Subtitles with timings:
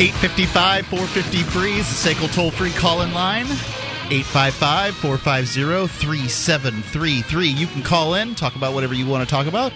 [0.00, 3.44] 855 450 free is the SACL toll free call in line.
[4.08, 7.46] 855 450 3733.
[7.46, 9.72] You can call in, talk about whatever you want to talk about.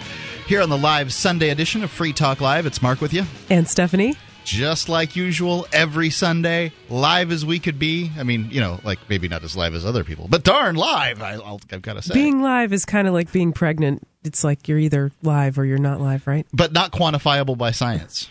[0.47, 3.23] Here on the live Sunday edition of Free Talk Live, it's Mark with you.
[3.51, 4.15] And Stephanie.
[4.43, 8.11] Just like usual, every Sunday, live as we could be.
[8.17, 11.21] I mean, you know, like maybe not as live as other people, but darn live,
[11.21, 12.15] I, I'll, I've got to say.
[12.15, 14.01] Being live is kind of like being pregnant.
[14.23, 16.47] It's like you're either live or you're not live, right?
[16.51, 18.27] But not quantifiable by science.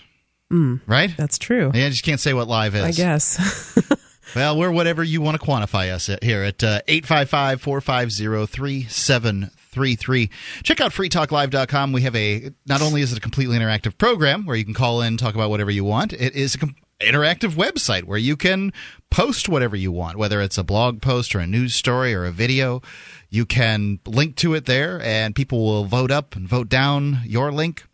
[0.53, 1.15] Mm, right?
[1.16, 1.71] That's true.
[1.75, 2.84] Yeah, I just can't say what live is.
[2.84, 3.79] I guess.
[4.37, 10.30] well, we're whatever you want to quantify us at here at uh, 855 450 3733.
[10.62, 11.93] Check out freetalklive.com.
[11.93, 15.01] We have a, not only is it a completely interactive program where you can call
[15.03, 18.73] in, talk about whatever you want, it is a com- interactive website where you can
[19.11, 22.33] post whatever you want, whether it's a blog post or a news story or a
[22.33, 22.83] video.
[23.31, 27.51] You can link to it there, and people will vote up and vote down your
[27.51, 27.84] link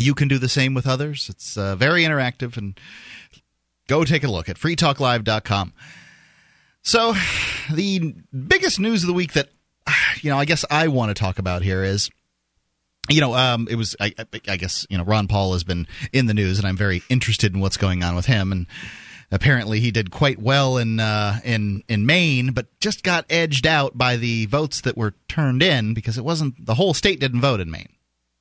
[0.00, 1.28] you can do the same with others.
[1.28, 2.78] It's uh, very interactive, and
[3.88, 5.72] go take a look at freetalklive.com.
[6.82, 7.14] So,
[7.72, 9.50] the biggest news of the week that
[10.22, 12.10] you know, I guess I want to talk about here is
[13.08, 14.14] you know, um, it was, I,
[14.46, 17.52] I, guess, you know, Ron Paul has been in the news, and I'm very interested
[17.52, 18.52] in what's going on with him.
[18.52, 18.66] And
[19.32, 23.98] apparently, he did quite well in uh, in in Maine, but just got edged out
[23.98, 27.58] by the votes that were turned in because it wasn't the whole state didn't vote
[27.58, 27.88] in Maine.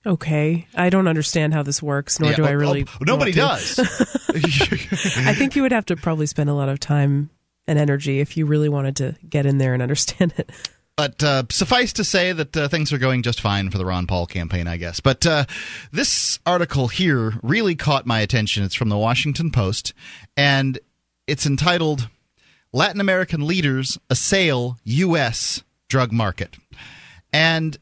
[0.05, 2.85] Okay, I don't understand how this works, nor yeah, do I really.
[2.87, 3.79] Oh, nobody does.
[4.29, 7.29] I think you would have to probably spend a lot of time
[7.67, 10.51] and energy if you really wanted to get in there and understand it.
[10.95, 14.05] But uh, suffice to say that uh, things are going just fine for the Ron
[14.05, 14.99] Paul campaign, I guess.
[14.99, 15.45] But uh,
[15.91, 18.63] this article here really caught my attention.
[18.63, 19.93] It's from the Washington Post,
[20.35, 20.79] and
[21.25, 22.09] it's entitled
[22.73, 25.63] "Latin American Leaders Assail U.S.
[25.87, 26.57] Drug Market,"
[27.31, 27.77] and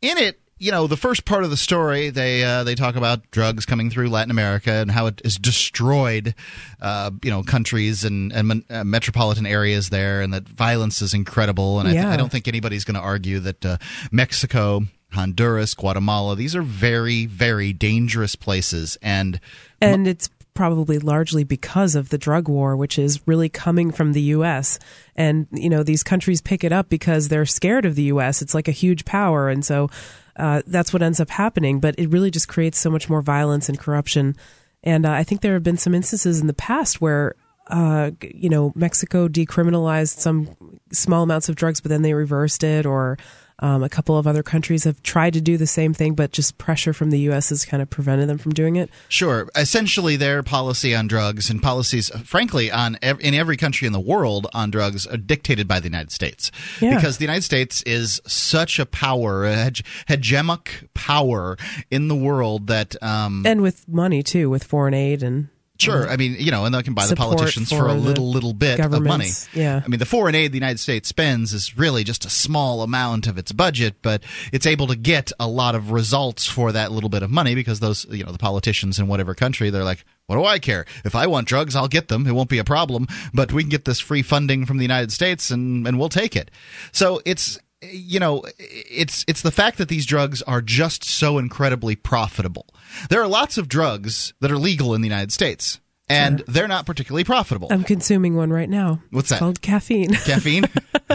[0.00, 3.30] in it you know, the first part of the story, they uh, they talk about
[3.30, 6.34] drugs coming through Latin America and how it has destroyed,
[6.80, 11.80] uh, you know, countries and, and uh, metropolitan areas there, and that violence is incredible.
[11.80, 13.76] And I, th- I don't think anybody's going to argue that uh,
[14.10, 14.82] Mexico.
[15.12, 18.98] Honduras, Guatemala, these are very, very dangerous places.
[19.00, 19.38] And
[19.80, 24.22] and it's probably largely because of the drug war, which is really coming from the
[24.22, 24.80] U.S.
[25.14, 28.42] And, you know, these countries pick it up because they're scared of the U.S.
[28.42, 29.48] It's like a huge power.
[29.48, 29.88] And so
[30.36, 31.80] uh, that's what ends up happening.
[31.80, 34.36] But it really just creates so much more violence and corruption.
[34.82, 37.36] And uh, I think there have been some instances in the past where,
[37.68, 40.56] uh, you know, Mexico decriminalized some
[40.92, 43.16] small amounts of drugs, but then they reversed it, or
[43.60, 46.58] um, a couple of other countries have tried to do the same thing, but just
[46.58, 47.50] pressure from the U.S.
[47.50, 48.90] has kind of prevented them from doing it.
[49.08, 49.48] Sure.
[49.54, 54.00] Essentially, their policy on drugs and policies, frankly, on ev- in every country in the
[54.00, 56.50] world on drugs are dictated by the United States.
[56.80, 56.96] Yeah.
[56.96, 61.56] Because the United States is such a power, a hege- hegemonic power
[61.90, 63.00] in the world that.
[63.02, 66.74] Um, and with money, too, with foreign aid and Sure, I mean, you know, and
[66.74, 69.30] they can buy the politicians for, for a little, little bit of money.
[69.52, 72.82] Yeah, I mean, the foreign aid the United States spends is really just a small
[72.82, 76.92] amount of its budget, but it's able to get a lot of results for that
[76.92, 80.04] little bit of money because those, you know, the politicians in whatever country, they're like,
[80.26, 80.86] what do I care?
[81.04, 82.26] If I want drugs, I'll get them.
[82.26, 83.08] It won't be a problem.
[83.34, 86.36] But we can get this free funding from the United States, and and we'll take
[86.36, 86.50] it.
[86.92, 87.58] So it's
[87.90, 92.66] you know, it's it's the fact that these drugs are just so incredibly profitable.
[93.10, 95.80] There are lots of drugs that are legal in the United States.
[96.06, 96.46] And sure.
[96.48, 97.68] they're not particularly profitable.
[97.70, 99.00] I'm consuming one right now.
[99.08, 99.38] What's it's that?
[99.38, 100.12] Called caffeine.
[100.12, 100.66] Caffeine.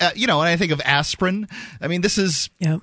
[0.00, 1.48] uh, you know, and I think of aspirin.
[1.80, 2.48] I mean, this is.
[2.60, 2.78] Yeah.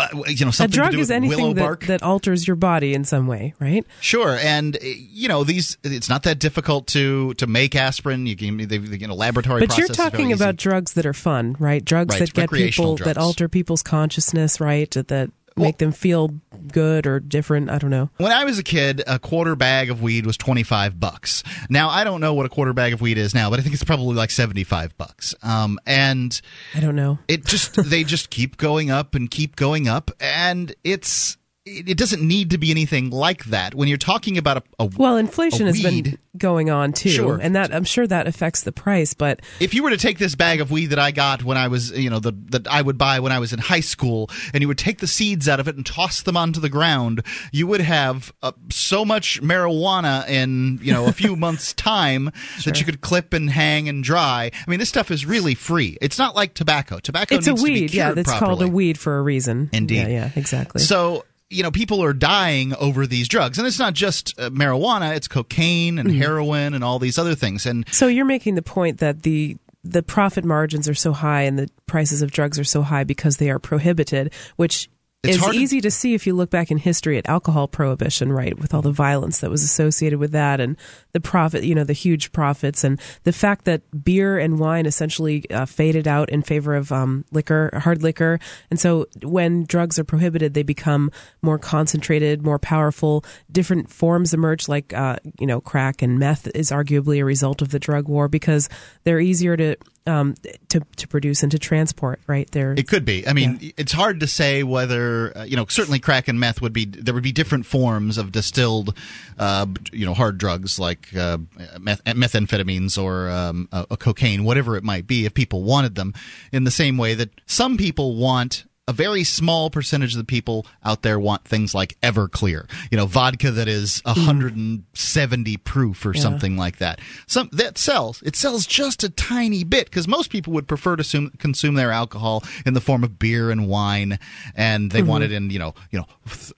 [0.00, 2.94] Uh, you know, something a drug to do is anything that, that, alters your body
[2.94, 3.84] in some way, right?
[4.00, 5.76] Sure, and uh, you know these.
[5.82, 8.24] It's not that difficult to to make aspirin.
[8.24, 9.66] You can, they, you know, laboratory.
[9.66, 11.84] But you're talking about drugs that are fun, right?
[11.84, 13.12] Drugs right, that get people drugs.
[13.12, 14.88] that alter people's consciousness, right?
[14.92, 16.34] That make them feel
[16.72, 17.70] good or different.
[17.70, 18.10] I don't know.
[18.18, 21.42] When I was a kid, a quarter bag of weed was 25 bucks.
[21.70, 23.74] Now, I don't know what a quarter bag of weed is now, but I think
[23.74, 25.34] it's probably like 75 bucks.
[25.42, 26.38] Um, and
[26.74, 27.18] I don't know.
[27.28, 30.10] It just, they just keep going up and keep going up.
[30.20, 31.37] And it's,
[31.68, 33.74] it doesn't need to be anything like that.
[33.74, 37.38] When you're talking about a, a well, inflation a has been going on too, sure.
[37.40, 39.14] and that I'm sure that affects the price.
[39.14, 41.68] But if you were to take this bag of weed that I got when I
[41.68, 44.62] was, you know, the that I would buy when I was in high school, and
[44.62, 47.22] you would take the seeds out of it and toss them onto the ground,
[47.52, 52.72] you would have uh, so much marijuana in you know a few months' time sure.
[52.72, 54.50] that you could clip and hang and dry.
[54.54, 55.98] I mean, this stuff is really free.
[56.00, 56.98] It's not like tobacco.
[56.98, 58.12] Tobacco it's a weed, yeah.
[58.12, 58.48] That's properly.
[58.48, 59.70] called a weed for a reason.
[59.72, 60.80] Indeed, yeah, yeah, exactly.
[60.80, 65.16] So you know, people are dying over these drugs, and it's not just uh, marijuana;
[65.16, 66.16] it's cocaine and mm.
[66.16, 67.66] heroin and all these other things.
[67.66, 71.58] And so you're making the point that the the profit margins are so high and
[71.58, 74.90] the prices of drugs are so high because they are prohibited, which
[75.28, 78.74] it's easy to see if you look back in history at alcohol prohibition, right, with
[78.74, 80.76] all the violence that was associated with that and
[81.12, 85.48] the profit, you know, the huge profits and the fact that beer and wine essentially
[85.50, 88.38] uh, faded out in favor of um, liquor, hard liquor.
[88.70, 91.10] And so when drugs are prohibited, they become
[91.42, 93.24] more concentrated, more powerful.
[93.50, 97.70] Different forms emerge, like, uh, you know, crack and meth is arguably a result of
[97.70, 98.68] the drug war because
[99.04, 99.76] they're easier to
[100.08, 100.34] um,
[100.68, 102.20] to to produce and to transport.
[102.26, 103.26] Right there, it could be.
[103.26, 103.72] I mean, yeah.
[103.76, 105.66] it's hard to say whether uh, you know.
[105.68, 108.96] Certainly, crack and meth would be there would be different forms of distilled,
[109.38, 111.38] uh, you know, hard drugs like uh,
[111.78, 116.14] meth- methamphetamines or um, a, a cocaine, whatever it might be, if people wanted them.
[116.52, 120.66] In the same way that some people want a very small percentage of the people
[120.82, 126.20] out there want things like Everclear, you know, vodka that is 170 proof or yeah.
[126.20, 127.00] something like that.
[127.26, 128.22] Some that sells.
[128.22, 131.92] It sells just a tiny bit because most people would prefer to consume, consume their
[131.92, 134.18] alcohol in the form of beer and wine,
[134.54, 135.08] and they mm-hmm.
[135.08, 136.06] want it in you know you know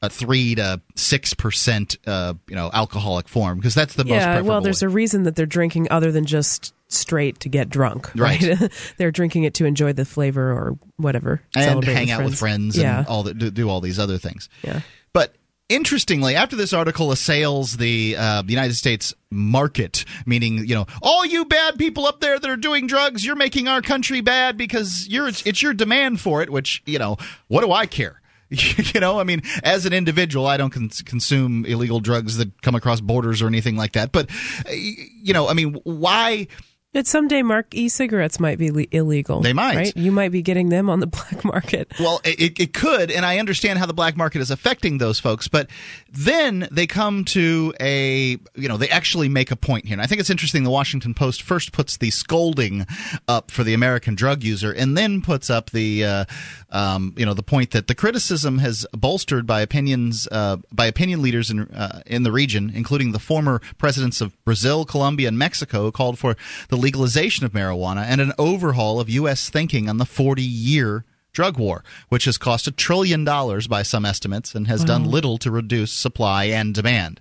[0.03, 4.23] a three to six percent uh, you know alcoholic form because that's the yeah, most.
[4.23, 4.87] Yeah, well, there's way.
[4.87, 8.11] a reason that they're drinking other than just straight to get drunk.
[8.21, 8.43] Right.
[8.43, 8.73] right?
[8.99, 11.41] They're drinking it to enjoy the flavor or whatever.
[11.57, 12.31] And hang with out friends.
[12.31, 13.05] with friends and yeah.
[13.09, 14.51] all that, do, do all these other things.
[14.63, 14.81] Yeah.
[15.15, 15.35] But
[15.71, 21.25] interestingly, after this article assails the, uh, the United States market, meaning you know all
[21.25, 25.09] you bad people up there that are doing drugs, you're making our country bad because
[25.09, 26.51] you're it's your demand for it.
[26.51, 27.17] Which you know,
[27.49, 28.21] what do I care?
[28.51, 32.75] you know, I mean, as an individual, I don't cons- consume illegal drugs that come
[32.75, 34.11] across borders or anything like that.
[34.11, 34.29] But
[34.69, 36.49] you know, I mean, why?
[36.93, 39.41] But someday, Mark, e-cigarettes might be le- illegal.
[39.41, 39.77] They might.
[39.77, 39.97] Right?
[39.97, 41.93] You might be getting them on the black market.
[42.01, 45.47] Well, it, it could, and I understand how the black market is affecting those folks.
[45.47, 45.69] But
[46.11, 49.95] then they come to a, you know, they actually make a point here.
[49.95, 50.65] And I think it's interesting.
[50.65, 52.87] The Washington Post first puts the scolding
[53.29, 56.25] up for the American drug user, and then puts up the, uh,
[56.71, 61.23] um, you know, the point that the criticism has bolstered by opinions uh, by opinion
[61.23, 65.91] leaders in uh, in the region, including the former presidents of Brazil, Colombia, and Mexico,
[65.91, 66.37] called for
[66.69, 69.51] the legalization of marijuana and an overhaul of U.S.
[69.51, 74.05] thinking on the 40 year drug war, which has cost a trillion dollars by some
[74.05, 74.87] estimates and has wow.
[74.87, 77.21] done little to reduce supply and demand.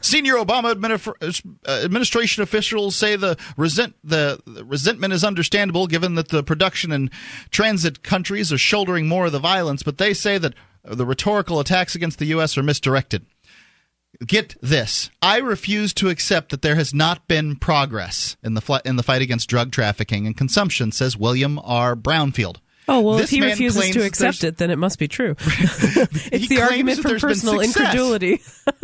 [0.00, 0.74] Senior Obama
[1.66, 6.92] uh, administration officials say the, resent, the, the, resentment is understandable given that the production
[6.92, 7.10] and
[7.50, 10.54] transit countries are shouldering more of the violence, but they say that
[10.84, 12.56] the rhetorical attacks against the U.S.
[12.56, 13.26] are misdirected.
[14.26, 15.10] Get this.
[15.22, 19.02] I refuse to accept that there has not been progress in the, fl- in the
[19.02, 21.94] fight against drug trafficking and consumption, says William R.
[21.94, 22.56] Brownfield.
[22.88, 25.36] Oh well, this if he refuses to accept it, then it must be true.
[25.40, 28.40] it's the argument for personal incredulity.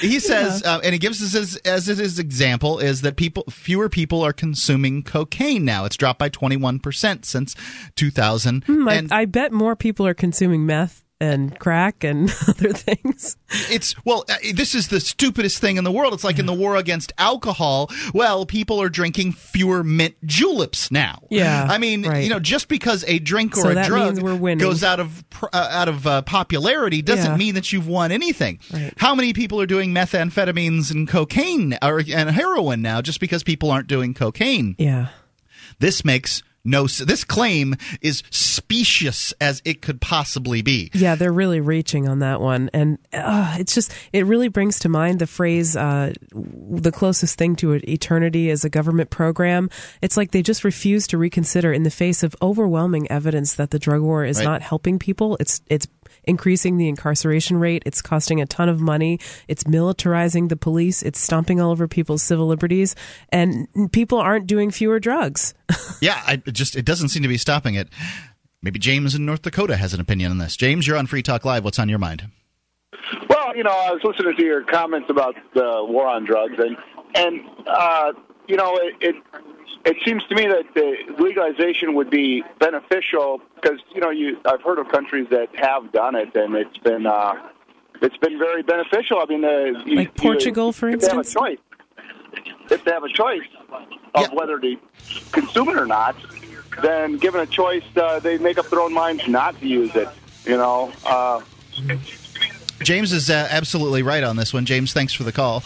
[0.00, 0.76] he says, yeah.
[0.76, 4.32] uh, and he gives us as, as his example is that people, fewer people are
[4.32, 5.84] consuming cocaine now.
[5.84, 7.54] It's dropped by twenty one percent since
[7.96, 8.64] two thousand.
[8.66, 13.36] Mm, and I, I bet more people are consuming meth and crack and other things.
[13.70, 16.14] It's well, uh, this is the stupidest thing in the world.
[16.14, 17.90] It's like in the war against alcohol.
[18.14, 21.22] Well, people are drinking fewer mint juleps now.
[21.30, 22.24] Yeah, I mean, right.
[22.24, 25.88] you know, just because a drink or so a drug goes out of uh, out
[25.88, 27.36] of uh, popularity doesn't yeah.
[27.36, 28.60] mean that you've won anything.
[28.72, 28.94] Right.
[28.96, 33.70] How many people are doing methamphetamines and cocaine or and heroin now just because people
[33.70, 34.74] aren't doing cocaine?
[34.78, 35.08] Yeah.
[35.78, 40.90] This makes no this claim is specious as it could possibly be.
[40.92, 42.70] Yeah they're really reaching on that one.
[42.72, 47.56] And uh, it's just it really brings to mind the phrase uh, the closest thing
[47.56, 49.70] to eternity is a government program.
[50.02, 53.78] It's like they just refuse to reconsider in the face of overwhelming evidence that the
[53.78, 54.44] drug war is right.
[54.44, 55.36] not helping people.
[55.40, 55.86] It's it's
[56.24, 57.82] increasing the incarceration rate.
[57.86, 59.20] It's costing a ton of money.
[59.48, 61.02] It's militarizing the police.
[61.02, 62.94] It's stomping all over people's civil liberties.
[63.30, 65.54] And people aren't doing fewer drugs.
[66.00, 67.88] yeah, I just it doesn't seem to be stopping it.
[68.62, 70.56] Maybe James in North Dakota has an opinion on this.
[70.56, 71.64] James, you're on Free Talk Live.
[71.64, 72.28] What's on your mind?
[73.28, 76.76] Well, you know, I was listening to your comments about the war on drugs, and
[77.14, 78.12] and uh,
[78.46, 79.14] you know, it, it
[79.84, 84.62] it seems to me that the legalization would be beneficial because you know you I've
[84.62, 87.34] heard of countries that have done it and it's been uh,
[88.02, 89.18] it's been very beneficial.
[89.20, 91.34] I mean, uh, you, like Portugal, you, for instance.
[91.34, 91.58] They have a choice.
[92.70, 93.42] If they have a choice
[94.14, 94.34] of yeah.
[94.34, 94.76] whether to
[95.32, 96.16] consume it or not,
[96.82, 100.08] then given a choice, uh, they make up their own minds not to use it.
[100.44, 100.92] You know.
[101.04, 101.40] Uh,
[102.82, 104.64] James is uh, absolutely right on this one.
[104.64, 105.62] James, thanks for the call.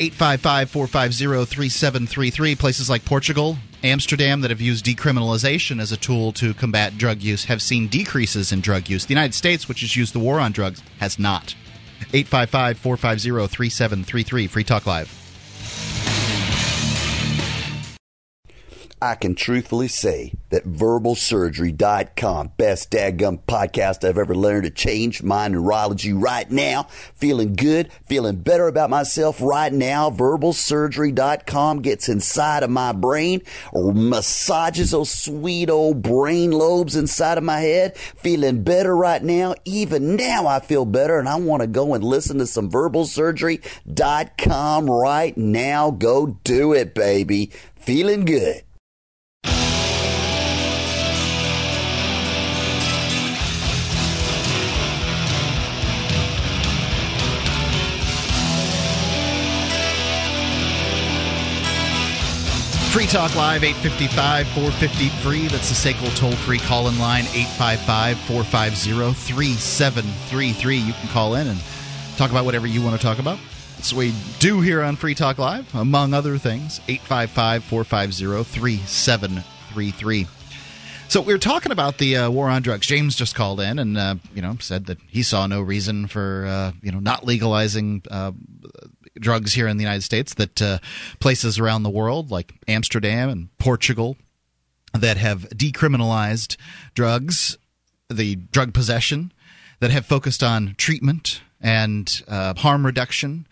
[0.00, 2.56] 855 450 3733.
[2.56, 7.44] Places like Portugal, Amsterdam that have used decriminalization as a tool to combat drug use
[7.44, 9.04] have seen decreases in drug use.
[9.04, 11.54] The United States, which has used the war on drugs, has not.
[12.14, 14.46] 855 450 3733.
[14.46, 15.19] Free Talk Live.
[19.02, 25.48] I can truthfully say that verbalsurgery.com, best dadgum podcast I've ever learned to change my
[25.48, 26.82] neurology right now.
[27.14, 30.10] Feeling good, feeling better about myself right now.
[30.10, 33.40] Verbalsurgery.com gets inside of my brain
[33.72, 37.96] massages those sweet old brain lobes inside of my head.
[37.96, 39.54] Feeling better right now.
[39.64, 44.90] Even now I feel better and I want to go and listen to some verbalsurgery.com
[44.90, 45.90] right now.
[45.90, 47.50] Go do it, baby.
[47.76, 48.62] Feeling good.
[62.92, 65.46] Free Talk Live, 855 450 free.
[65.46, 70.76] That's the SACL toll free call in line, 855 450 3733.
[70.76, 71.60] You can call in and
[72.16, 73.38] talk about whatever you want to talk about.
[73.76, 76.80] That's what we do here on Free Talk Live, among other things.
[76.88, 80.26] 855 450 3733.
[81.06, 82.88] So we were talking about the uh, war on drugs.
[82.88, 86.44] James just called in and uh, you know said that he saw no reason for
[86.48, 88.32] uh, you know not legalizing uh,
[89.18, 90.34] drugs here in the United States.
[90.34, 90.78] That uh,
[91.18, 94.16] places around the world like Amsterdam and Portugal
[94.92, 96.56] that have decriminalized
[96.94, 97.56] drugs,
[98.08, 99.32] the drug possession,
[99.80, 103.46] that have focused on treatment and uh, harm reduction,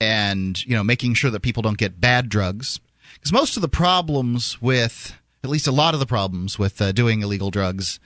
[0.00, 2.80] and you know making sure that people don't get bad drugs.
[3.14, 6.92] Because most of the problems with at least a lot of the problems with uh,
[6.92, 8.00] doing illegal drugs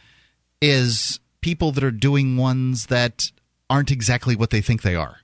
[0.61, 3.31] is people that are doing ones that
[3.69, 5.17] aren't exactly what they think they are.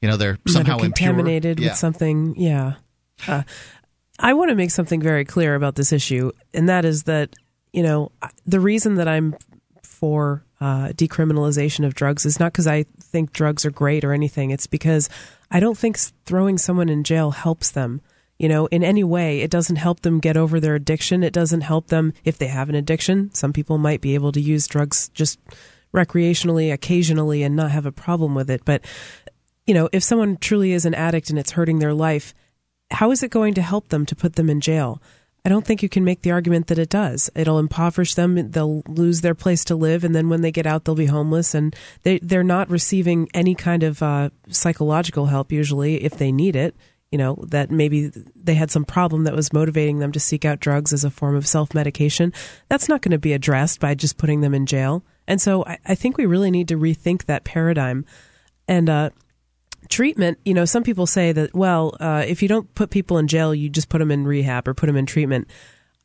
[0.00, 1.70] You know, they're somehow contaminated impure.
[1.70, 2.34] with something.
[2.36, 2.74] Yeah.
[3.26, 3.42] Uh,
[4.18, 7.34] I want to make something very clear about this issue, and that is that
[7.72, 8.12] you know
[8.46, 9.36] the reason that I'm
[9.82, 14.50] for uh, decriminalization of drugs is not because I think drugs are great or anything.
[14.50, 15.08] It's because
[15.50, 18.00] I don't think throwing someone in jail helps them
[18.42, 19.40] you know, in any way.
[19.40, 21.22] It doesn't help them get over their addiction.
[21.22, 23.32] It doesn't help them if they have an addiction.
[23.34, 25.38] Some people might be able to use drugs just
[25.94, 28.62] recreationally, occasionally, and not have a problem with it.
[28.64, 28.84] But,
[29.66, 32.34] you know, if someone truly is an addict and it's hurting their life,
[32.90, 35.00] how is it going to help them to put them in jail?
[35.44, 37.28] I don't think you can make the argument that it does.
[37.34, 38.50] It'll impoverish them.
[38.50, 41.52] They'll lose their place to live, and then when they get out, they'll be homeless,
[41.52, 46.54] and they they're not receiving any kind of uh, psychological help usually if they need
[46.54, 46.76] it
[47.12, 50.60] you know, that maybe they had some problem that was motivating them to seek out
[50.60, 52.32] drugs as a form of self medication.
[52.68, 55.04] That's not going to be addressed by just putting them in jail.
[55.28, 58.06] And so I, I think we really need to rethink that paradigm.
[58.66, 59.10] And uh,
[59.92, 63.28] treatment, you know, some people say that, well, uh, if you don't put people in
[63.28, 65.48] jail, you just put them in rehab or put them in treatment.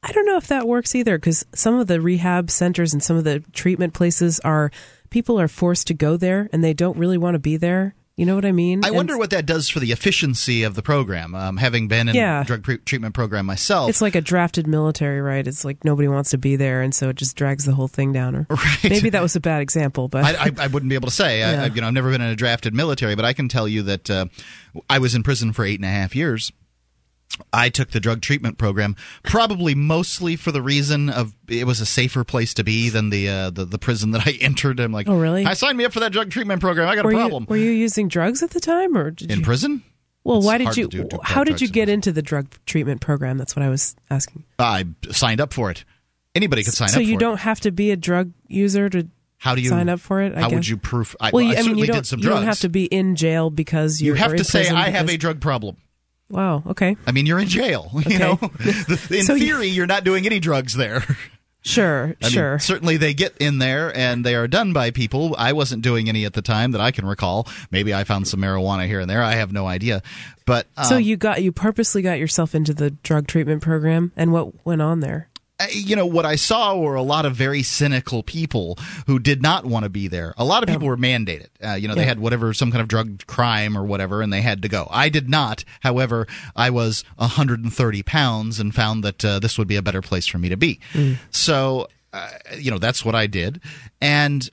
[0.04, 3.18] I don't know if that works either because some of the rehab centers and some
[3.18, 4.72] of the treatment places are
[5.10, 8.26] people are forced to go there and they don't really want to be there you
[8.26, 8.84] know what I mean?
[8.84, 11.36] I wonder what that does for the efficiency of the program.
[11.36, 12.42] Um, having been in Yeah.
[12.42, 15.48] a drug pre- treatment program myself, It's like a drafted military, right?
[15.48, 18.12] It's like nobody wants to be there, and so it just drags the whole thing
[18.14, 18.36] down.
[18.36, 18.90] Or Right.
[18.90, 21.44] maybe that was a bad example, but I, I, I wouldn't be able to say.
[21.44, 21.64] I, Yeah.
[21.64, 23.84] I, you know, I've never been in a drafted military, but I can tell you
[23.84, 24.26] that uh,
[24.90, 26.52] I was in prison for eight and a half years.
[27.54, 31.86] I took the drug treatment program probably mostly for the reason of it was a
[31.86, 34.80] safer place to be than the uh, the, the prison that I entered.
[34.80, 35.46] I'm like, Oh, really?
[35.46, 36.88] I signed me up for that drug treatment program.
[36.88, 39.32] I got were a you problem were you using drugs at the time, or did
[39.32, 39.46] in you?
[39.46, 39.84] prison.
[40.24, 40.88] well, It's why did you?
[40.88, 43.38] do how did you get into the drug treatment program?
[43.38, 44.44] That's what I was asking.
[44.58, 45.84] I signed up for it.
[46.34, 46.98] Anybody could sign so up.
[46.98, 47.40] So you don't It.
[47.42, 49.08] have to be a drug user to
[49.38, 50.34] How do you sign up for it?
[50.36, 51.16] I how would you proof?
[51.20, 51.96] I, Well, well, you- I mean, certainly you don't.
[51.98, 52.32] did some drugs.
[52.34, 54.16] you don't have to be in jail because You you're.
[54.16, 55.78] have to say I have a drug problem.
[56.30, 56.64] Wow.
[56.68, 56.98] Okay.
[57.06, 57.92] I mean, you're in jail.
[58.08, 58.40] You know,
[59.10, 61.04] in So theory, you're not doing any drugs there.
[61.62, 62.16] Sure.
[62.22, 62.60] I mean, sure.
[62.60, 65.36] certainly, they get in there and they are done by people.
[65.38, 67.48] I wasn't doing any at the time that I can recall.
[67.72, 69.22] Maybe I found some marijuana here and there.
[69.22, 70.02] I have no idea.
[70.46, 74.32] But um, so you got you purposely got yourself into the drug treatment program, and
[74.32, 75.28] what went on there?
[75.72, 79.66] You know what I saw were a lot of very cynical people who did not
[79.66, 80.36] want to be there.
[80.38, 81.48] A lot of people were mandated.
[81.66, 84.42] Uh, you know, they had whatever some kind of drug crime or whatever, and they
[84.42, 84.88] had to go.
[84.92, 85.64] I did not.
[85.80, 90.28] However, I was 130 pounds and found that uh, this would be a better place
[90.28, 90.80] for me to be.
[91.32, 93.60] So, uh, you know, that's what I did,
[94.00, 94.48] and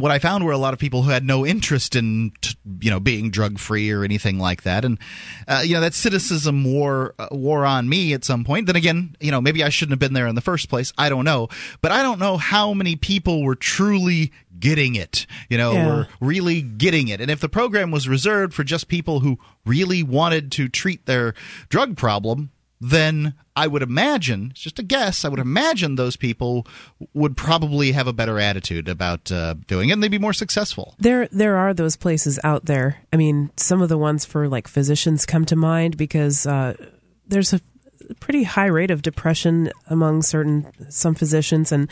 [0.00, 2.90] what I found were a lot of people who had no interest in, t- you
[2.90, 4.98] know, being drug free or anything like that, and
[5.46, 8.66] uh, you know that cynicism wore uh, wore on me at some point.
[8.66, 10.92] Then again, you know, maybe I shouldn't have been there in the first place.
[10.98, 11.48] I don't know,
[11.80, 15.26] but I don't know how many people were truly getting it.
[15.48, 15.86] You know, Yeah.
[15.86, 17.20] were really getting it.
[17.20, 21.34] And if the program was reserved for just people who really wanted to treat their
[21.68, 26.66] drug problem, then I would imagine, it's just a guess, I would imagine those people
[27.12, 30.94] would probably have a better attitude about uh, doing it and they'd be more successful.
[30.98, 32.98] There, there are those places out there.
[33.12, 36.74] I mean, some of the ones for like physicians come to mind because uh,
[37.26, 37.60] there's a
[38.20, 41.90] pretty high rate of depression among certain some physicians, and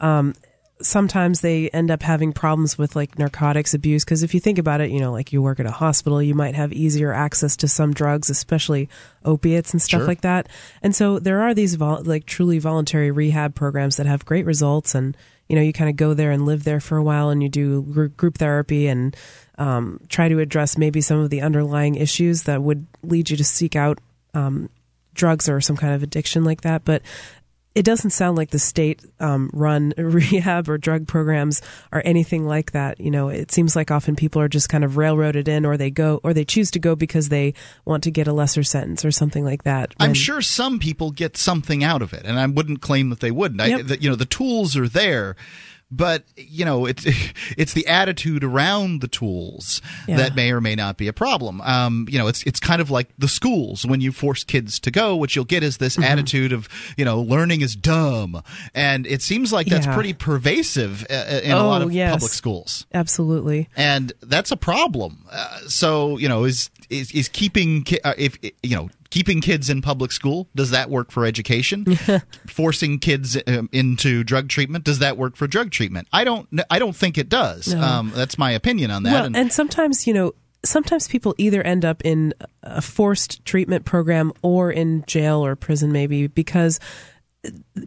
[0.00, 0.34] um,
[0.82, 4.80] sometimes they end up having problems with like narcotics abuse because if you think about
[4.82, 7.66] it you know like you work at a hospital you might have easier access to
[7.66, 8.88] some drugs especially
[9.24, 10.06] opiates and stuff Sure.
[10.06, 10.48] like that
[10.82, 14.94] and so there are these vol- like truly voluntary rehab programs that have great results
[14.94, 15.16] and
[15.48, 17.48] you know you kind of go there and live there for a while and you
[17.48, 19.16] do gr- group therapy and
[19.58, 23.44] um, try to address maybe some of the underlying issues that would lead you to
[23.44, 23.98] seek out
[24.34, 24.68] um,
[25.14, 27.00] drugs or some kind of addiction like that but
[27.76, 31.60] it doesn't sound like the state um, run rehab or drug programs
[31.92, 32.98] are anything like that.
[32.98, 35.90] You know, it seems like often people are just kind of railroaded in, or they
[35.90, 37.52] go, or they choose to go because they
[37.84, 39.92] want to get a lesser sentence or something like that.
[40.00, 43.30] I'm sure some people get something out of it, and I wouldn't claim that they
[43.30, 43.60] wouldn't.
[43.60, 45.36] I, the, you know, the tools are there,
[45.90, 47.04] but you know, it's
[47.56, 50.16] it's the attitude around the tools Yeah.
[50.16, 51.60] that may or may not be a problem.
[51.60, 54.90] Um, you know, it's it's kind of like the schools when you force kids to
[54.90, 55.14] go.
[55.16, 56.04] What you'll get is this Mm-hmm.
[56.04, 58.42] attitude of you know, learning is dumb,
[58.74, 59.94] and it seems like that's Yeah.
[59.94, 62.12] pretty pervasive uh, in a lot Oh, of yes.
[62.12, 63.68] public schools Absolutely.
[63.76, 65.24] and that's a problem.
[65.30, 69.70] Uh, so you know, is is, is keeping ki- uh, if you know keeping kids
[69.70, 71.84] in public school does that work for education?
[72.48, 76.08] Forcing kids um, into drug treatment does that work for drug treatment?
[76.12, 76.48] I don't.
[76.70, 77.74] I don't think it does.
[77.74, 77.80] No.
[77.80, 79.12] Um, that's my opinion on that.
[79.12, 80.32] Well, and, and sometimes, you know,
[80.66, 85.92] sometimes people either end up in a forced treatment program or in jail or prison,
[85.92, 86.80] maybe because,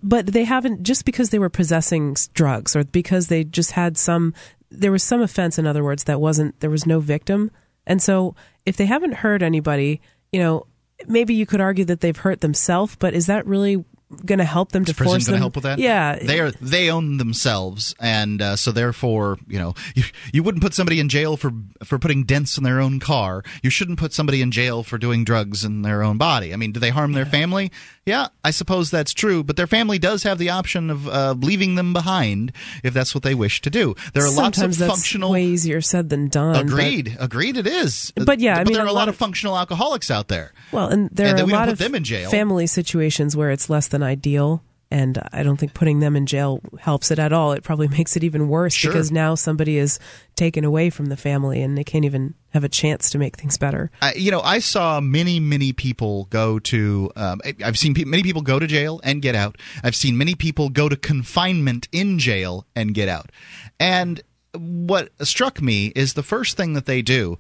[0.02, 4.34] but they haven't just because they were possessing drugs or because they just had some,
[4.72, 7.52] there was some offense, in other words, that wasn't, there was no victim.
[7.86, 8.36] And so
[8.70, 10.00] if they haven't hurt anybody,
[10.32, 10.68] you know,
[11.08, 13.84] maybe you could argue that they've hurt themselves, but is that really
[14.26, 15.40] going to help them to prison force going to them?
[15.42, 15.80] help with that?
[15.80, 16.18] Yeah.
[16.20, 16.52] they are.
[16.52, 21.10] They own themselves, and uh, so therefore, you know, you, you wouldn't put somebody in
[21.10, 21.52] jail for
[21.84, 23.44] for putting dents in their own car.
[23.64, 26.54] You shouldn't put somebody in jail for doing drugs in their own body.
[26.54, 27.72] I mean, do they harm their family?
[28.06, 29.44] Yeah, I suppose that's true.
[29.44, 32.52] But their family does have the option of uh, leaving them behind
[32.84, 33.94] if that's what they wish to do.
[34.14, 35.32] There are Sometimes lots of that's functional.
[35.32, 36.54] way easier said than done.
[36.54, 37.16] but- Agreed.
[37.20, 37.58] Agreed.
[37.58, 38.12] It is.
[38.16, 40.28] But yeah, I but mean, there are a lot lot of of- functional alcoholics out
[40.28, 40.54] there.
[40.72, 42.32] Well, and there And are a lot put of them in jail.
[42.32, 46.62] family situations where it's less than ideal, and I don't think putting them in jail
[46.80, 47.52] helps it at all.
[47.52, 48.92] It probably makes it even worse Sure.
[48.92, 50.00] because now somebody is
[50.36, 53.58] taken away from the family and they can't even have a chance to make things
[53.58, 53.92] better.
[54.02, 57.12] I, you know, I saw many, many people go to.
[57.16, 59.58] Um, I've seen pe- many people go to jail and get out.
[59.84, 63.32] I've seen many people go to confinement in jail and get out.
[63.80, 64.22] And
[64.56, 67.38] what struck me is the first thing that they do,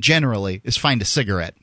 [0.00, 1.56] generally, is find a cigarette.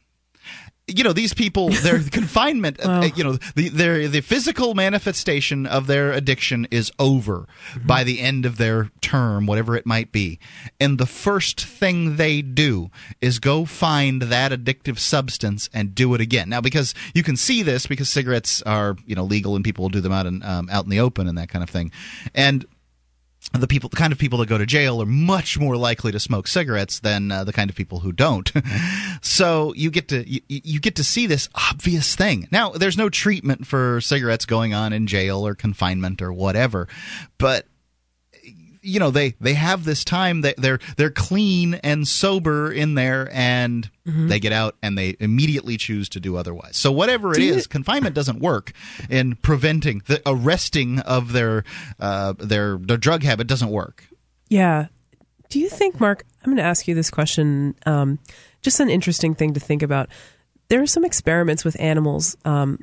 [0.89, 5.88] You know, these people, their confinement, uh, you know, the, their the physical manifestation of
[5.88, 7.47] their addiction is over
[7.86, 10.39] by the end of their term, whatever it might be.
[10.80, 12.89] And the first thing they do
[13.21, 16.49] is go find that addictive substance and do it again.
[16.49, 19.89] Now, because you can see this because cigarettes are, you know, legal and people will
[19.89, 21.91] do them out in um, out in the open and that kind of thing.
[22.34, 22.65] And
[23.54, 26.19] the people the kind of people that go to jail are much more likely to
[26.19, 28.52] smoke cigarettes than uh, the kind of people who don't.
[29.21, 32.47] So you get to you, you get to see this obvious thing.
[32.52, 36.88] Now there's no treatment for cigarettes going on in jail or confinement or whatever
[37.39, 37.65] but
[38.81, 43.29] you know they they have this time that they're they're clean and sober in there
[43.31, 47.43] and they get out and they immediately choose to do otherwise so whatever it Do
[47.43, 48.71] you- confinement doesn't work
[49.09, 51.63] in preventing the arresting of their
[51.99, 54.05] uh, their their drug habit doesn't work
[54.49, 54.87] Yeah.
[55.49, 56.25] Do you think, Mark?
[56.43, 57.73] I'm going to ask you this question.
[57.87, 58.19] Um,
[58.61, 60.09] just an interesting thing to think about.
[60.67, 62.77] There are some experiments with animals um,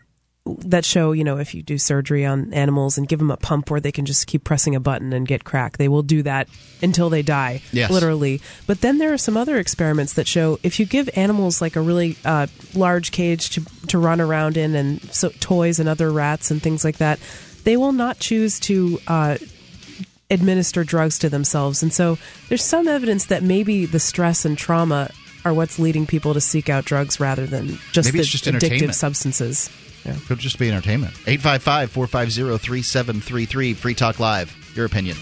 [0.60, 3.70] that show, you know, if you do surgery on animals and give them a pump
[3.70, 6.48] where they can just keep pressing a button and get crack, they will do that
[6.82, 7.90] until they die, Yes.
[7.90, 8.40] literally.
[8.66, 11.80] But then there are some other experiments that show if you give animals like a
[11.80, 16.50] really uh, large cage to to run around in and so toys and other rats
[16.50, 17.18] and things like that,
[17.64, 19.00] they will not choose to.
[19.06, 19.36] Uh,
[20.28, 21.84] administer drugs to themselves.
[21.84, 25.08] And so there's some evidence that maybe the stress and trauma
[25.44, 28.92] are what's leading people to seek out drugs rather than just Maybe the just addictive
[28.92, 29.70] substances.
[30.06, 30.16] Yeah.
[30.26, 35.18] could just be entertainment 855-450-3733 free talk live your opinion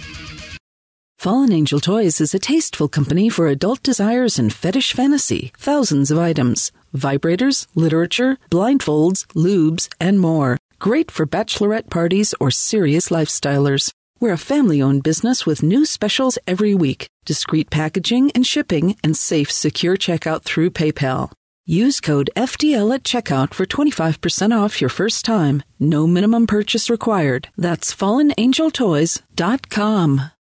[1.25, 5.53] Fallen Angel Toys is a tasteful company for adult desires and fetish fantasy.
[5.57, 6.71] Thousands of items.
[6.95, 10.59] Vibrators, literature, blindfolds, lubes, and more.
[10.79, 13.91] Great for bachelorette parties or serious lifestylers.
[14.21, 19.17] We're a family owned business with new specials every week, discreet packaging and shipping, and
[19.17, 21.33] safe, secure checkout through PayPal.
[21.67, 25.63] Use code FTL at checkout for 25% off your first time.
[25.81, 27.49] No minimum purchase required.
[27.57, 30.34] That's fallenangeltoys.com.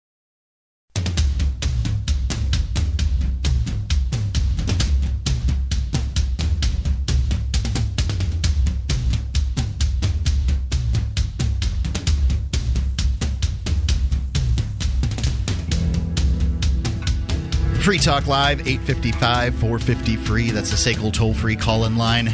[17.85, 20.51] Free Talk Live, 855 450 free.
[20.51, 22.29] That's the SACL toll free call in line.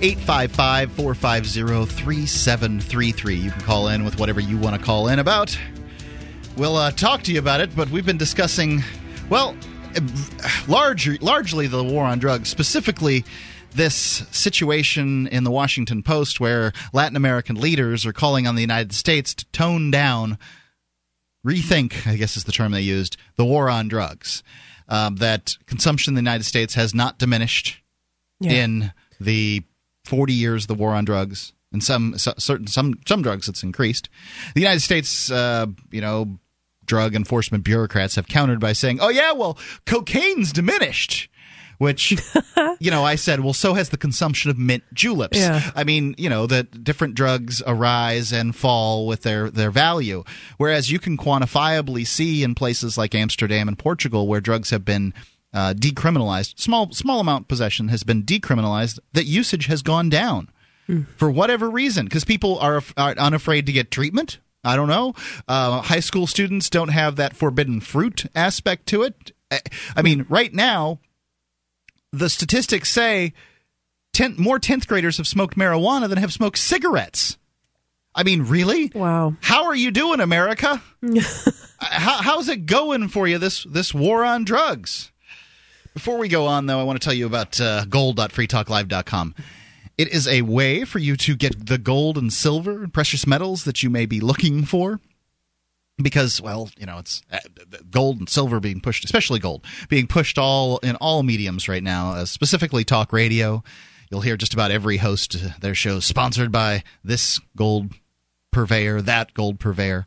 [0.00, 3.34] 855 450 3733.
[3.34, 5.58] You can call in with whatever you want to call in about.
[6.56, 8.84] We'll uh, talk to you about it, but we've been discussing,
[9.28, 9.56] well,
[10.68, 13.24] large, largely the war on drugs, specifically
[13.72, 13.96] this
[14.30, 19.34] situation in the Washington Post where Latin American leaders are calling on the United States
[19.34, 20.38] to tone down,
[21.44, 24.44] rethink, I guess is the term they used, the war on drugs.
[24.88, 27.82] Um, that consumption in the United States has not diminished
[28.40, 28.64] yeah.
[28.64, 29.62] in the
[30.04, 31.52] 40 years of the war on drugs.
[31.72, 34.08] And some certain some some drugs it's increased.
[34.54, 36.38] The United States, uh, you know,
[36.84, 41.28] drug enforcement bureaucrats have countered by saying, "Oh yeah, well, cocaine's diminished."
[41.78, 42.12] Which
[42.80, 45.70] you know i said well so has the consumption of mint juleps yeah.
[45.74, 50.22] i mean you know that different drugs arise and fall with their their value
[50.56, 55.12] whereas you can quantifiably see in places like amsterdam and portugal where drugs have been
[55.52, 60.50] uh, decriminalized small small amount possession has been decriminalized that usage has gone down
[60.88, 61.06] mm.
[61.16, 65.14] for whatever reason because people are, are unafraid to get treatment I don't know.
[65.46, 69.32] Uh, high school students don't have that forbidden fruit aspect to it.
[69.94, 71.00] I mean, right now,
[72.18, 73.32] the statistics say
[74.12, 77.36] ten, more 10th graders have smoked marijuana than have smoked cigarettes.
[78.14, 78.92] I mean, really?
[78.94, 79.34] Wow.
[79.40, 80.80] How are you doing, America?
[81.80, 85.12] How, how's it going for you, this, this war on drugs?
[85.92, 89.34] Before we go on, though, I want to tell you about uh, gold.freetalklive.com.
[89.98, 93.64] It is a way for you to get the gold and silver and precious metals
[93.64, 95.00] that you may be looking for
[96.02, 97.38] because well you know it's uh,
[97.90, 102.12] gold and silver being pushed especially gold being pushed all in all mediums right now
[102.12, 103.62] uh, specifically talk radio
[104.10, 107.92] you'll hear just about every host uh, their shows sponsored by this gold
[108.50, 110.04] purveyor that gold purveyor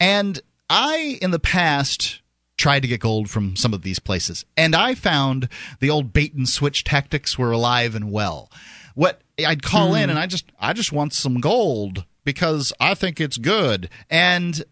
[0.00, 0.40] and
[0.70, 2.22] i in the past
[2.56, 5.48] tried to get gold from some of these places and i found
[5.80, 8.50] the old bait and switch tactics were alive and well
[8.94, 10.02] what I'd call mm.
[10.02, 10.10] in hmm.
[10.10, 13.88] and I just I just want some gold because I think it's good.
[14.08, 14.64] And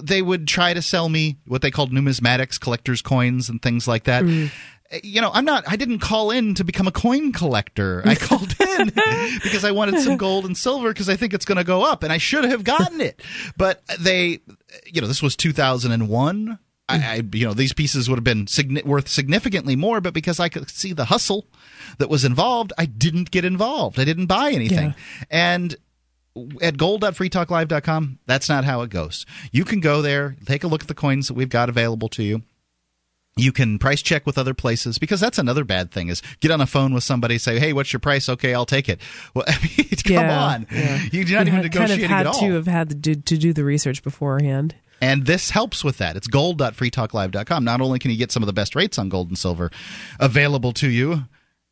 [0.00, 4.04] they would try to sell me what they called numismatics, collector's coins and things like
[4.04, 4.24] that.
[4.24, 4.50] Mm.
[5.02, 8.02] You know, I'm not I didn't call in to become a coin collector.
[8.04, 8.92] I called in
[9.42, 12.02] because I wanted some gold and silver because I think it's going to go up
[12.02, 13.22] and I should have gotten it.
[13.56, 14.40] But they
[14.86, 18.84] you know, this was 2001 I, I, you know, these pieces would have been signi-
[18.84, 21.46] worth significantly more, but because I could see the hustle
[21.98, 23.98] that was involved, I didn't get involved.
[23.98, 24.88] I didn't buy anything.
[24.88, 25.24] Yeah.
[25.30, 25.76] And
[26.62, 29.26] at gold.freetalklive.com, that's not how it goes.
[29.50, 32.22] You can go there, take a look at the coins that we've got available to
[32.22, 32.42] you.
[33.36, 36.60] You can price check with other places because that's another bad thing is get on
[36.60, 38.28] a phone with somebody, say, "Hey, what's your price?
[38.28, 39.00] Okay, I'll take it."
[39.34, 41.00] Well, I mean, come yeah, on, yeah.
[41.10, 42.40] you're not you even negotiating kind of had at all.
[42.40, 44.74] To have had to do, to do the research beforehand.
[45.00, 46.16] And this helps with that.
[46.16, 47.64] It's gold.freetalklive.com.
[47.64, 49.70] Not only can you get some of the best rates on gold and silver
[50.20, 51.22] available to you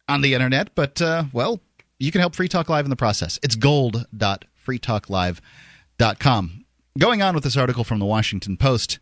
[0.09, 1.61] on the internet, but, uh, well,
[2.01, 3.39] you can help Free Talk Live in the process.
[3.43, 4.50] It's gold.freetalklive.com.
[6.99, 8.99] Going on with this article from the Washington Post.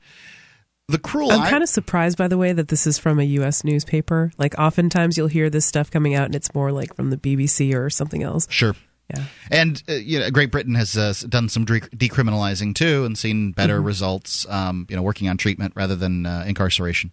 [0.89, 1.31] The cruel.
[1.33, 3.63] I'm kind of surprised, by the way, that this is from a U.S.
[3.63, 4.33] newspaper.
[4.39, 7.75] Like, oftentimes you'll hear this stuff coming out, and it's more like from the BBC
[7.75, 8.47] or something else.
[8.51, 8.75] Sure.
[9.15, 9.25] Yeah.
[9.51, 13.53] And uh, you know, Great Britain has uh, done some de- decriminalizing too, and seen
[13.53, 13.87] better mm-hmm.
[13.87, 14.47] results.
[14.49, 17.11] Um, you know, working on treatment rather than uh, incarceration.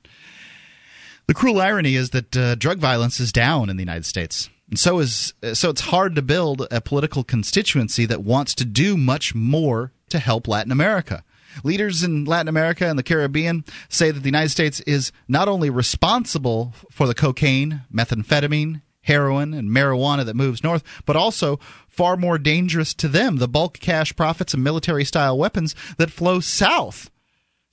[1.27, 4.79] The cruel irony is that uh, drug violence is down in the United States, and
[4.79, 9.35] so is so it's hard to build a political constituency that wants to do much
[9.35, 11.23] more to help Latin America.
[11.63, 15.69] Leaders in Latin America and the Caribbean say that the United States is not only
[15.69, 22.37] responsible for the cocaine, methamphetamine, heroin and marijuana that moves north, but also far more
[22.37, 27.09] dangerous to them the bulk cash profits and military style weapons that flow south.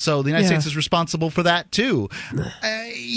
[0.03, 0.49] So the United yeah.
[0.49, 2.09] States is responsible for that too.
[2.33, 2.43] Uh,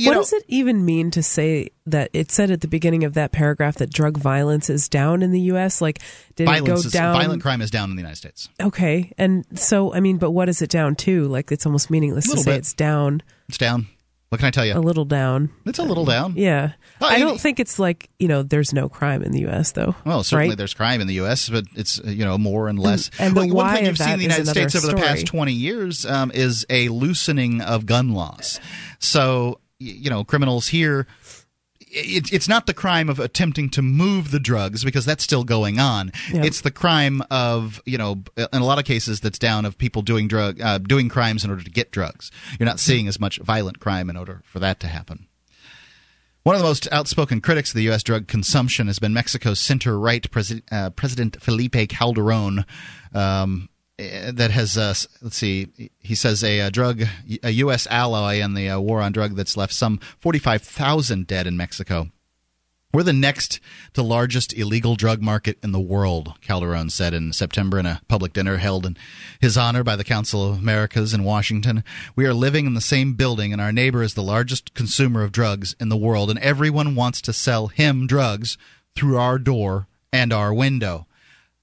[0.05, 3.15] what know, does it even mean to say that it said at the beginning of
[3.15, 5.81] that paragraph that drug violence is down in the U.S.?
[5.81, 5.99] Like,
[6.35, 7.15] did it go is, down?
[7.15, 8.49] Violent crime is down in the United States.
[8.61, 11.25] Okay, and so I mean, but what is it down to?
[11.25, 12.57] Like, it's almost meaningless to say bit.
[12.59, 13.23] it's down.
[13.49, 13.87] It's down.
[14.29, 14.73] What can I tell you?
[14.73, 15.49] A little down.
[15.65, 16.33] It's a little down.
[16.35, 16.73] Yeah.
[16.99, 19.95] Oh, I don't think it's like, you know, there's no crime in the U.S., though.
[20.03, 20.57] Well, certainly right?
[20.57, 23.11] there's crime in the U.S., but it's, uh, you know, more and less.
[23.19, 26.05] And, and one thing you've seen in the United States over the past 20 years
[26.05, 28.59] um, is a loosening of gun laws.
[28.99, 31.05] So, you know, criminals here
[31.95, 35.79] it, it's not the crime of attempting to move the drugs because that's still going
[35.79, 36.11] on.
[36.45, 40.01] It's the crime of you know in a lot of cases that's down of people
[40.01, 42.31] doing drug uh, doing crimes in order to get drugs.
[42.59, 45.27] You're not seeing as much violent crime in order for that to happen.
[46.43, 48.03] One of the most outspoken critics of the U.S.
[48.03, 52.65] drug consumption has been Mexico's center right Presi- uh, President Felipe Calderon.
[53.15, 55.67] Um, that has uh, let's see
[55.99, 57.03] he says a, a, drug
[57.43, 61.55] a US ally in the uh, war on drug that's left some 45,000 dead in
[61.55, 62.09] Mexico
[62.95, 63.59] we're the next
[63.93, 68.31] to largest illegal drug market in the world, Calderon said in September in a public
[68.31, 68.95] dinner held in
[69.41, 71.83] his honor by the Council of Americas in Washington.
[72.15, 75.33] We are living in the same building, and our neighbor is the largest consumer of
[75.33, 78.57] drugs in the world, and everyone wants to sell him drugs
[78.95, 81.05] through our door and our window.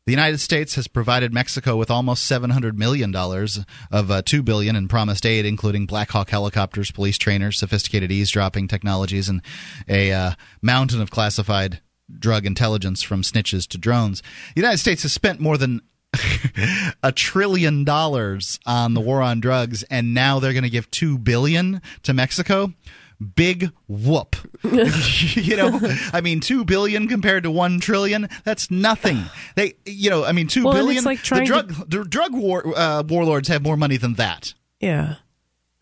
[0.04, 4.88] The United States has provided Mexico with almost $700 million of uh, 2 billion in
[4.88, 9.42] promised aid, including Black Hawk helicopters, police trainers, sophisticated eavesdropping technologies, and
[9.88, 11.80] a uh, mountain of classified
[12.18, 14.22] drug intelligence from snitches to drones.
[14.56, 15.82] The United States has spent more than
[17.04, 21.16] a trillion dollars on the war on drugs, and now they're going to give 2
[21.18, 22.72] billion to Mexico
[23.22, 24.36] big whoop.
[24.62, 25.80] you know,
[26.12, 29.24] I mean, two billion compared to one trillion, that's nothing.
[29.54, 31.04] They, you know, I mean, two well, billion.
[31.04, 31.84] Like the drug, to...
[31.86, 34.54] the drug war uh, warlords have more money than that.
[34.80, 35.16] Yeah.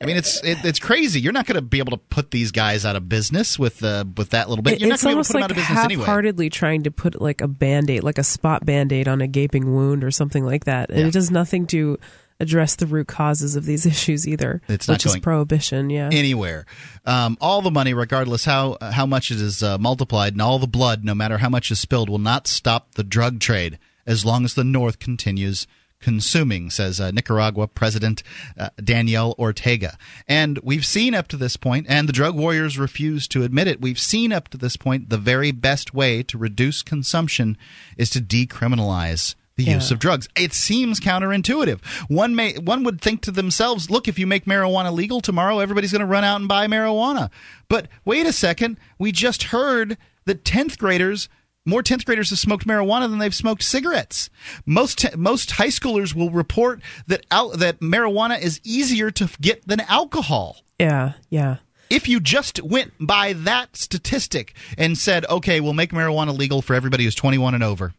[0.03, 1.21] I mean, it's it, it's crazy.
[1.21, 4.05] You're not going to be able to put these guys out of business with uh,
[4.17, 4.81] with that little bit.
[4.81, 6.01] You're it's not going to be able to put like them out of business anyway.
[6.01, 10.03] half-heartedly trying to put like a band-aid, like a spot band-aid on a gaping wound
[10.03, 11.07] or something like that, and Yeah.
[11.09, 11.99] it does nothing to
[12.41, 14.61] address the root causes of these issues either.
[14.69, 15.91] It's not which is prohibition.
[15.91, 16.11] Yeah.
[16.13, 16.67] anywhere.
[17.05, 20.67] Um, all the money, regardless how how much it is uh, multiplied, and all the
[20.67, 24.45] blood, no matter how much is spilled, will not stop the drug trade as long
[24.45, 25.67] as the North continues
[26.01, 28.23] consuming, says uh, Nicaragua President
[28.59, 29.99] uh, Daniel Ortega.
[30.27, 33.81] And we've seen up to this point, and the drug warriors refuse to admit it.
[33.81, 37.57] We've seen up to this point the very best way to reduce consumption
[37.97, 39.75] is to decriminalize the Yeah.
[39.77, 40.29] use of drugs.
[40.37, 41.85] It seems counterintuitive.
[42.09, 45.93] One may one would think to themselves, look, if you make marijuana legal tomorrow, everybody's
[45.93, 47.31] going to run out and buy marijuana.
[47.69, 49.97] But wait a second, we just heard
[50.27, 51.29] that 10th graders
[51.67, 54.31] more 10th graders have smoked marijuana than they've smoked cigarettes.
[54.65, 59.67] Most te- most high schoolers will report that al- that marijuana is easier to get
[59.69, 61.13] than alcohol yeah.
[61.29, 61.57] Yeah.
[61.91, 66.75] if you just went by that statistic and said, okay, we'll make marijuana legal for
[66.75, 67.93] everybody who's 21 and over,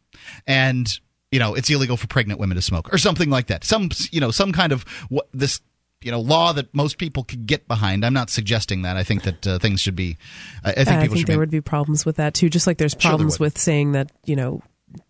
[0.48, 1.00] and
[1.32, 4.20] you know it's illegal for pregnant women to smoke or something like that, some you
[4.20, 5.62] know some kind of what this
[6.02, 8.06] you know law that most people could get behind.
[8.06, 8.98] I'm not suggesting that.
[8.98, 10.18] I think that uh, things should be.
[10.64, 12.50] I, I think I think there be, would be problems with that too.
[12.50, 13.46] Just like there's Sure there problems would.
[13.48, 14.62] with saying that you know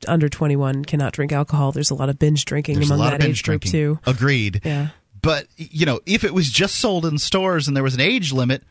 [0.08, 1.72] under 21 cannot drink alcohol.
[1.72, 3.62] There's a lot of binge drinking there's a among lot that of binge age group
[3.62, 3.96] drinking.
[3.96, 4.00] too.
[4.06, 4.62] Agreed.
[4.64, 4.90] Yeah.
[5.22, 8.32] But you know, if it was just sold in stores and there was an age
[8.34, 8.64] limit,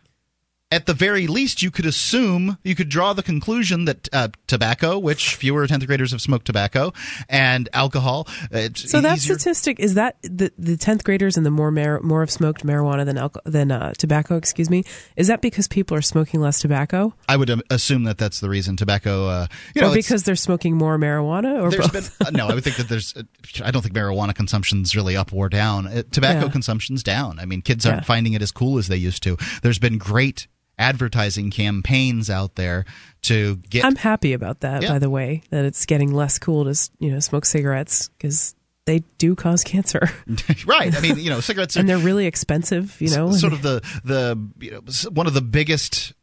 [0.72, 4.98] at the very least, you could assume you could draw the conclusion that uh, tobacco,
[4.98, 6.92] which fewer tenth graders have smoked tobacco,
[7.28, 8.28] and alcohol.
[8.54, 9.34] uh, It's So that easier.
[9.38, 13.04] statistic is that the the tenth graders and the more mar- more have smoked marijuana
[13.04, 14.36] than alco- than uh, tobacco.
[14.36, 14.84] Excuse me.
[15.16, 18.48] Is that because people are smoking less tobacco, I would um, assume that that's the
[18.48, 19.26] reason tobacco.
[19.26, 22.16] Uh, you know, or because they're smoking more marijuana, or there's both?
[22.18, 22.48] been uh, no.
[22.48, 23.16] I would think that there's.
[23.16, 23.22] Uh,
[23.64, 25.84] I don't think marijuana consumption's really up or down.
[26.12, 26.52] Tobacco Yeah.
[26.52, 27.38] consumption's down.
[27.40, 28.04] I mean, kids aren't Yeah.
[28.04, 29.36] finding it as cool as they used to.
[29.62, 30.46] There's been great
[30.80, 32.86] advertising campaigns out there
[33.22, 34.82] to get I'm happy about that.
[34.82, 34.92] Yeah.
[34.92, 38.54] By the way, that it's getting less cool to you know smoke cigarettes because
[38.86, 40.08] they do cause cancer,
[40.66, 40.96] right.
[40.96, 43.00] I mean, you know, cigarettes are and they're really expensive.
[43.00, 46.14] You know, sort of the the you know one of the biggest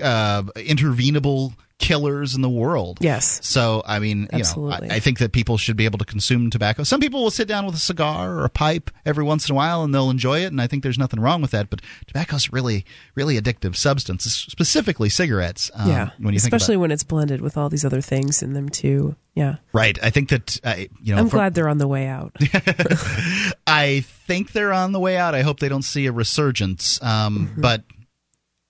[0.00, 2.98] uh, intervenable killers in the world.
[3.00, 3.40] yes.
[3.46, 4.88] So I mean, you Absolutely.
[4.88, 6.82] know, I, I think that people should be able to consume tobacco.
[6.82, 9.56] Some people will sit down with a cigar or a pipe every once in a
[9.56, 10.46] while, and they'll enjoy it.
[10.46, 11.70] And I think there's nothing wrong with that.
[11.70, 15.70] But tobacco's really, really addictive substance, specifically cigarettes.
[15.74, 18.68] Um, yeah, when you especially when it's blended with all these other things in them
[18.68, 19.14] too.
[19.34, 21.20] Yeah, right, I think that uh, you know.
[21.20, 22.34] I'm from- glad they're on the way out.
[23.66, 25.34] I think they're on the way out.
[25.34, 27.00] I hope they don't see a resurgence.
[27.02, 27.60] Um, Mm-hmm.
[27.60, 27.94] But I-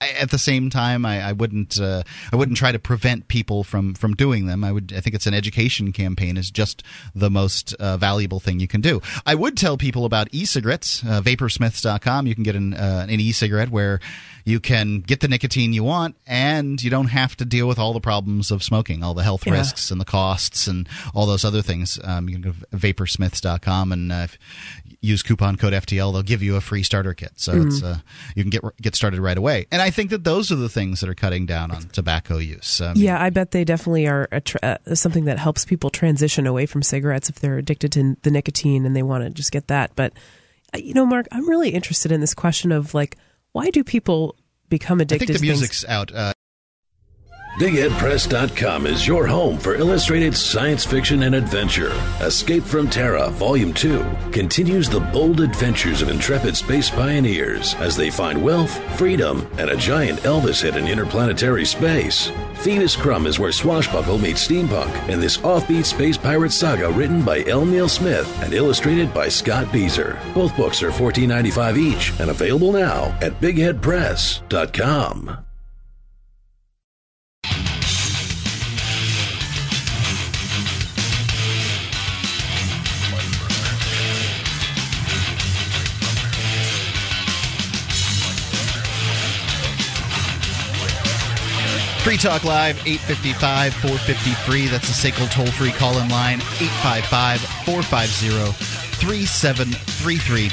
[0.00, 1.80] at the same time, I, I wouldn't.
[1.80, 4.62] Uh, I wouldn't try to prevent people from from doing them.
[4.62, 4.92] I would.
[4.96, 6.82] I think it's an education campaign is just
[7.14, 9.00] the most uh, valuable thing you can do.
[9.26, 11.02] I would tell people about e-cigarettes.
[11.04, 12.26] Uh, Vaporsmiths.com.
[12.26, 13.98] You can get an uh, an e-cigarette where
[14.44, 17.92] you can get the nicotine you want, and you don't have to deal with all
[17.92, 19.54] the problems of smoking, all the health Yeah.
[19.54, 21.98] risks and the costs and all those other things.
[22.02, 24.38] Um, you can go to vaporsmiths.com and uh, if,
[25.00, 26.12] use coupon code FTL.
[26.12, 27.68] They'll give you a free starter kit, so Mm-hmm.
[27.68, 27.98] it's uh,
[28.34, 29.66] you can get get started right away.
[29.70, 32.80] And I think that those are the things that are cutting down on tobacco use.
[32.80, 35.90] I mean, Yeah, I bet they definitely are a tr- uh, something that helps people
[35.90, 39.52] transition away from cigarettes if they're addicted to the nicotine and they want to just
[39.52, 39.92] get that.
[39.94, 40.12] But
[40.74, 43.16] uh, you know, Mark, I'm really interested in this question of like,
[43.52, 44.36] why do people
[44.68, 45.28] become I addicted?
[45.28, 46.12] think the music's out.
[46.12, 46.32] Uh,
[47.58, 51.90] BigHeadPress.com is your home for illustrated science fiction and adventure.
[52.20, 58.10] Escape from Terra, Volume 2, continues the bold adventures of intrepid space pioneers as they
[58.10, 62.30] find wealth, freedom, and a giant Elvis hit in interplanetary space.
[62.58, 67.42] Phoebus Krumm is where Swashbuckle meets steampunk in this offbeat space pirate saga written by
[67.46, 67.66] L.
[67.66, 70.16] Neil Smith and illustrated by Scott Bieser.
[70.32, 75.38] Both books are $14.95 each and available now at BigHeadPress.com.
[92.08, 94.68] Free Talk Live, 855 453.
[94.68, 98.50] That's the SACL toll free call in line, 855 450
[98.96, 100.48] 3733.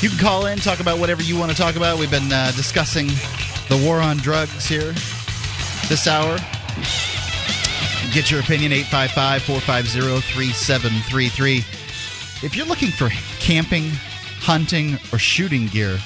[0.00, 1.98] You can call in, talk about whatever you want to talk about.
[1.98, 3.08] We've been uh, discussing
[3.68, 4.94] the war on drugs here
[5.92, 6.38] this hour.
[8.14, 11.58] Get your opinion, 855 450 3733.
[12.46, 13.90] If you're looking for camping,
[14.40, 15.98] hunting, or shooting gear,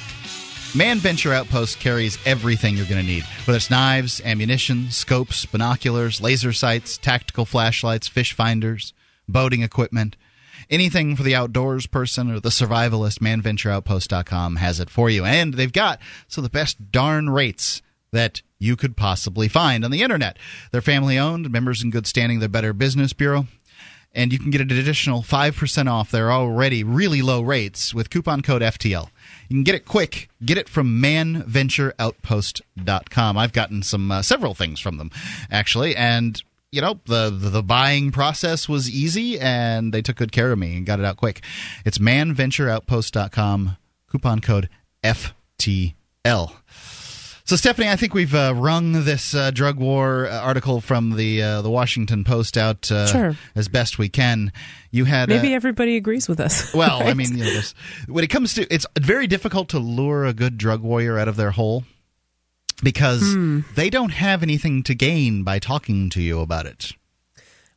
[0.74, 6.22] Man Venture Outpost carries everything you're going to need, whether it's knives, ammunition, scopes, binoculars,
[6.22, 8.94] laser sights, tactical flashlights, fish finders,
[9.28, 10.16] boating equipment.
[10.70, 15.26] Anything for the outdoors person or the survivalist, manventureoutpost.com has it for you.
[15.26, 20.02] And they've got so the best darn rates that you could possibly find on the
[20.02, 20.38] internet.
[20.70, 23.46] They're family owned, members in good standing, the Better Business Bureau
[24.14, 28.42] and you can get an additional 5% off their already really low rates with coupon
[28.42, 29.08] code FTL.
[29.48, 30.28] You can get it quick.
[30.44, 33.38] Get it from manventureoutpost.com.
[33.38, 35.10] I've gotten some uh, several things from them
[35.50, 40.32] actually and you know the, the, the buying process was easy and they took good
[40.32, 41.42] care of me and got it out quick.
[41.84, 43.76] It's manventureoutpost.com
[44.10, 44.68] coupon code
[45.04, 46.52] FTL.
[47.52, 51.60] So, Stephanie, I think we've uh, wrung this uh, drug war article from the uh,
[51.60, 53.36] the Washington Post out uh, Sure.
[53.54, 54.52] as best we can.
[54.90, 56.72] You had Maybe uh, everybody agrees with us.
[56.74, 57.60] well, I mean, you know,
[58.08, 61.36] when it comes to it's very difficult to lure a good drug warrior out of
[61.36, 61.84] their hole
[62.82, 63.60] because Hmm.
[63.74, 66.92] they don't have anything to gain by talking to you about it.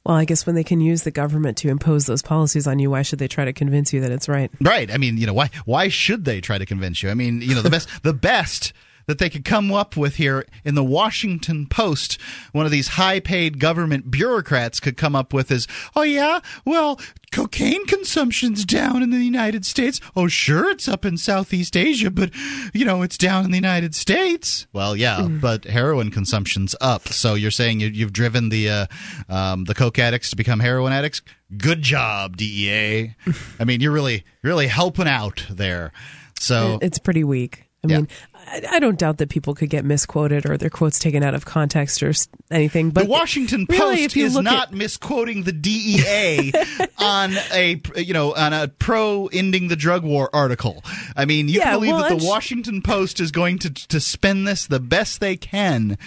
[0.06, 2.92] well, I guess when they can use the government to impose those policies on you,
[2.92, 4.52] why should they try to convince you that it's right?
[4.62, 4.90] Right.
[4.90, 7.10] I mean, you know, why why should they try to convince you?
[7.10, 8.72] I mean, you know, the best the best
[9.08, 12.20] that they could come up with here in the Washington Post,
[12.52, 17.00] one of these high-paid government bureaucrats could come up with is, "Oh yeah, well,
[17.32, 20.00] cocaine consumption's down in the United States.
[20.16, 22.32] Oh, sure, it's up in Southeast Asia, but
[22.74, 27.08] you know, it's down in the United States." Well, yeah, but heroin consumption's up.
[27.10, 28.86] So you're saying you, you've driven the uh,
[29.30, 31.22] um, the coke addicts to become heroin addicts?
[31.58, 33.16] Good job, DEA.
[33.60, 35.92] I mean, you're really really helping out there.
[36.40, 37.64] So It's pretty weak.
[37.84, 37.98] I Yeah.
[37.98, 38.08] mean,
[38.48, 41.46] I, I don't doubt that people could get misquoted or their quotes taken out of
[41.46, 42.14] context or
[42.52, 42.92] anything.
[42.92, 46.52] But the Washington really, Post if you is not at- misquoting the DEA
[47.00, 50.84] on a you know on a pro ending the drug war article.
[51.16, 54.00] I mean, you Yeah, believe well, that the sh- Washington Post is going to to
[54.00, 55.98] spin this the best they can.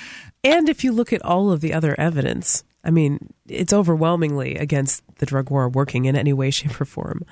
[0.44, 5.02] And if you look at all of the other evidence, I mean, it's overwhelmingly against
[5.16, 7.24] the drug war working in any way, shape, or form.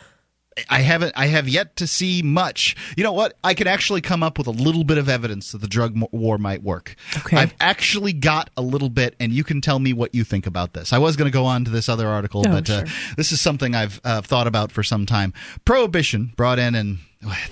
[0.71, 1.12] I haven't.
[1.16, 2.77] I have yet to see much.
[2.97, 3.37] You know what?
[3.45, 6.38] I could actually come up with a little bit of evidence that the drug war
[6.38, 6.97] might work.
[7.19, 7.37] Okay.
[7.37, 10.73] I've actually got a little bit, and you can tell me what you think about
[10.73, 10.92] this.
[10.92, 12.85] I was going to go on to this other article, Oh, but uh,
[13.16, 15.35] this is something I've uh, thought about for some time.
[15.64, 16.99] Prohibition brought in in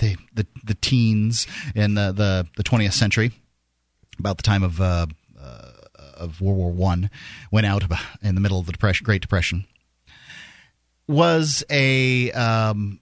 [0.01, 3.33] the the, the teens in the, the the 20th century,
[4.19, 4.81] about the time of.
[4.81, 5.07] Uh,
[5.39, 5.71] uh,
[6.17, 7.11] of World War One,
[7.51, 7.83] went out
[8.23, 9.67] in the middle of the depression, Great Depression
[11.07, 13.01] was a um,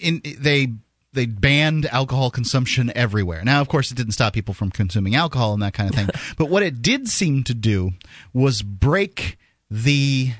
[0.00, 0.68] in, they
[1.12, 3.42] they banned alcohol consumption everywhere.
[3.44, 6.08] Now, of course, it didn't stop people from consuming alcohol and that kind of thing.
[6.38, 7.92] but what it did seem to do
[8.32, 9.38] was break
[9.70, 10.32] the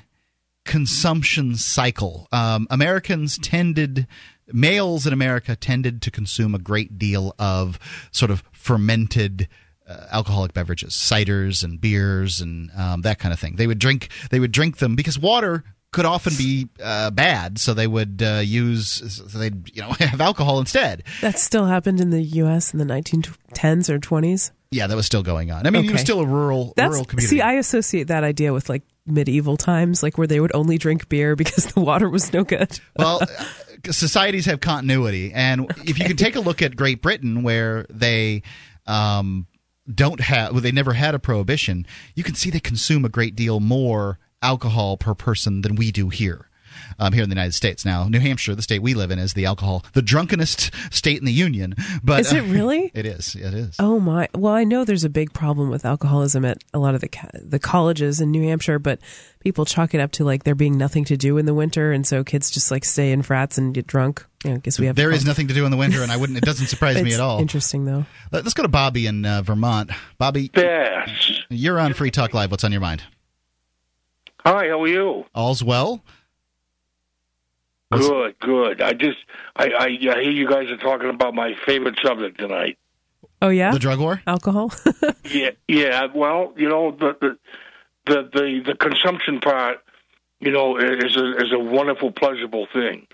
[0.65, 2.27] consumption cycle.
[2.31, 4.07] Um, Americans tended
[4.53, 7.79] males in America tended to consume a great deal of
[8.11, 9.47] sort of fermented
[9.87, 13.55] uh, alcoholic beverages, ciders and beers and um, that kind of thing.
[13.55, 17.73] They would drink they would drink them because water could often be uh, bad, so
[17.73, 21.03] they would uh, use so they'd you know have alcohol instead.
[21.21, 22.73] That still happened in the U.S.
[22.73, 24.51] in the 1910s or 20s.
[24.71, 25.67] Yeah, that was still going on.
[25.67, 27.35] I mean, it was still a rural That's rural community.
[27.35, 31.09] see, I associate that idea with like medieval times, like where they would only drink
[31.09, 32.79] beer because the water was no good.
[32.95, 37.43] well, uh, societies have continuity, and if you can take a look at Great Britain,
[37.43, 38.43] where they
[38.87, 39.45] um,
[39.93, 43.35] don't have, well, they never had a prohibition, you can see they consume a great
[43.35, 46.47] deal more alcohol per person than we do here.
[46.99, 47.83] um, here in the United States.
[47.83, 51.25] Now, New Hampshire, the state we live in, is the alcohol, the drunkenest state in
[51.25, 51.75] the union.
[52.01, 52.89] But Is it uh, really?
[52.95, 53.35] it is.
[53.35, 53.75] It is.
[53.77, 54.29] Oh my!
[54.33, 57.27] Well, I know there's a big problem with alcoholism at a lot of the ca-
[57.33, 58.99] the colleges in New Hampshire, but
[59.41, 62.07] people chalk it up to like there being nothing to do in the winter, and
[62.07, 64.25] so kids just like stay in frats and get drunk.
[64.45, 66.11] You know, I guess we have There is nothing to do in the winter, and
[66.11, 66.37] I wouldn't.
[66.37, 67.39] It doesn't surprise me at all.
[67.39, 68.05] Interesting though.
[68.31, 69.91] Let- Let's go to Bobby in uh, Vermont.
[70.17, 71.09] Bobby, Yes.
[71.49, 72.49] you're on Free Talk Live.
[72.49, 73.03] What's on your mind?
[74.45, 75.25] Hi, how are you?
[75.35, 76.01] All's well.
[77.89, 78.81] What's- Good, good.
[78.81, 79.17] I just,
[79.55, 82.77] I, I, I hear you guys are talking about my favorite subject tonight.
[83.43, 84.21] Oh yeah, The drug war.
[84.27, 84.71] alcohol.
[85.23, 86.07] Yeah, yeah.
[86.13, 87.37] Well, you know, the the
[88.05, 89.77] the the, the consumption part,
[90.41, 93.07] you know, is a is a wonderful, pleasurable thing.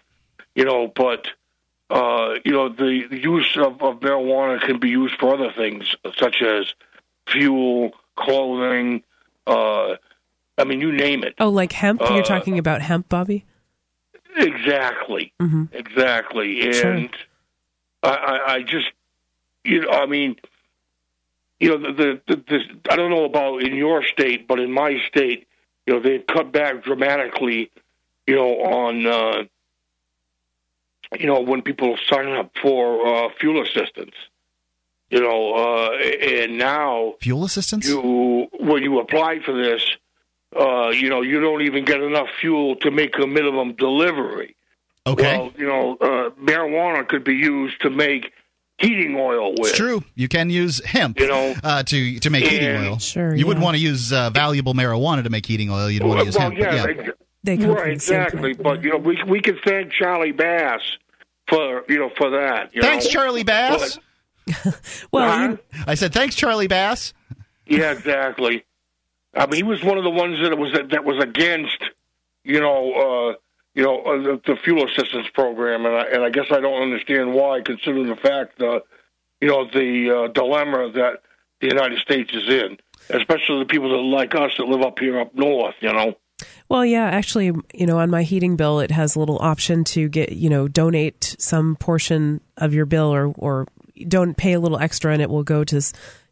[0.56, 1.28] You know, but
[1.92, 5.96] uh, you know, the, the use of, of marijuana can be used for other things,
[6.18, 6.74] such as
[7.28, 9.04] fuel, clothing.
[9.46, 9.96] Uh,
[10.58, 11.36] I mean, you name it.
[11.40, 12.02] oh, like hemp.
[12.02, 13.46] Uh, You're talking about hemp, Bobby.
[14.36, 15.34] Exactly.
[15.40, 16.62] hmm Exactly.
[16.62, 17.06] And Sure.
[18.04, 18.92] I, I, I just,
[19.64, 20.36] you know, I mean,
[21.60, 22.60] you know, the, the, the, the,
[22.92, 25.48] I don't know about in your state, but in my state,
[25.86, 27.72] you know, they've cut back dramatically,
[28.28, 29.44] you know, on, uh,
[31.20, 34.14] you know, when people sign up for uh, fuel assistance,
[35.10, 37.88] you know, uh, and now Fuel assistance.
[37.88, 39.84] you when you apply for this,
[40.56, 44.56] uh, you know, you don't even get enough fuel to make a minimum delivery.
[45.06, 45.38] Okay.
[45.38, 48.32] Well, you know, uh, marijuana could be used to make
[48.78, 49.70] heating oil with.
[49.70, 50.04] It's true.
[50.16, 53.00] You can use hemp, You know, uh, to to make heating oil.
[53.00, 55.90] Sure, You wouldn't want to use uh, valuable marijuana to make heating oil.
[55.90, 56.60] You'd want to use well, hemp.
[56.60, 57.10] yeah, but ex-
[57.44, 58.54] They come right, from the exactly.
[58.54, 58.64] plant.
[58.64, 60.82] But you know, we we can thank Charlie Bass
[61.48, 62.76] for you know for that.
[62.76, 63.12] You Thanks, know?
[63.12, 63.98] Charlie Bass.
[65.12, 65.48] Well, Huh?
[65.52, 67.14] you, I said thanks, Charlie Bass.
[67.66, 68.64] Yeah, exactly.
[69.38, 71.78] I mean, he was one of the ones that was that was against,
[72.44, 73.36] you know, uh,
[73.76, 76.82] you know, uh, the, the fuel assistance program, and I, and I guess I don't
[76.82, 78.80] understand why, considering the fact, uh,
[79.40, 81.22] you know, the uh, dilemma that
[81.62, 82.78] the United States is in,
[83.10, 85.76] especially the people that like us that live up here up north.
[85.80, 86.16] You know.
[86.70, 90.10] Well, yeah, actually, you know, on my heating bill, it has a little option to
[90.10, 93.68] get, you know, donate some portion of your bill or, or
[94.08, 95.82] don't pay a little extra and it will go to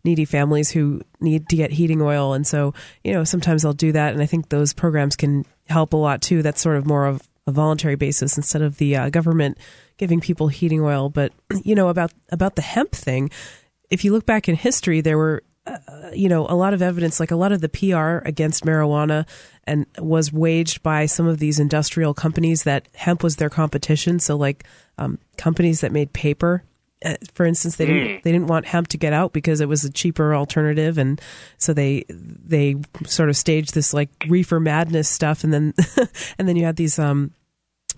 [0.06, 2.34] needy families who need to get heating oil.
[2.34, 4.14] And so, you know, sometimes I'll do that.
[4.14, 6.42] And I think those programs can help a lot too.
[6.42, 9.58] That's sort of more of a voluntary basis instead of the uh, government
[9.98, 11.10] giving people heating oil.
[11.10, 11.34] But,
[11.64, 13.30] you know, about, about the hemp thing,
[13.90, 15.44] if you look back in history, there were
[16.14, 19.28] you know, a lot of evidence, like a lot of the PR against marijuana
[19.66, 24.20] and was waged by some of these industrial companies that hemp was their competition.
[24.20, 24.66] So like,
[24.98, 26.75] um, companies that made paper, uh,
[27.34, 29.92] for instance, they didn't, they didn't want hemp to get out because it was a
[29.92, 30.98] cheaper alternative.
[30.98, 31.22] And
[31.58, 32.76] so they, they
[33.06, 35.44] sort of staged this like reefer madness stuff.
[35.44, 35.74] And then,
[36.38, 37.34] and then you had these, um,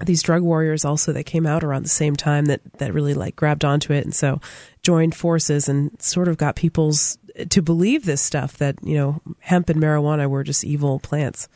[0.05, 3.35] these drug warriors also that came out around the same time that that really like
[3.35, 4.39] grabbed onto it and so
[4.83, 7.17] joined forces and sort of got people's
[7.49, 11.47] to believe this stuff that you know hemp and marijuana were just evil plants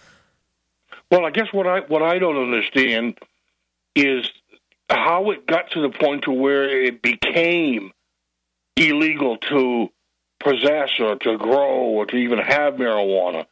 [1.12, 3.20] Well, I guess what I what I don't understand
[3.96, 4.28] is
[4.92, 7.92] how it got to the point to where it became
[8.76, 9.90] illegal to
[10.40, 13.46] possess or to grow or to even have marijuana.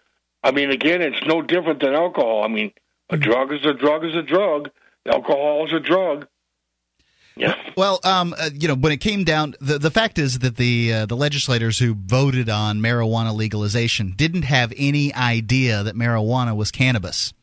[0.44, 2.44] I mean, again, it's no different than alcohol.
[2.44, 2.72] I mean,
[3.10, 4.70] a drug is a drug is a drug.
[5.06, 6.28] Alcohol is a drug.
[7.36, 7.56] Yeah.
[7.78, 10.94] Well, um, uh, you know, when it came down, the the fact is that the
[10.94, 16.72] uh, the legislators who voted on marijuana legalization didn't have any idea that marijuana was
[16.72, 17.34] cannabis.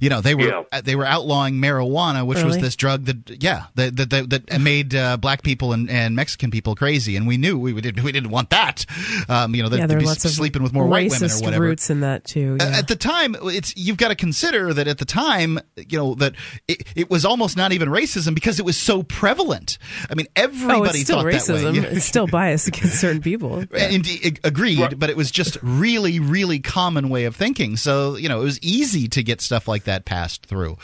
[0.00, 0.62] You know, they were Yeah.
[0.72, 4.60] uh, they were outlawing marijuana, which was this drug that yeah that that that, that
[4.60, 8.02] made uh, black people and, and Mexican people crazy, and we knew we we didn't
[8.04, 8.84] we didn't want that.
[9.28, 11.10] Um, you know, that yeah to there are be lots of sleeping with more white
[11.10, 11.64] women or racist whatever.
[11.64, 12.64] roots in that too Uh.
[12.64, 16.34] At the time, it's you've got to consider that at the time, you know that
[16.68, 19.78] it, it was almost not even racism because it was so prevalent.
[20.10, 21.62] I mean, everybody oh it's still thought that way.
[21.62, 21.82] racism Yeah.
[21.90, 27.08] it's still biased against certain people Indeed, agreed, but it was just really, really common
[27.08, 27.76] way of thinking.
[27.76, 30.76] So you know, it was easy to get stuff like that passed through,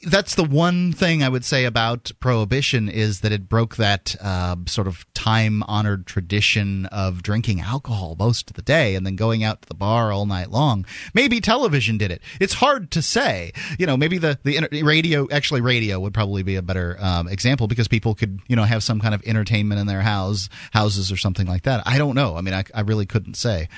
[0.03, 4.57] that's the one thing I would say about prohibition is that it broke that uh,
[4.67, 9.45] sort of time honored tradition of drinking alcohol most of the day and then going
[9.45, 10.85] out to the bar all night long.
[11.15, 12.21] Maybe television did it.
[12.41, 13.53] It's hard to say.
[13.79, 17.69] You know, maybe the the radio actually radio would probably be a better um, example
[17.69, 21.17] because people could you know have some kind of entertainment in their house houses or
[21.17, 21.87] something like that.
[21.87, 22.37] I don't know.
[22.37, 23.69] I mean, I, I really couldn't say.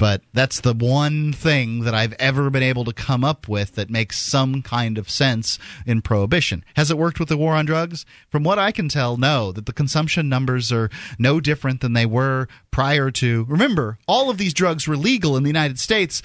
[0.00, 3.90] But that's the one thing that I've ever been able to come up with that
[3.90, 6.64] makes some kind of sense in prohibition.
[6.74, 8.06] Has it worked with the war on drugs?
[8.30, 9.52] From what I can tell, no.
[9.52, 10.88] That the consumption numbers are
[11.18, 13.44] no different than they were prior to.
[13.46, 16.22] Remember, all of these drugs were legal in the United States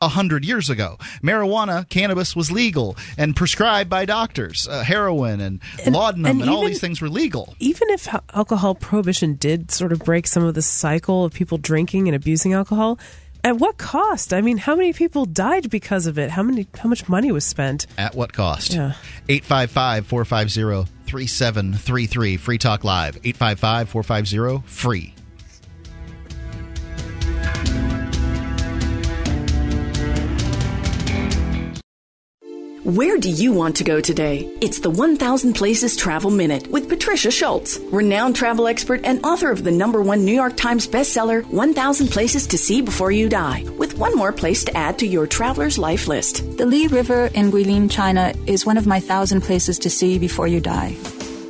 [0.00, 0.96] a hundred years ago.
[1.22, 4.68] Marijuana, cannabis was legal and prescribed by doctors.
[4.68, 7.54] Uh, heroin and, laudanum and, and all these things were legal.
[7.58, 12.06] even if alcohol prohibition did sort of break some of the cycle of people drinking
[12.06, 12.98] and abusing alcohol,
[13.42, 14.32] at what cost?
[14.32, 16.30] I mean, how many people died because of it?
[16.30, 16.66] How many?
[16.76, 17.86] How much money was spent?
[17.96, 18.74] At what cost?
[18.74, 18.94] Yeah.
[19.28, 22.36] 855 450 3733.
[22.36, 23.16] Free Talk Live.
[23.24, 23.88] 855
[32.88, 34.50] Where do you want to go today?
[34.62, 39.62] It's the 1000 Places Travel Minute with Patricia Schultz, renowned travel expert and author of
[39.62, 43.98] the number one New York Times bestseller, 1000 Places to See Before You Die, with
[43.98, 46.56] one more place to add to your traveler's life list.
[46.56, 50.48] The Li River in Guilin, China is one of my thousand places to see before
[50.48, 50.96] you die.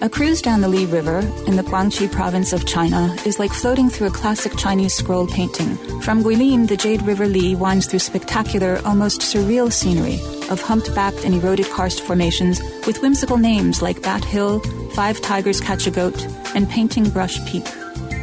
[0.01, 1.19] A cruise down the Li River
[1.49, 5.77] in the Guangxi province of China is like floating through a classic Chinese scroll painting.
[6.03, 10.21] From Guilin, the Jade River Li winds through spectacular, almost surreal scenery
[10.51, 14.61] of humped-backed and eroded karst formations with whimsical names like Bat Hill,
[14.95, 16.25] Five Tigers Catch a Goat,
[16.55, 17.65] and Painting Brush Peak.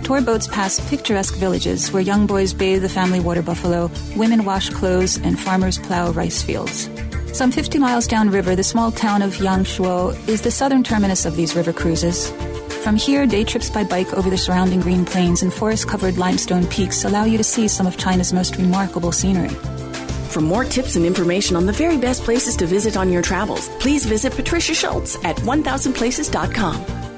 [0.05, 4.69] Tour boats pass picturesque villages where young boys bathe the family water buffalo, women wash
[4.69, 6.89] clothes, and farmers plow rice fields.
[7.35, 11.53] Some 50 miles downriver, the small town of Yangshuo is the southern terminus of these
[11.53, 12.31] river cruises.
[12.81, 16.65] From here, day trips by bike over the surrounding green plains and forest covered limestone
[16.67, 19.53] peaks allow you to see some of China's most remarkable scenery.
[20.29, 23.67] For more tips and information on the very best places to visit on your travels,
[23.81, 27.14] please visit Patricia Schultz at 1000places.com.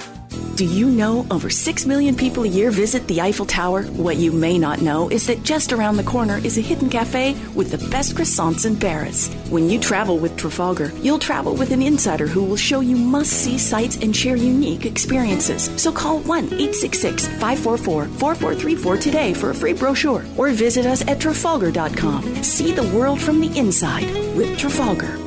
[0.58, 3.84] Do you know over 6 million people a year visit the Eiffel Tower?
[3.84, 7.36] What you may not know is that just around the corner is a hidden cafe
[7.54, 9.32] with the best croissants in Paris.
[9.50, 13.32] When you travel with Trafalgar, you'll travel with an insider who will show you must
[13.32, 15.70] see sights and share unique experiences.
[15.80, 21.20] So call 1 866 544 4434 today for a free brochure or visit us at
[21.20, 22.44] Trafalgar.com.
[22.44, 25.27] See the world from the inside with Trafalgar.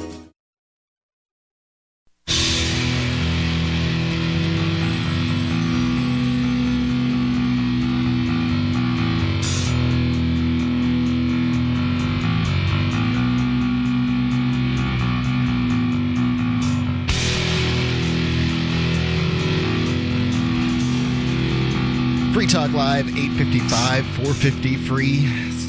[22.33, 25.19] Free Talk Live, 855 450 free.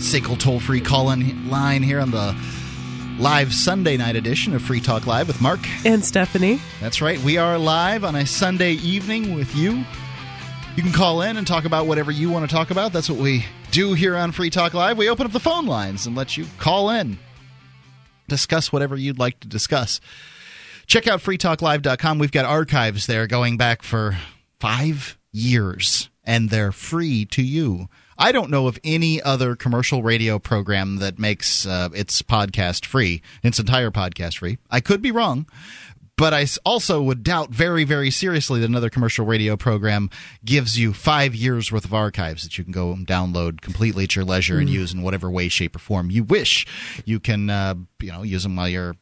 [0.01, 2.35] SACL toll free call in line here on the
[3.17, 5.59] live Sunday night edition of Free Talk Live with Mark.
[5.85, 7.19] And Stephanie, That's right.
[7.19, 9.83] We are live on a Sunday evening with you.
[10.75, 12.93] You can call in and talk about whatever you want to talk about.
[12.93, 14.99] That's what we do here on Free Talk Live.
[14.99, 17.17] We open up the phone lines and let you call in,
[18.27, 19.99] discuss whatever you'd like to discuss.
[20.85, 22.19] Check out freetalklive.com.
[22.19, 24.15] We've got archives there going back for
[24.59, 27.87] five years, and they're free to you.
[28.17, 33.21] I don't know of any other commercial radio program that makes uh, its podcast free,
[33.41, 34.59] its entire podcast free.
[34.69, 35.47] I could be wrong,
[36.17, 40.11] but I also would doubt very, very seriously that another commercial radio program
[40.45, 44.15] gives you five years worth of archives that you can go and download completely at
[44.15, 46.67] your leisure and use in whatever way, shape, or form you wish.
[47.05, 48.95] You can, uh, you know, use them while you're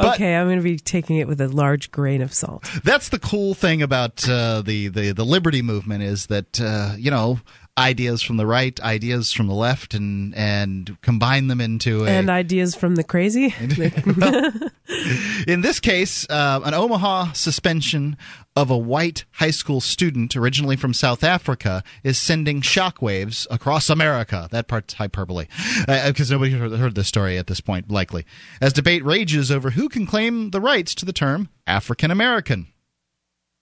[0.00, 2.62] okay, I'm going to be taking it with a large grain of salt.
[2.84, 7.10] That's the cool thing about uh, the, the the liberty movement is that uh, you
[7.10, 7.40] know
[7.78, 12.08] ideas from the right, ideas from the left, and and combine them into a.
[12.08, 13.54] And ideas from the crazy.
[15.46, 18.16] in this case, uh, an Omaha suspension
[18.54, 24.48] of a white high school student originally from South Africa is sending shockwaves across America.
[24.50, 25.46] That part's hyperbole,
[25.86, 28.24] because uh, nobody heard this story at this point, likely.
[28.60, 32.68] As debate rages over who can claim the rights to the term African American.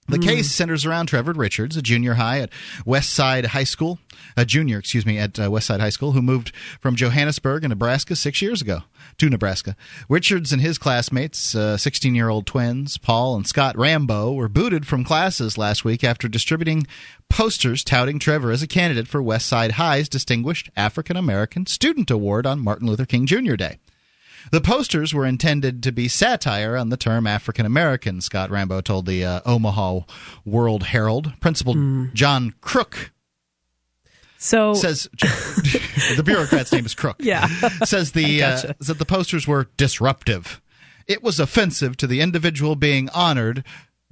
[0.07, 0.23] The mm.
[0.23, 2.51] case centers around Trevor Richards, a junior high at
[2.85, 3.97] Westside High School,
[4.37, 8.15] a junior, excuse me, at uh, Westside High School, who moved from Johannesburg in Nebraska
[8.15, 8.81] six years ago
[9.17, 9.75] to Nebraska.
[10.07, 14.85] Richards and his classmates, 16 uh, year old twins, Paul and Scott Rambo, were booted
[14.85, 16.85] from classes last week after distributing
[17.27, 22.63] posters touting Trevor as a candidate for Westside High's Distinguished African American Student Award on
[22.63, 23.55] Martin Luther King Jr.
[23.55, 23.79] Day.
[24.51, 29.05] The posters were intended to be satire on the term African American, Scott Rambo told
[29.05, 30.01] the uh, Omaha
[30.45, 31.33] World Herald.
[31.39, 32.13] Principal mm.
[32.13, 33.11] John Crook
[34.45, 35.09] so says
[36.15, 37.17] the bureaucrat's name is Crook.
[37.19, 37.47] Yeah,
[37.85, 40.61] says the uh, that the posters were disruptive.
[41.07, 43.63] It was offensive to the individual being honored.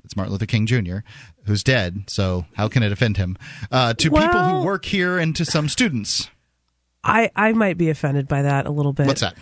[0.04, 0.98] It's Martin Luther King Jr.,
[1.46, 2.04] who's dead.
[2.08, 3.38] So how can it offend him?
[3.72, 6.30] Uh, to well, people who work here and to some students.
[7.04, 9.08] I I might be offended by that a little bit.
[9.08, 9.36] What's that?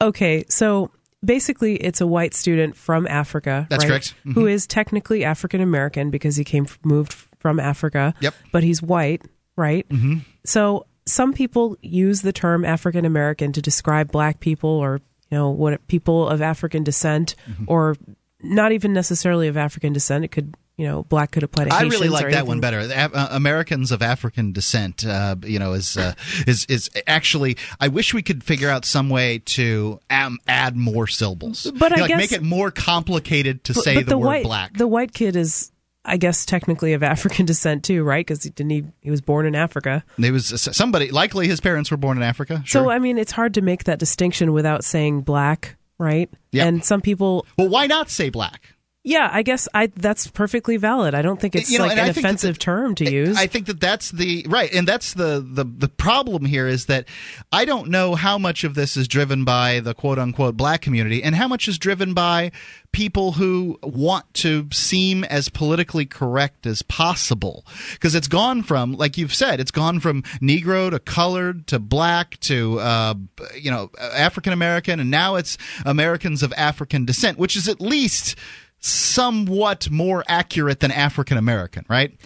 [0.00, 0.90] Okay, so
[1.24, 3.66] basically it's a white student from Africa.
[3.70, 4.14] That's right, correct.
[4.20, 4.32] Mm-hmm.
[4.32, 8.14] Who is technically African American because he came moved from Africa.
[8.20, 8.34] Yep.
[8.52, 9.22] But he's white,
[9.56, 9.88] right?
[9.88, 10.18] Mm-hmm.
[10.44, 15.50] So some people use the term African American to describe black people or you know
[15.50, 17.64] what people of African descent mm-hmm.
[17.66, 17.96] or
[18.42, 20.24] not even necessarily of African descent.
[20.24, 22.80] It could you know, black could apply to I really like that one better.
[22.80, 26.14] Uh, Americans of African descent, uh, you know, is uh,
[26.46, 27.56] is is actually.
[27.80, 31.94] I wish we could figure out some way to um, add more syllables, but you
[31.94, 34.26] I know, like guess, make it more complicated to but, say but the, the, word
[34.26, 34.76] white, black.
[34.76, 35.72] The white kid is.
[36.08, 38.24] I guess technically of African descent too, right?
[38.24, 40.04] Because he didn't he, he was born in Africa.
[40.16, 40.46] He was
[40.76, 42.62] somebody likely his parents were born in Africa.
[42.64, 42.84] Sure.
[42.84, 46.30] So I mean, it's hard to make that distinction without saying black, right?
[46.52, 46.64] Yep.
[46.64, 47.44] And some people.
[47.58, 48.75] Well, why not say black?
[49.06, 51.14] Yeah, I guess I that's perfectly valid.
[51.14, 53.36] I don't think it's you know, like an offensive term to use.
[53.36, 57.06] I think that that's the right, and that's the, the the problem here is that
[57.52, 61.22] I don't know how much of this is driven by the quote unquote black community,
[61.22, 62.50] and how much is driven by
[62.90, 67.64] people who want to seem as politically correct as possible.
[67.92, 72.40] Because it's gone from, like you've said, it's gone from Negro to colored to black
[72.40, 73.14] to uh,
[73.54, 78.34] you know African American, and now it's Americans of African descent, which is at least
[78.80, 82.16] somewhat more accurate than African American, right?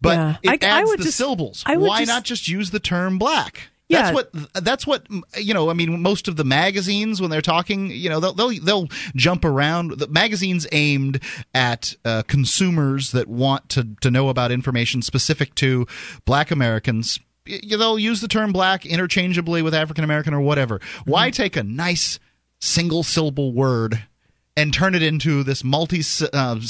[0.00, 0.36] But yeah.
[0.42, 1.64] it I, adds I the just, syllables.
[1.66, 3.70] Why just, not just use the term black?
[3.90, 4.02] Yeah.
[4.02, 5.06] That's what that's what
[5.36, 5.68] you know.
[5.68, 9.44] I mean, most of the magazines when they're talking, you know, they'll they'll, they'll jump
[9.44, 9.98] around.
[9.98, 11.20] The magazines aimed
[11.54, 15.88] at uh, consumers that want to to know about information specific to
[16.24, 17.18] Black Americans.
[17.44, 20.78] They'll use the term black interchangeably with African American or whatever.
[20.78, 21.10] Mm-hmm.
[21.10, 22.20] Why take a nice
[22.60, 24.00] single syllable word
[24.60, 26.02] and turn it into this multi
[26.32, 26.60] uh,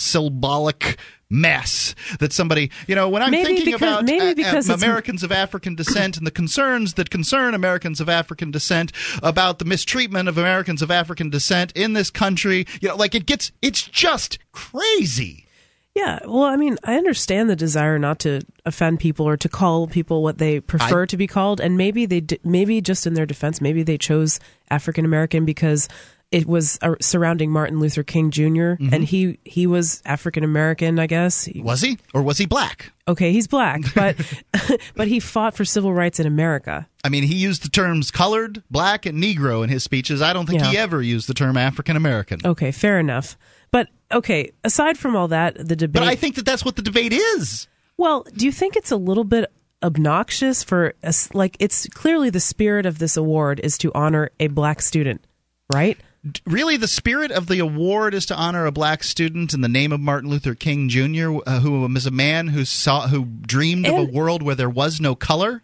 [1.33, 5.31] mess that somebody you know when i'm maybe thinking because, about because uh, americans of
[5.31, 8.91] african descent and the concerns that concern americans of african descent
[9.23, 13.27] about the mistreatment of americans of african descent in this country you know like it
[13.27, 15.47] gets it's just crazy.
[15.95, 19.89] Yeah, well, I mean, I understand the desire not to offend people or to call
[19.89, 23.27] people what they prefer I, to be called, and maybe they, maybe just in their
[23.27, 24.39] defense, maybe they chose
[24.71, 25.89] African American because
[26.31, 28.95] it was uh, surrounding Martin Luther King junior mm-hmm.
[28.95, 31.49] and he he was African American, I guess.
[31.57, 32.93] Was he, or was he black?
[33.09, 34.17] Okay, he's black, but
[34.95, 36.89] but he fought for civil rights in America.
[37.03, 40.23] I mean, he used the terms colored, black, and Negro in his speeches.
[40.23, 40.71] I don't think Yeah.
[40.71, 42.41] he ever used the term African American.
[42.45, 43.37] Okay, fair enough.
[43.73, 46.01] But okay, aside from all that, the debate.
[46.01, 47.67] But I think that that's what the debate is.
[47.97, 49.53] Well, do you think it's a little bit
[49.83, 50.95] obnoxious for?
[51.35, 55.25] Like, it's clearly the spirit of this award is to honor a black student,
[55.73, 55.99] right?
[56.47, 59.93] Really the spirit of the award is to honor a black student in the name
[59.93, 63.95] of Martin Luther King Jr., uh, who was a man who saw who dreamed of
[63.95, 65.63] a world where there was no color.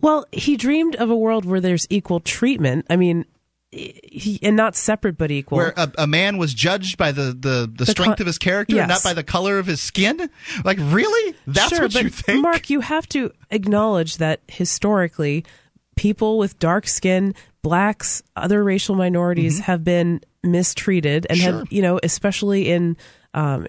[0.00, 2.86] Well, he dreamed of a world where there's equal treatment.
[2.90, 3.24] I mean,
[3.70, 5.58] he, and not separate but equal.
[5.58, 8.38] Where a, a man was judged by the, the, the, The strength co- of his
[8.38, 10.30] character and not by the color of his skin?
[10.64, 11.36] Like, really?
[11.46, 12.42] That's sure, what you think?
[12.42, 15.44] Mark, you have to acknowledge that historically,
[15.96, 21.44] people with dark skin, blacks, other racial minorities have been mistreated, and Mm-hmm.
[21.50, 21.58] Sure.
[21.60, 22.96] have you know, especially in.
[23.34, 23.66] Um,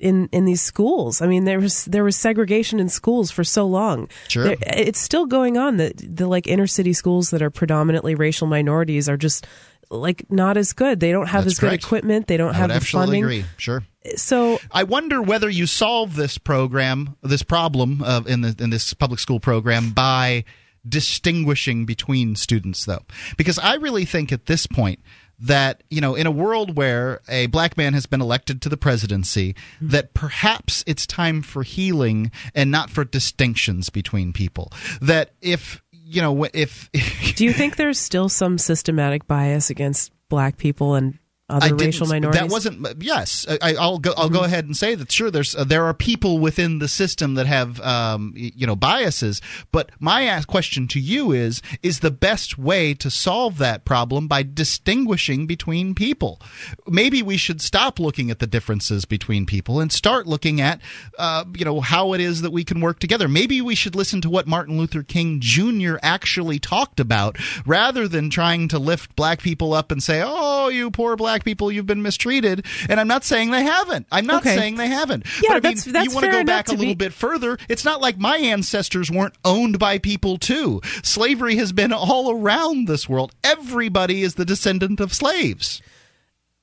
[0.00, 3.66] in in these schools, I mean, there was there was segregation in schools for so
[3.66, 4.08] long.
[4.26, 4.44] Sure.
[4.44, 5.76] There- it's still going on.
[5.76, 9.46] The the like inner city schools that are predominantly racial minorities are just
[9.90, 10.98] like not as good.
[11.00, 12.26] They don't have That's as good equipment.
[12.26, 13.22] They don't I have the funding.
[13.22, 13.44] agree.
[13.58, 13.82] Sure.
[14.16, 18.94] So I wonder whether you solve this program, this problem of in the in this
[18.94, 20.44] public school program by
[20.88, 23.02] distinguishing between students, though,
[23.36, 25.00] because I really think at this point
[25.42, 28.76] that you know in a world where a black man has been elected to the
[28.76, 34.72] presidency that perhaps it's time for healing and not for distinctions between people.
[35.00, 36.90] That if you know if
[37.34, 41.18] do you think there's still some systematic bias against black people and
[41.48, 42.40] other racial minorities?
[42.40, 43.02] That wasn't.
[43.02, 44.14] Yes, I, I'll go.
[44.16, 45.10] I'll go ahead and say that.
[45.10, 49.40] Sure, there's uh, there are people within the system that have um, you know biases.
[49.70, 54.28] But my ask question to you is: Is the best way to solve that problem
[54.28, 56.40] by distinguishing between people?
[56.86, 60.80] Maybe we should stop looking at the differences between people and start looking at
[61.18, 63.28] uh, you know how it is that we can work together.
[63.28, 65.96] Maybe we should listen to what Martin Luther King Jr.
[66.02, 67.36] actually talked about,
[67.66, 71.72] rather than trying to lift black people up and say, "Oh, you poor black people,
[71.72, 74.06] you've been mistreated." And I'm not saying they haven't.
[74.12, 74.56] I'm not Okay.
[74.56, 75.24] saying they haven't.
[75.42, 77.12] Yeah, but I mean, that's- that's you want to go back a little be- bit
[77.12, 77.58] further.
[77.68, 80.80] It's not like my ancestors weren't owned by people too.
[81.02, 83.32] Slavery has been all around this world.
[83.42, 85.80] Everybody is the descendant of slaves.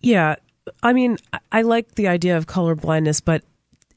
[0.01, 0.35] Yeah,
[0.83, 3.43] I mean, I- I like the idea of color blindness, but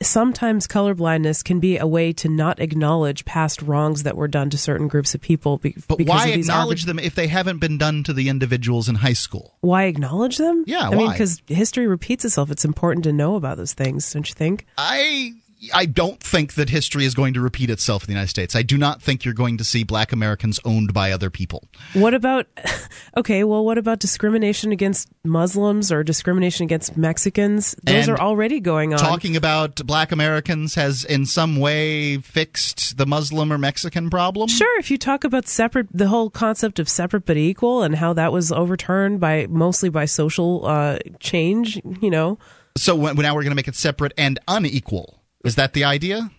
[0.06, 4.58] sometimes colorblindness can be a way to not acknowledge past wrongs that were done to
[4.58, 5.58] certain groups of people.
[5.58, 8.12] Be- But because why of these acknowledge arbit- them if they haven't been done to
[8.12, 9.56] the individuals in high school?
[9.60, 10.64] Why acknowledge them?
[10.66, 12.50] Yeah, I mean, because history repeats itself.
[12.50, 14.66] It's important to know about those things, don't you think?
[14.78, 15.32] I
[15.72, 18.56] I don't think that history is going to repeat itself in the United States.
[18.56, 21.68] I do not think you're going to see black Americans owned by other people.
[21.92, 22.46] What about
[23.16, 23.44] okay?
[23.44, 27.76] Well, what about discrimination against Muslims or discrimination against Mexicans?
[27.84, 28.98] Those And are already going on.
[28.98, 34.48] Talking about black Americans has in some way fixed the Muslim or Mexican problem?
[34.48, 38.12] Sure, if you talk about separate, the whole concept of separate but equal, and how
[38.14, 42.38] that was overturned by mostly by social uh, change, you know,
[42.76, 45.21] So now we're going to make it separate and unequal.
[45.44, 46.30] Is that the idea?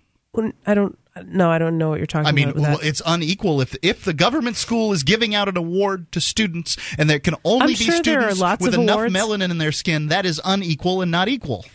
[0.66, 0.98] I don't.
[1.26, 2.30] No, I don't know what you're talking about.
[2.30, 6.12] I mean, well, it's unequal if if the government school is giving out an award
[6.14, 9.14] to students and there can only I'm be sure students with enough awards.
[9.14, 11.66] melanin in their skin, that is unequal and not equal.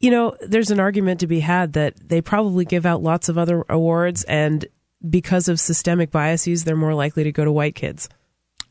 [0.00, 3.38] you know, there's an argument to be had that they probably give out lots of
[3.38, 4.66] other awards, and
[5.08, 8.08] because of systemic biases, they're more likely to go to white kids.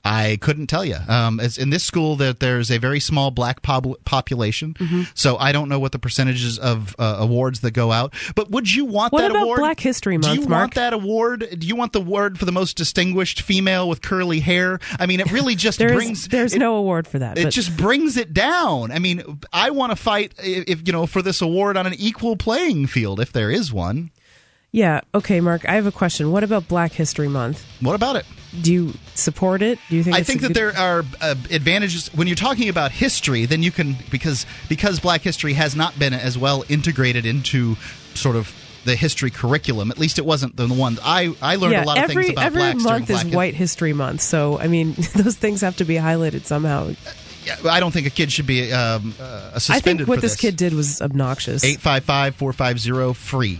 [0.08, 0.96] I couldn't tell you.
[1.08, 5.04] Um, as in this school, that there's a very small black pop- population, Mm-hmm.
[5.14, 8.14] so I don't know what the percentages of uh, awards that go out.
[8.36, 9.60] But would you want What that about award?
[9.60, 10.36] Black History Month.
[10.36, 10.62] Do you Mark?
[10.62, 11.48] want that award?
[11.60, 14.80] Do you want the award for the most distinguished female with curly hair?
[15.00, 16.28] I mean, it really just There's brings.
[16.28, 17.38] there's it, no award for that.
[17.38, 18.92] It but- just brings it down.
[18.92, 22.36] I mean, I want to fight if you know for this award on an equal
[22.38, 24.12] playing field, if there is one.
[24.78, 25.02] Yeah.
[25.16, 25.68] Okay, Mark.
[25.68, 26.32] I have a question.
[26.32, 27.66] What about Black History Month?
[27.82, 28.26] What about it?
[28.62, 29.80] Do you support it?
[29.90, 30.16] Do you think?
[30.16, 33.46] I think that good- there are uh, advantages when you're talking about history.
[33.46, 37.76] Then you can because because Black history has not been as well integrated into
[38.14, 38.54] sort of
[38.86, 39.90] the history curriculum.
[39.90, 42.34] At least it wasn't the one I I learned yeah, a lot of every things
[42.34, 45.78] about every blacks month is Black White History Month, so I mean those things have
[45.78, 46.92] to be highlighted somehow.
[47.46, 50.36] Yeah, I don't think a kid should be um, uh, I think what for this
[50.36, 51.64] kid did was obnoxious.
[51.64, 53.60] 855-450 free.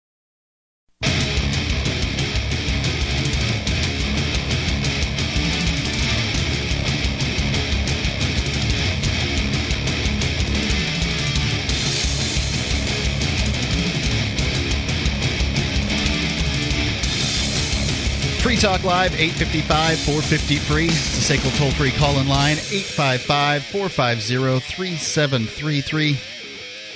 [18.51, 20.87] Free Talk Live, 855 450 free.
[20.87, 26.17] It's the SACL toll free call in line, 855 450 3733.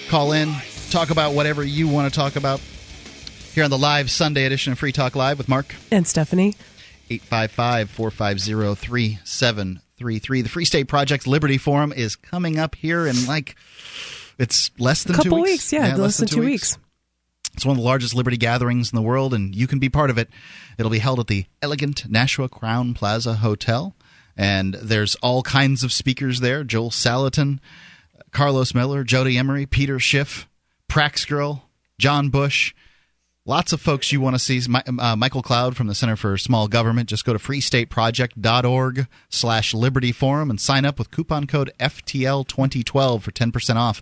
[0.10, 0.54] Call in,
[0.90, 2.60] talk about whatever you want to talk about
[3.54, 5.74] here on the live Sunday edition of Free Talk Live with Mark.
[5.92, 6.56] and Stephanie.
[7.10, 10.42] 855 450 3733.
[10.42, 13.56] The Free State Project Liberty Forum is coming up here in like,
[14.38, 16.78] it's less than couple two weeks, yeah, less than two weeks.
[17.56, 20.10] It's one of the largest liberty gatherings in the world, and you can be part
[20.10, 20.30] of it.
[20.78, 23.96] It'll be held at the elegant Nashua Crowne Plaza Hotel,
[24.36, 27.60] and there's all kinds of speakers there Joel Salatin,
[28.32, 30.50] Carlos Miller, Jodie Emery, Peter Schiff,
[30.90, 32.74] Prax Girl, John Bush.
[33.48, 34.60] Lots of folks you want to see.
[35.00, 37.08] Uh, Michael Cloud from the Center for Small Government.
[37.08, 43.32] Just go to freestateproject.org slash Liberty Forum and sign up with coupon code FTL2012 for
[43.32, 44.02] 10% off.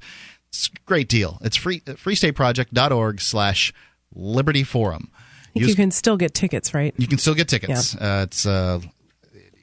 [0.54, 1.40] It's a great deal.
[1.42, 3.74] It's free freestateproject.org slash
[4.14, 5.10] Liberty Forum.
[5.54, 6.94] Think you can still get tickets, right?
[6.98, 7.96] You can still get tickets.
[7.96, 8.80] Uh, it's uh,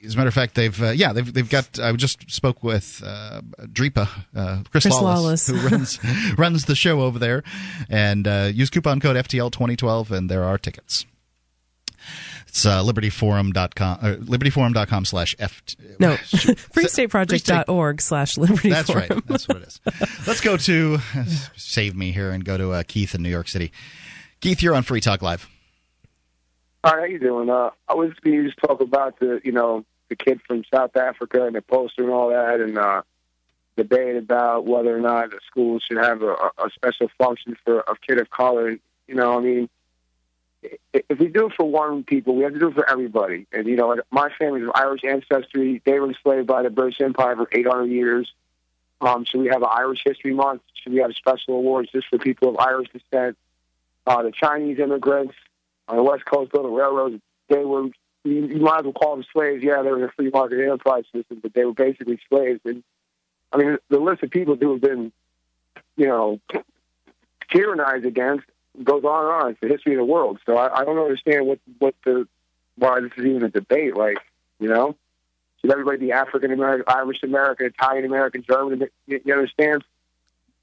[0.03, 1.79] as a matter of fact, they've uh, yeah they've they've got.
[1.79, 5.47] I just spoke with uh, Dreepa, uh, Chris, Chris Lawless, Lawless.
[5.47, 5.99] who runs
[6.37, 7.43] runs the show over there,
[7.89, 11.05] and uh, use coupon code FTL twenty twelve, and there are tickets.
[12.51, 15.61] It's uh, libertyforum.com, uh, libertyforum.com slash F.
[15.99, 19.09] No, freestateproject.org slash liberty That's right.
[19.25, 19.79] That's what it is.
[20.27, 20.97] Let's go to,
[21.55, 23.71] save me here, and go to uh, Keith in New York City.
[24.41, 25.47] Keith, you're on Free Talk Live.
[26.83, 27.49] Hi, how you doing?
[27.49, 30.97] Uh, I was going to just talk about the, you know, the kid from South
[30.97, 33.01] Africa and the poster and all that, and uh,
[33.77, 37.95] debate about whether or not the schools should have a, a special function for a
[38.05, 38.71] kid of color.
[39.07, 39.69] You know, I mean, i-
[40.63, 43.47] if we do it for one people, we have to do it for everybody.
[43.51, 45.81] And you know, my family's of Irish ancestry.
[45.85, 48.31] They were enslaved by the British Empire for 800 years.
[49.01, 50.61] Um, should we have an Irish History Month?
[50.75, 53.37] Should we have special awards just for people of Irish descent?
[54.05, 55.33] Uh, the Chinese immigrants
[55.87, 57.85] on the West Coast building railroads, they were,
[58.23, 59.63] you, you might as well call them slaves.
[59.63, 62.61] Yeah, they were a free market enterprise system, but they were basically slaves.
[62.65, 62.83] And
[63.51, 65.11] I mean, the list of people who have been,
[65.97, 66.39] you know,
[67.51, 68.45] tyrannized against
[68.83, 69.51] goes on and on.
[69.51, 70.39] It's the history of the world.
[70.45, 72.27] So I, I don't understand what what the
[72.77, 73.95] why this is even a debate.
[73.95, 74.17] Like,
[74.59, 74.95] you know,
[75.59, 78.87] should everybody be African American, Irish American, Italian American, German?
[79.07, 79.83] You, you understand?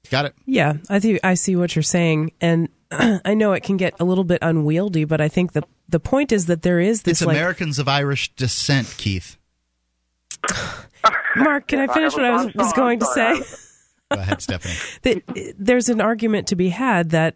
[0.09, 0.35] Got it.
[0.45, 4.05] Yeah, I think I see what you're saying, and I know it can get a
[4.05, 7.27] little bit unwieldy, but I think the the point is that there is this It's
[7.27, 9.37] like Americans of Irish descent, Keith.
[11.35, 11.67] Mark.
[11.67, 13.41] Can I finish what I was, was going to say?
[14.11, 14.73] Go ahead, Stephanie.
[15.03, 17.35] that there's an argument to be had that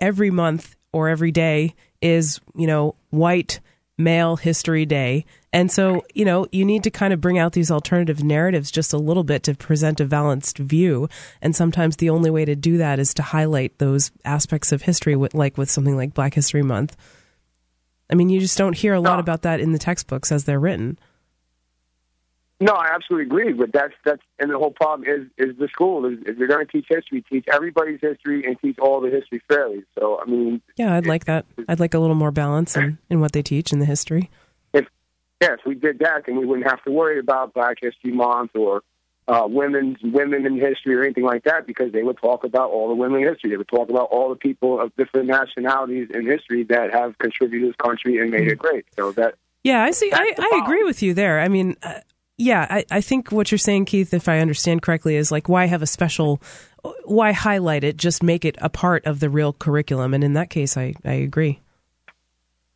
[0.00, 3.60] every month or every day is, you know, white
[3.98, 5.24] male history day.
[5.52, 8.92] And so, you know, you need to kind of bring out these alternative narratives just
[8.92, 11.08] a little bit to present a balanced view.
[11.40, 15.16] And sometimes the only way to do that is to highlight those aspects of history,
[15.16, 16.96] with, like with something like Black History Month.
[18.10, 20.60] I mean, you just don't hear a lot about that in the textbooks as they're
[20.60, 20.98] written.
[22.58, 23.52] No, I absolutely agree.
[23.52, 26.66] But that's that's and the whole problem is is the school is if you're going
[26.66, 29.84] to teach history, teach everybody's history and teach all the history fairly.
[29.98, 31.44] So I mean, Yeah, I'd like that.
[31.68, 34.30] I'd like a little more balance in, in what they teach in the history.
[34.72, 34.86] if
[35.40, 38.82] yes, we did that, then we wouldn't have to worry about Black History Month or
[39.28, 42.88] uh, women's women in history or anything like that because they would talk about all
[42.88, 43.50] the women in history.
[43.50, 47.60] They would talk about all the people of different nationalities in history that have contributed
[47.62, 48.86] to this country and made it great.
[48.96, 50.10] So that Yeah, I see.
[50.12, 51.40] I, I agree with you there.
[51.40, 52.00] I mean, uh,
[52.38, 55.66] yeah, I, I think what you're saying, Keith, if I understand correctly, is like why
[55.66, 56.40] have a special,
[57.04, 57.96] why highlight it?
[57.96, 60.12] Just make it a part of the real curriculum.
[60.14, 61.60] And in that case, I, I agree.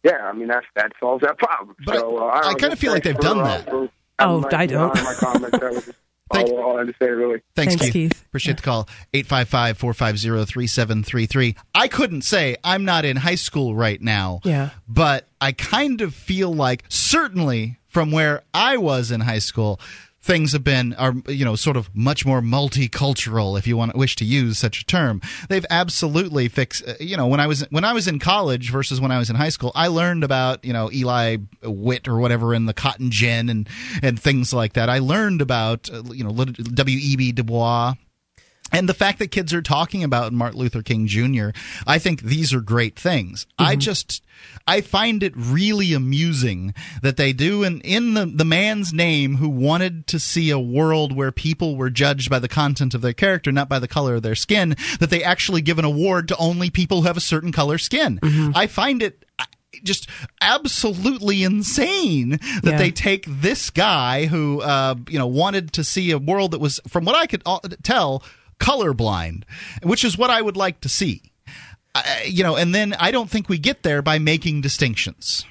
[0.03, 1.77] yeah, I mean that's that solves that problem.
[1.85, 3.69] But so, uh, I don't kinda feel like they've for, done uh, that.
[3.71, 3.89] for
[4.19, 4.99] Oh, having my- I don't.
[6.33, 6.51] My comments.
[6.51, 7.41] That all, all I had to say, really.
[7.55, 7.93] Thanks, Thanks, Keith.
[7.93, 8.25] Keith.
[8.27, 8.89] Appreciate the call.
[9.15, 11.57] 855 450 3733.
[11.75, 14.41] I couldn't say I'm not in high school right now.
[14.45, 14.71] Yeah.
[14.89, 19.81] But I kind of feel like, certainly from where I was in high school,
[20.23, 24.17] things have been are you know sort of much more multicultural if you want wish
[24.17, 25.21] to use such a term.
[25.49, 29.01] They've absolutely fixed uh, you know when i was when i was in college versus
[29.01, 32.55] when i was in high school i learned about you know eli witt or whatever
[32.55, 33.69] in the cotton gin and
[34.03, 34.89] and things like that.
[34.89, 37.95] I learned about uh, you know w.e.b du bois
[38.73, 41.51] and the fact that kids are talking about Martin Luther King Jr.,
[41.87, 43.47] I think these are great things.
[43.59, 44.23] I just,
[44.67, 49.49] I find it really amusing that they do in, in the, the man's name who
[49.49, 53.53] wanted to see a world where people were judged by the content of their character,
[53.53, 56.71] not by the color of their skin, that they actually give an award to only
[56.71, 58.19] people who have a certain color skin.
[58.55, 59.25] I find it
[59.85, 60.09] just
[60.65, 62.77] absolutely insane that Yeah.
[62.79, 66.81] they take this guy who uh, you know wanted to see a world that was
[66.89, 68.23] from what i could uh, tell
[68.61, 69.43] colorblind
[69.83, 71.23] which is what i would like to see.
[71.95, 75.45] Uh, you know and then i don't think we get there by making distinctions.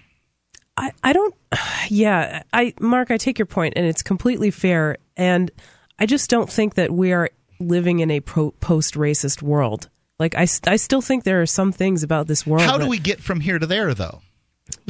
[0.78, 1.36] I, I don't
[1.90, 5.52] yeah i mark i take your point and it's completely fair and
[6.00, 7.30] i just don't think that we are
[7.60, 9.90] living in a pro- post-racist world.
[10.18, 12.90] Like I, I still think there are some things about this world how do that-
[12.90, 14.22] we get from here to there though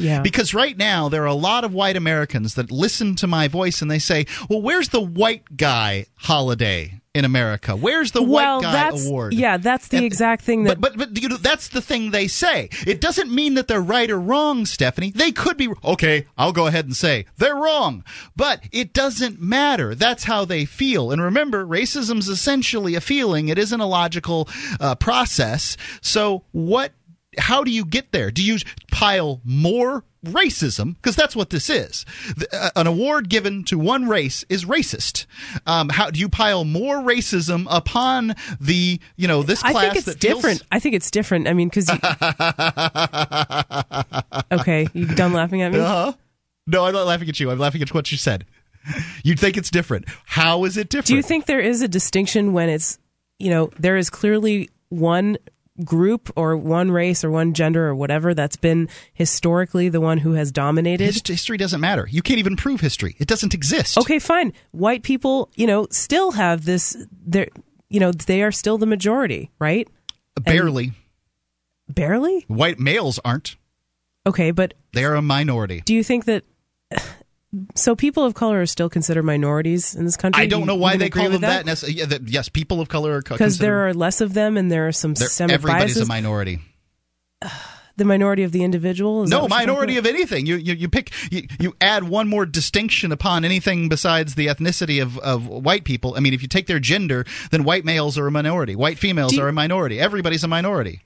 [0.00, 3.48] yeah Because right now there are a lot of white Americans that listen to my
[3.48, 7.74] voice and they say, "Well, where's the white guy holiday in America?
[7.74, 10.96] Where's the well white guy that's award?" yeah that's the And- exact thing that But
[10.96, 12.68] but but you know, that's the thing they say.
[12.86, 15.10] It doesn't mean that they're right or wrong, Stephanie.
[15.10, 16.26] They could be okay.
[16.38, 18.04] I'll go ahead and say they're wrong,
[18.36, 19.94] but it doesn't matter.
[19.94, 21.10] That's how they feel.
[21.10, 23.48] And remember, racism's essentially a feeling.
[23.48, 24.48] It isn't a logical
[24.78, 25.76] uh, process.
[26.00, 26.92] So what?
[27.38, 28.30] How do you get there?
[28.30, 28.58] Do you
[28.90, 30.96] pile more racism?
[30.96, 32.04] Because that's what this is.
[32.36, 35.26] The, uh, an award given to one race is racist.
[35.66, 40.06] Um, how do you pile more racism upon the you know this class I think
[40.06, 40.58] it's different.
[40.58, 41.48] Feels, I think it's different.
[41.48, 41.88] I mean, because
[44.60, 45.78] okay, you done laughing at me?
[45.78, 46.12] uh-huh.
[46.66, 47.50] No, I'm not laughing at you.
[47.50, 48.44] I'm laughing at what you said.
[49.24, 50.06] You'd think it's different.
[50.24, 51.06] How is it different?
[51.06, 52.98] Do you think there is a distinction when it's
[53.38, 55.36] you know there is clearly one
[55.84, 60.32] group or one race or one gender or whatever that's been historically the one who
[60.32, 61.04] has dominated.
[61.04, 62.06] Hist- history doesn't matter.
[62.10, 63.16] You can't even prove history.
[63.18, 63.98] It doesn't exist.
[63.98, 64.52] Okay, fine.
[64.72, 67.48] White people, you know, still have this They're,
[67.88, 69.88] you know, they are still the majority, right?
[70.40, 70.92] Barely.
[71.88, 72.44] And barely?
[72.48, 73.56] White males aren't.
[74.26, 75.82] Okay, but they are a minority.
[75.84, 76.44] Do you think that
[77.74, 80.42] so people of color are still considered minorities in this country.
[80.42, 81.66] I don't know why they call them that.
[81.66, 81.88] that.
[81.88, 82.28] Yeah, that.
[82.28, 85.16] Yes, people of color are because there are less of them, and there are some
[85.16, 86.02] systemic everybody's biases.
[86.02, 86.60] a minority.
[87.96, 89.24] The minority of the individual.
[89.24, 90.46] Is no minority of anything.
[90.46, 95.02] You you, you pick you, you add one more distinction upon anything besides the ethnicity
[95.02, 96.14] of, of white people.
[96.16, 98.74] I mean, if you take their gender, then white males are a minority.
[98.74, 100.00] White females you, are a minority.
[100.00, 101.02] Everybody's a minority.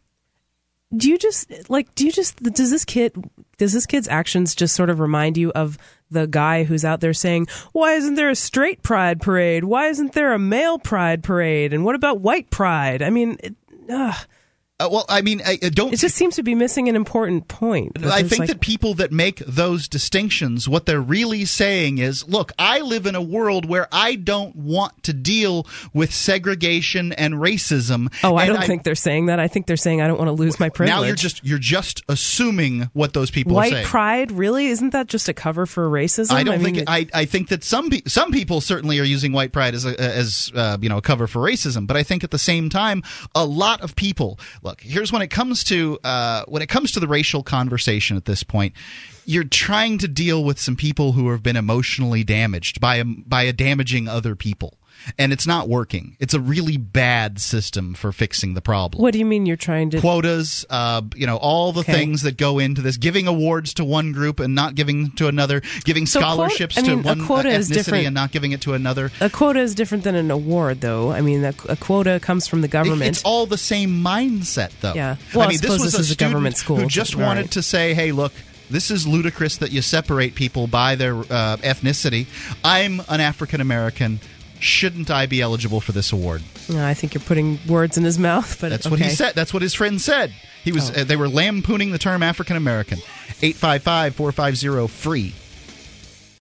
[0.96, 1.94] Do you just like?
[1.94, 2.42] Do you just?
[2.42, 3.12] Does this kid?
[3.58, 5.78] Does this kid's actions just sort of remind you of
[6.10, 9.64] the guy who's out there saying, "Why isn't there a straight pride parade?
[9.64, 11.72] Why isn't there a male pride parade?
[11.72, 13.54] And what about white pride?" I mean, it,
[13.90, 14.14] uh,
[14.80, 15.92] uh, well, I mean, I, I don't.
[15.92, 18.04] It just seems to be missing an important point.
[18.04, 22.50] I think like, that people that make those distinctions, what they're really saying is, look,
[22.58, 28.12] I live in a world where I don't want to deal with segregation and racism.
[28.24, 29.38] Oh, I don't I, think they're saying that.
[29.38, 30.92] I think they're saying I don't want to lose my privilege.
[30.92, 33.86] Now you're just you're just assuming what those people White are saying.
[33.86, 34.66] pride, really?
[34.66, 36.32] Isn't that just a cover for racism?
[36.32, 36.78] I don't think.
[36.78, 39.76] mean, It, I I think that some pe- some people certainly are using white pride
[39.76, 41.86] as a, as uh, you know a cover for racism.
[41.86, 43.04] But I think at the same time,
[43.36, 44.80] a lot of people look.
[44.80, 48.42] Here's when it comes to uh, when it comes to the racial conversation at this
[48.42, 48.74] point,
[49.26, 53.42] you're trying to deal with some people who have been emotionally damaged by a, by
[53.42, 54.74] a damaging other people.
[55.18, 56.16] And it's not working.
[56.20, 59.02] It's a really bad system for fixing the problem.
[59.02, 60.64] What do you mean you're trying to quotas?
[60.70, 61.92] Uh, you know all the Okay.
[61.92, 65.62] things that go into this, giving awards to one group and not giving to another,
[65.84, 68.06] giving So scholarships I mean, to one uh, quota is ethnicity different.
[68.06, 69.10] and not giving it to another.
[69.20, 71.10] A quota is different than an award, though.
[71.12, 73.02] I mean, a, a quota comes from the It- government.
[73.10, 74.94] It's all the same mindset, though.
[74.94, 75.16] Yeah.
[75.34, 77.50] Well, I mean, this was this a is a government school, who just so- wanted
[77.52, 78.32] to say, "Hey, look."
[78.70, 82.26] This is ludicrous that you separate people by their uh, ethnicity.
[82.64, 84.20] I'm an African American.
[84.64, 86.42] Shouldn't I be eligible for this award?
[86.70, 89.34] No, I think you're putting words in his mouth, but That's what he said.
[89.34, 90.32] That's what his friend said.
[90.62, 90.90] He was.
[90.90, 91.02] Oh.
[91.02, 92.98] Uh, they were lampooning the term African American.
[93.42, 95.34] 855 450 free.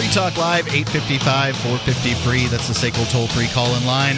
[0.00, 2.46] Free Talk Live, 855 450 free.
[2.46, 4.16] That's the SACL toll free call in line.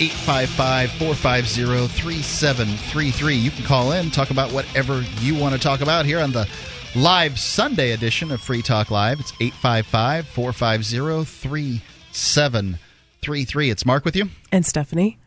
[0.00, 3.36] 855 450 3733.
[3.36, 6.48] You can call in, talk about whatever you want to talk about here on the
[6.96, 9.20] live Sunday edition of Free Talk Live.
[9.20, 13.70] It's 855 450 3733.
[13.70, 14.28] It's Mark with you.
[14.50, 15.18] And Stephanie.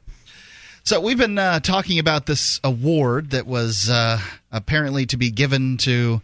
[0.84, 4.20] So we've been uh, talking about this award that was uh,
[4.52, 6.22] apparently to be given to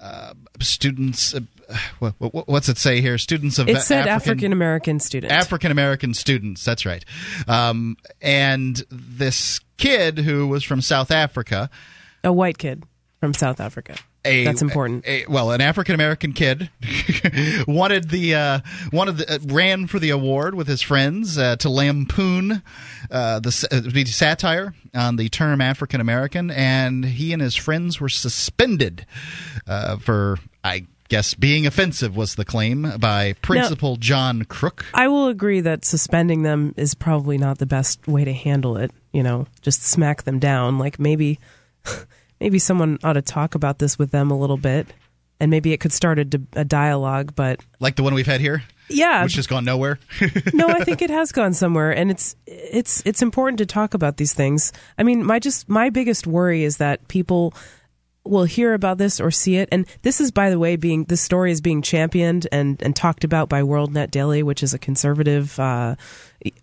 [0.00, 1.36] uh, students.
[1.98, 3.18] What, what, what's it say here?
[3.18, 5.32] Students of It said African African American students.
[5.34, 6.64] African American students.
[6.64, 7.04] That's right.
[7.46, 11.68] Um, and this kid who was from South Africa,
[12.24, 12.84] a white kid
[13.20, 13.96] from South Africa.
[14.24, 15.06] a That's important.
[15.06, 16.70] a- well, an African American kid
[17.68, 18.60] wanted the uh,
[18.92, 22.62] wanted the, uh, ran for the award with his friends uh, to lampoon
[23.10, 28.00] uh, the uh, the satire on the term African American, and he and his friends
[28.00, 29.04] were suspended
[29.66, 34.86] uh, for I guess being offensive was the claim by Principal John Crook.
[34.94, 38.92] I will agree that suspending them is probably not the best way to handle it.
[39.12, 40.78] You know, just smack them down.
[40.78, 41.38] Like maybe,
[42.40, 44.86] maybe someone ought to talk about this with them a little bit,
[45.40, 47.34] and maybe it could start a, di- a dialogue.
[47.34, 49.98] But Like the one we've had here, yeah, which has gone nowhere.
[50.54, 54.16] no, I think it has gone somewhere, and it's it's it's important to talk about
[54.16, 54.72] these things.
[54.96, 57.52] I mean, my just my biggest worry is that people
[58.24, 59.68] will hear about this or see it.
[59.72, 63.24] And this is, by the way, being this story is being championed and, and talked
[63.24, 65.96] about by WorldNet Daily, which is a conservative, uh,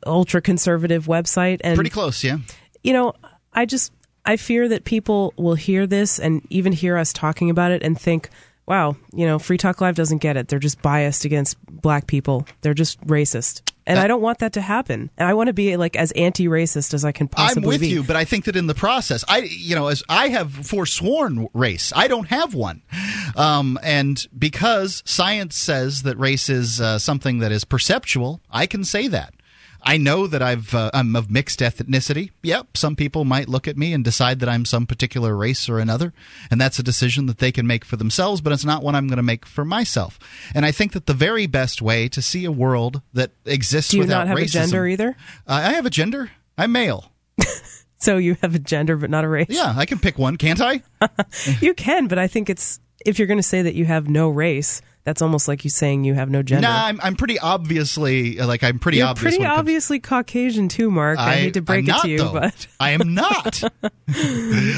[0.05, 1.59] ultra conservative website.
[1.63, 2.37] And Pretty close, yeah.
[2.83, 3.13] You know,
[3.53, 3.91] I just
[4.25, 7.99] I fear that people will hear this and even hear us talking about it and
[7.99, 8.29] think,
[8.65, 10.49] wow, you know, Free Talk Live doesn't get it.
[10.49, 12.45] They're just biased against black people.
[12.61, 13.66] They're just racist.
[13.87, 15.09] And I don't want that to happen.
[15.17, 17.65] And I want to be like as anti-racist as I can possibly be.
[17.65, 17.87] I'm with be.
[17.87, 21.47] you, but I think that in the process, I you know, as I have forsworn
[21.53, 22.81] race, I don't have one,
[23.35, 28.83] um, and because science says that race is uh, something that is perceptual, I can
[28.83, 29.33] say that.
[29.87, 32.31] I know that I've uh, I'm of mixed ethnicity.
[32.43, 35.79] Yep, some people might look at me and decide that I'm some particular race or
[35.79, 36.13] another,
[36.51, 38.41] and that's a decision that they can make for themselves.
[38.41, 40.19] But it's not one I'm going to make for myself.
[40.53, 43.97] And I think that the very best way to see a world that exists Do
[43.97, 45.09] you without not have racism, a gender either?
[45.47, 46.31] Uh, I have a gender.
[46.57, 47.11] I'm male.
[47.99, 49.47] So you have a gender but not a race.
[49.49, 50.83] Yeah, I can pick one, can't I?
[51.61, 54.29] you can, but I think it's if you're going to say that you have no
[54.29, 56.67] race, that's almost like you saying you have no gender.
[56.67, 59.21] Nah, I'm, I'm pretty obviously like I'm pretty You're obvious.
[59.23, 61.17] pretty when it comes- obviously Caucasian too, Mark.
[61.17, 62.33] I, hate to break I'm it not, to you, though.
[62.33, 63.63] but I am not.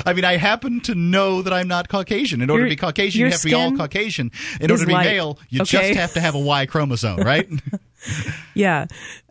[0.06, 2.42] I mean, I happen to know that I'm not Caucasian.
[2.44, 4.32] In order Your- to be Caucasian, you have to be all Caucasian.
[4.62, 5.06] In order to be light.
[5.08, 5.90] male, you Okay.
[5.90, 7.50] just have to have a Y chromosome, right?
[8.54, 8.86] yeah.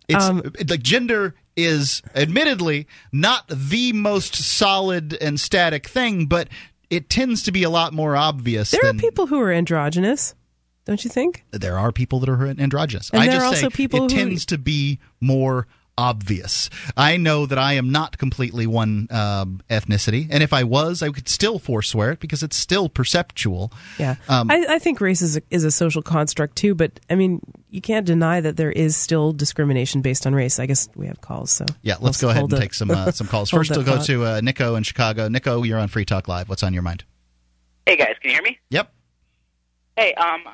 [0.08, 6.48] It's Um, like gender is admittedly not the most solid and static thing, but
[6.90, 10.34] it tends to be a lot more obvious There are people who are androgynous,
[10.88, 11.44] don't you think?
[11.52, 13.10] there are people that are androgynous.
[13.10, 16.70] And I there just are say also people it who- tends to be more obvious.
[16.96, 21.10] I know that I am not completely one um, ethnicity, and if I was, I
[21.10, 23.72] could still forswear it because it's still perceptual.
[23.98, 27.16] Yeah, Um, I, I think race is a, is a social construct too, but I
[27.16, 30.60] mean, you can't deny that there is still discrimination based on race.
[30.60, 32.60] I guess we have calls, so Yeah, let's I'll go ahead and it.
[32.60, 33.50] take some uh, some calls.
[33.58, 34.06] First, we'll go thought.
[34.06, 35.26] to uh, Nico in Chicago.
[35.28, 36.48] Nico, you're on Free Talk Live.
[36.48, 37.02] What's on your mind?
[37.86, 38.56] Hey guys, can you hear me?
[38.70, 38.92] Yep.
[39.96, 40.44] Hey, um,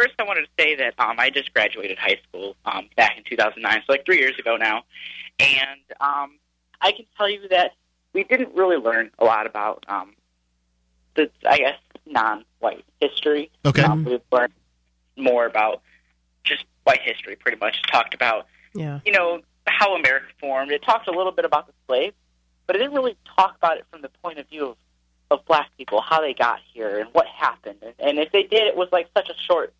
[0.00, 3.24] first I wanted to say that um, I just graduated high school um, back in
[3.24, 4.82] 2009, so like three years ago now,
[5.38, 6.38] and um,
[6.80, 7.72] I can tell you that
[8.12, 10.14] we didn't really learn a lot about um,
[11.14, 11.76] the, I guess,
[12.06, 13.50] non-white history.
[13.64, 13.82] Okay.
[13.82, 14.52] Um, we learned
[15.16, 15.82] more about
[16.44, 17.82] just white history, pretty much.
[17.90, 19.00] Talked about Yeah.
[19.04, 20.72] you know, how America formed.
[20.72, 22.16] It talked a little bit about the slaves,
[22.66, 24.76] but it didn't really talk about it from the point of view of,
[25.30, 27.78] of black people, how they got here and what happened.
[27.82, 29.72] And, and if they did, it was like such a short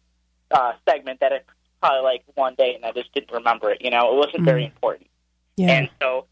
[0.51, 1.47] uh, segment that it
[1.81, 3.79] probably like one day and I just didn't remember it.
[3.81, 5.09] You know, it wasn't very important.
[5.57, 5.71] Yeah.
[5.71, 6.27] And so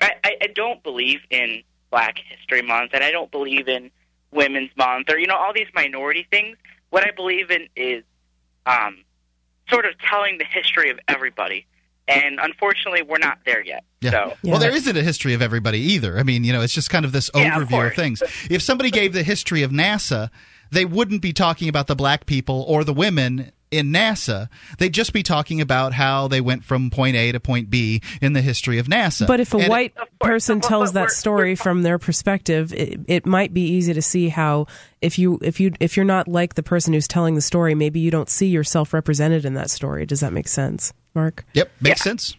[0.00, 3.90] I, I, I don't believe in Black History Month and I don't believe in
[4.30, 6.56] Women's Month or, you know, all these minority things.
[6.90, 8.04] What I believe in is
[8.66, 9.04] um,
[9.70, 11.66] sort of telling the history of everybody.
[12.06, 13.84] And unfortunately, we're not there yet.
[14.00, 14.10] Yeah.
[14.12, 16.18] So, Well, there isn't a history of everybody either.
[16.18, 17.96] I mean, you know, it's just kind of this Yeah, of overview of, course.
[17.96, 18.22] things.
[18.50, 20.30] If somebody gave the history of NASA,
[20.70, 24.48] they wouldn't be talking about the black people or the women in NASA.
[24.78, 28.32] They'd just be talking about how they went from point A to point B in
[28.32, 29.26] the history of NASA.
[29.26, 33.52] But if a And- white person tells that story from their perspective, it, it might
[33.52, 34.66] be easy to see how
[35.02, 38.00] if you if you if you're not like the person who's telling the story, maybe
[38.00, 40.06] you don't see yourself represented in that story.
[40.06, 41.44] Does that make sense, Mark?
[41.52, 42.36] Yep, makes sense.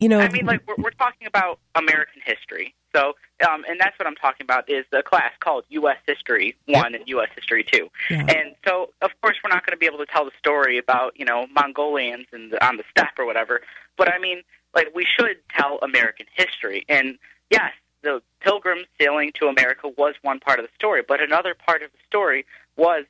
[0.00, 2.74] You know, I mean, like we're, we're talking about American history.
[2.96, 3.14] So,
[3.46, 5.98] um, and that's what I'm talking about is the class called U.S.
[6.06, 7.28] History One and U.S.
[7.34, 7.90] History Two.
[8.28, 11.12] And so, of course, we're not going to be able to tell the story about
[11.18, 13.60] you know Mongolians and the, on the steppe or whatever.
[13.98, 14.42] But I mean,
[14.74, 16.84] like we should tell American history.
[16.88, 17.18] And
[17.50, 17.72] yes,
[18.02, 21.90] the Pilgrims sailing to America was one part of the story, but another part of
[21.92, 23.04] the story was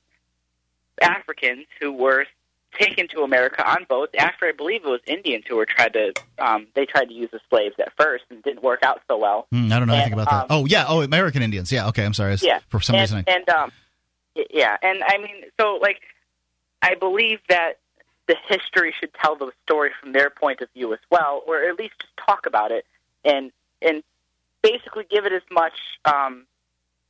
[1.03, 2.27] Africans who were
[2.79, 6.13] taken to America on boats after I believe it was Indians who were tried to
[6.39, 9.47] um, they tried to use the slaves at first and didn't work out so well.
[9.51, 10.55] Hmm, I don't know anything And, about that.
[10.55, 10.85] um, oh, yeah.
[10.89, 11.71] Oh, American Indians.
[11.73, 11.89] Yeah.
[11.89, 12.05] Okay.
[12.05, 12.37] I'm sorry.
[12.43, 12.61] Yeah.
[12.69, 13.25] For some and, reason.
[13.27, 13.73] I- And um,
[14.51, 16.01] yeah, and I mean, so like,
[16.83, 17.79] I believe that
[18.29, 21.79] the history should tell the story from their point of view as well, or at
[21.79, 22.85] least just talk about it
[23.25, 23.51] and
[23.81, 24.03] and
[24.63, 25.75] basically give it as much,
[26.05, 26.45] um,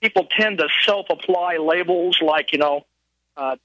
[0.02, 2.84] people tend to self-apply labels like, you know,
[3.36, 3.56] uh,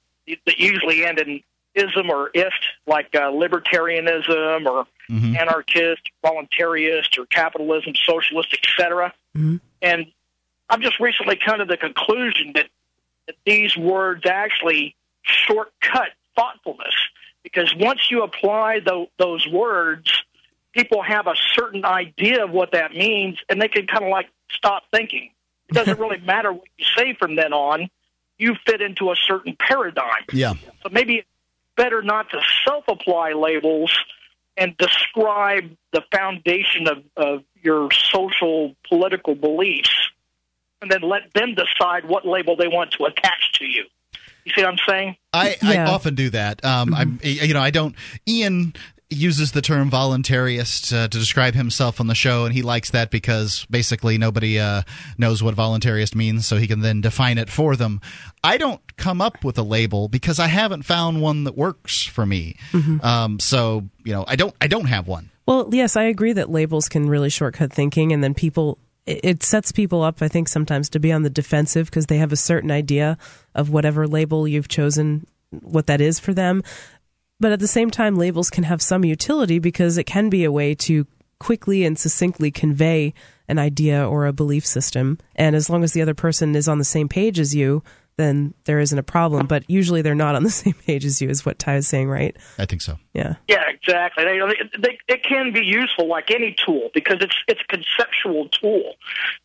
[0.46, 1.42] that usually end in
[1.74, 2.52] ism or ist,
[2.86, 5.36] like uh, libertarianism or Mhm.
[5.38, 9.12] anarchist, voluntarist, or capitalism, socialist, etc.
[9.36, 9.56] Mm-hmm.
[9.82, 10.06] And
[10.68, 12.66] I've just recently come to the conclusion that,
[13.26, 16.94] that these words actually shortcut thoughtfulness
[17.42, 20.24] because once you apply tho- those words,
[20.72, 24.28] people have a certain idea of what that means and they can kind of like
[24.50, 25.30] stop thinking.
[25.70, 27.88] It doesn't really matter what you say from then on.
[28.36, 30.24] You fit into a certain paradigm.
[30.30, 30.52] Yeah.
[30.82, 31.28] So maybe it's
[31.74, 33.90] better not to self apply labels
[34.58, 40.10] and describe the foundation of, of your social political beliefs
[40.82, 43.84] and then let them decide what label they want to attach to you.
[44.44, 45.16] You see what I'm saying?
[45.32, 46.62] I, I often do that.
[46.64, 47.94] Um, I'm, you know, I don't.
[48.28, 48.74] Ian
[49.08, 53.10] uses the term voluntarist uh, to describe himself on the show, and he likes that
[53.10, 54.82] because basically nobody uh,
[55.16, 58.00] knows what voluntarist means, so he can then define it for them.
[58.42, 62.26] I don't come up with a label because I haven't found one that works for
[62.26, 62.56] me.
[63.02, 64.54] Um, so you know, I don't.
[64.60, 65.30] I don't have one.
[65.46, 68.78] Well, yes, I agree that labels can really shortcut thinking, and then people.
[69.06, 72.32] It sets people up, I think, sometimes to be on the defensive because they have
[72.32, 73.18] a certain idea
[73.54, 76.62] of whatever label you've chosen, what that is for them.
[77.38, 80.52] But at the same time, labels can have some utility because it can be a
[80.52, 81.06] way to
[81.38, 83.12] quickly and succinctly convey
[83.48, 85.18] an idea or a belief system.
[85.36, 87.82] And as long as the other person is on the same page as you,
[88.16, 89.46] then there isn't a problem.
[89.46, 92.08] But usually they're not on the same page as you, is what Ty is saying,
[92.08, 92.36] right?
[92.58, 92.98] I think so.
[93.12, 93.34] Yeah.
[93.48, 94.24] Yeah, exactly.
[94.24, 94.38] They,
[94.78, 98.94] they, it can be useful like any tool because it's it's a conceptual tool,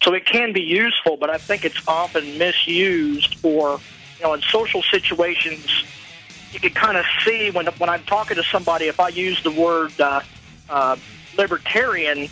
[0.03, 1.17] so it can be useful.
[1.17, 3.81] But I think it's often misused for
[4.19, 5.69] you know in social situations.
[6.51, 9.51] You can kind of see when when I'm talking to somebody if I use the
[9.51, 10.21] word uh,
[10.67, 10.97] uh,
[11.33, 12.29] libertarian.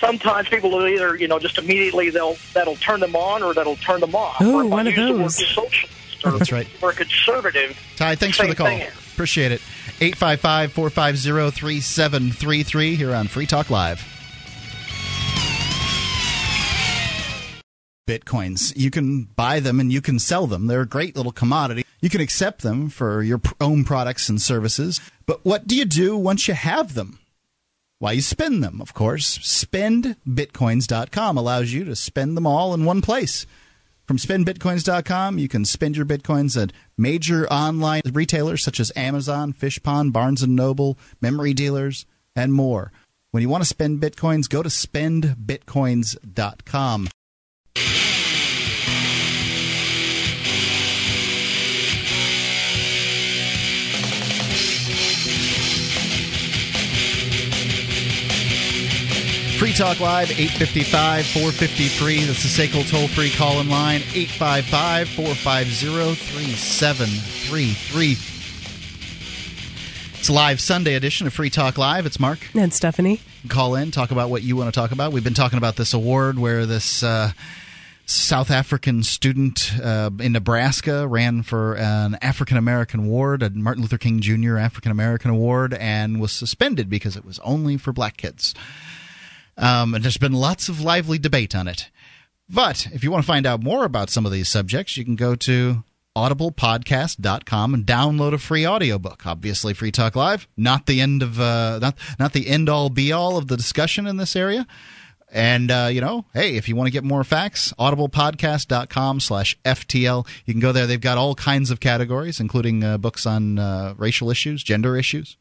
[0.00, 3.76] Sometimes people will either you know just immediately they'll that'll turn them on or that'll
[3.76, 4.40] turn them off.
[4.40, 5.36] Ooh, or if I one of use the word those.
[5.54, 5.90] socialist
[6.24, 6.66] or, That's right.
[6.82, 7.78] or conservative.
[7.96, 8.66] Ty, thanks for the call.
[8.66, 8.88] thing.
[9.12, 9.60] Appreciate it.
[10.00, 14.02] 855 450 3733 here on Free Talk Live.
[18.06, 18.72] Bitcoins.
[18.76, 20.66] You can buy them and you can sell them.
[20.66, 21.84] They're a great little commodity.
[22.00, 25.00] You can accept them for your own products and services.
[25.26, 27.18] But what do you do once you have them?
[27.98, 29.38] Why, you spend them, of course.
[29.38, 33.46] SpendBitcoins.com allows you to spend them all in one place.
[34.06, 40.12] From spendbitcoins.com, you can spend your bitcoins at major online retailers such as Amazon, Fishpond,
[40.12, 42.04] Barnes and Noble, memory dealers,
[42.36, 42.92] and more.
[43.30, 47.08] When you want to spend bitcoins, go to spendbitcoins.com.
[59.58, 62.24] Free Talk Live, 855 453.
[62.24, 68.16] That's the SACL toll free call in line, 855 450 3733.
[70.18, 72.04] It's a live Sunday edition of Free Talk Live.
[72.04, 72.40] It's Mark.
[72.54, 73.20] And Stephanie.
[73.48, 75.12] Call in, talk about what you want to talk about.
[75.12, 77.02] We've been talking about this award where this.
[77.02, 77.30] Uh,
[78.06, 83.96] South African student uh, in Nebraska ran for an African American award, a Martin Luther
[83.96, 84.58] King Jr.
[84.58, 88.54] African American award, and was suspended because it was only for black kids.
[89.56, 91.90] Um, and there's been lots of lively debate on it.
[92.48, 95.16] But if you want to find out more about some of these subjects, you can
[95.16, 95.82] go to
[96.16, 99.26] audiblepodcast.com and download a free audiobook.
[99.26, 103.12] Obviously, Free Talk Live, not the end of uh, not not the end all be
[103.12, 104.66] all of the discussion in this area.
[105.34, 110.28] And, uh, you know, hey, if you want to get more facts, audiblepodcast.com slash FTL.
[110.46, 110.86] You can go there.
[110.86, 115.36] They've got all kinds of categories, including uh, books on uh, racial issues, gender issues,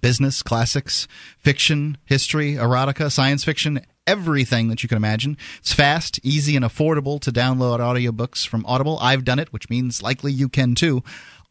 [0.00, 1.06] business, classics,
[1.38, 5.36] fiction, history, erotica, science fiction, everything that you can imagine.
[5.58, 8.98] It's fast, easy, and affordable to download audiobooks from Audible.
[9.00, 11.02] I've done it, which means likely you can too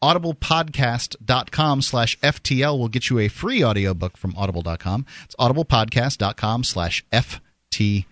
[0.02, 5.06] audiblepodcast.com slash FTL will get you a free audiobook from audible.com.
[5.24, 8.04] It's audiblepodcast.com slash FTL.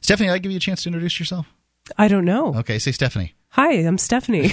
[0.00, 1.46] Stephanie, did I give you a chance to introduce yourself?
[1.96, 2.54] I don't know.
[2.56, 3.34] Okay, say Stephanie.
[3.54, 4.52] Hi, I'm Stephanie.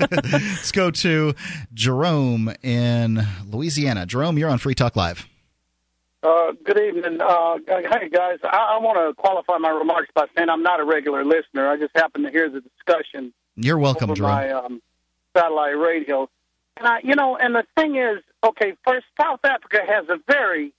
[0.30, 1.34] Let's go to
[1.72, 4.04] Jerome in Louisiana.
[4.04, 5.26] Jerome, you're on Free Talk Live.
[6.22, 7.18] Uh, good evening.
[7.18, 8.38] Uh, hey, guys.
[8.44, 11.66] I, I want to qualify my remarks by saying I'm not a regular listener.
[11.66, 14.30] I just happen to hear the discussion you're welcome, over Jerome.
[14.30, 14.82] my um,
[15.34, 16.28] satellite radio.
[16.76, 20.74] And I, you know, and the thing is, okay, first, South Africa has a very,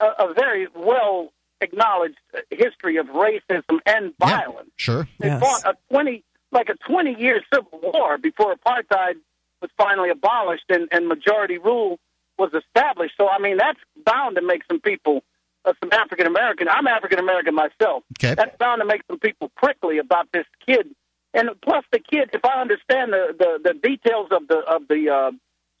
[0.00, 1.32] a, a very well
[1.62, 2.18] acknowledged
[2.50, 4.68] history of racism and violence.
[4.76, 5.08] Sure.
[5.18, 9.14] They fought a twenty, like a twenty-year civil war before apartheid
[9.62, 11.98] was finally abolished and, and majority rule
[12.38, 13.14] was established.
[13.16, 15.22] So, I mean, that's bound to make some people,
[15.64, 16.68] uh, some African American.
[16.68, 18.02] I'm African American myself.
[18.18, 18.34] Okay.
[18.34, 20.94] That's bound to make some people prickly about this kid
[21.34, 25.08] and plus the kid, if I understand the the, the details of the of the
[25.08, 25.30] uh,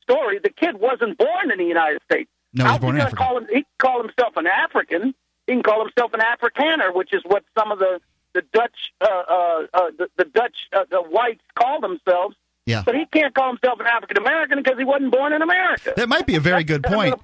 [0.02, 2.30] story, the kid wasn't born in the United States.
[2.52, 3.16] No, he was born in Africa.
[3.16, 5.14] Call him, he can call himself an African.
[5.46, 8.00] He can call himself an Afrikaner, which is what some of the
[8.34, 12.36] the Dutch uh, uh, uh, the, the Dutch uh, the whites call themselves.
[12.66, 12.82] Yeah.
[12.84, 15.92] But he can't call himself an African American because he wasn't born in America.
[15.96, 17.14] That might be a very good point.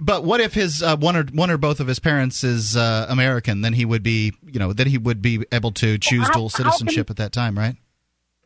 [0.00, 3.06] But what if his uh, one or one or both of his parents is uh,
[3.08, 3.60] American?
[3.62, 6.48] Then he would be, you know, then he would be able to choose how- dual
[6.48, 7.76] how can- citizenship at that time, right?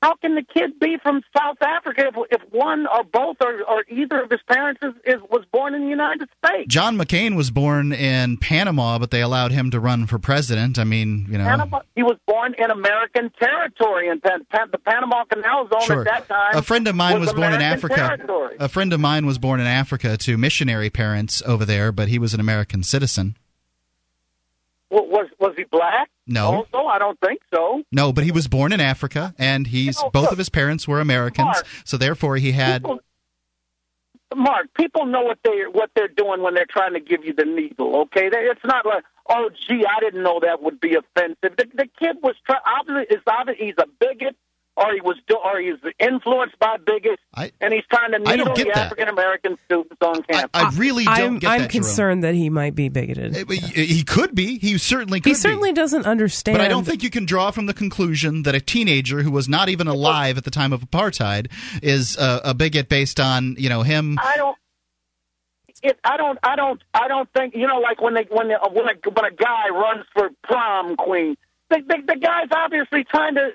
[0.02, 3.84] How can the kid be from South Africa if, if one or both or, or
[3.88, 6.72] either of his parents is, is was born in the United States?
[6.72, 10.78] John McCain was born in Panama, but they allowed him to run for president.
[10.78, 14.78] I mean, you know, Panama, he was born in American territory, and Pan, Pan, the
[14.78, 16.00] Panama Canal Zone Sure.
[16.00, 16.56] at that time.
[16.56, 17.96] a friend of mine was, born in Africa.
[17.96, 18.56] Territory.
[18.60, 22.18] A friend of mine was born in Africa to missionary parents over there, but he
[22.18, 23.36] was an American citizen.
[24.90, 26.08] Wa- Was was he black?
[26.26, 26.66] No.
[26.72, 27.82] Also, I don't think so.
[27.92, 30.88] No, but he was born in Africa, and he's No, both look, of his parents
[30.88, 32.82] were Americans, Mark, so therefore he had.
[32.82, 33.00] People,
[34.34, 37.44] Mark, people know what they what they're doing when they're trying to give you the
[37.44, 37.96] needle.
[38.02, 41.56] Okay, it's not like, oh, gee, I didn't know that would be offensive.
[41.56, 44.36] The, the kid was try, obviously is obviously he's a bigot,
[44.78, 47.22] or he was or he's influenced by bigots,
[47.60, 48.68] and he's trying to needle the.
[48.78, 50.50] African American students on campus.
[50.54, 51.82] I really don't I'm, get I'm that, Jerome.
[51.82, 53.36] concerned that he might be bigoted.
[53.36, 53.44] Eh,
[53.74, 54.58] he could be.
[54.58, 56.56] He certainly could He certainly doesn't understand.
[56.58, 59.48] But I don't think you can draw from the conclusion that a teenager who was
[59.48, 61.50] not even alive at the time of apartheid
[61.82, 64.18] is a, a bigot based on you know him.
[64.22, 64.56] I don't.
[65.82, 66.38] It, I don't.
[66.42, 66.82] I don't.
[66.94, 67.78] I don't think you know.
[67.78, 71.36] Like when they when they, when a when a guy runs for prom queen,
[71.70, 73.50] the the, the guy's obviously trying to.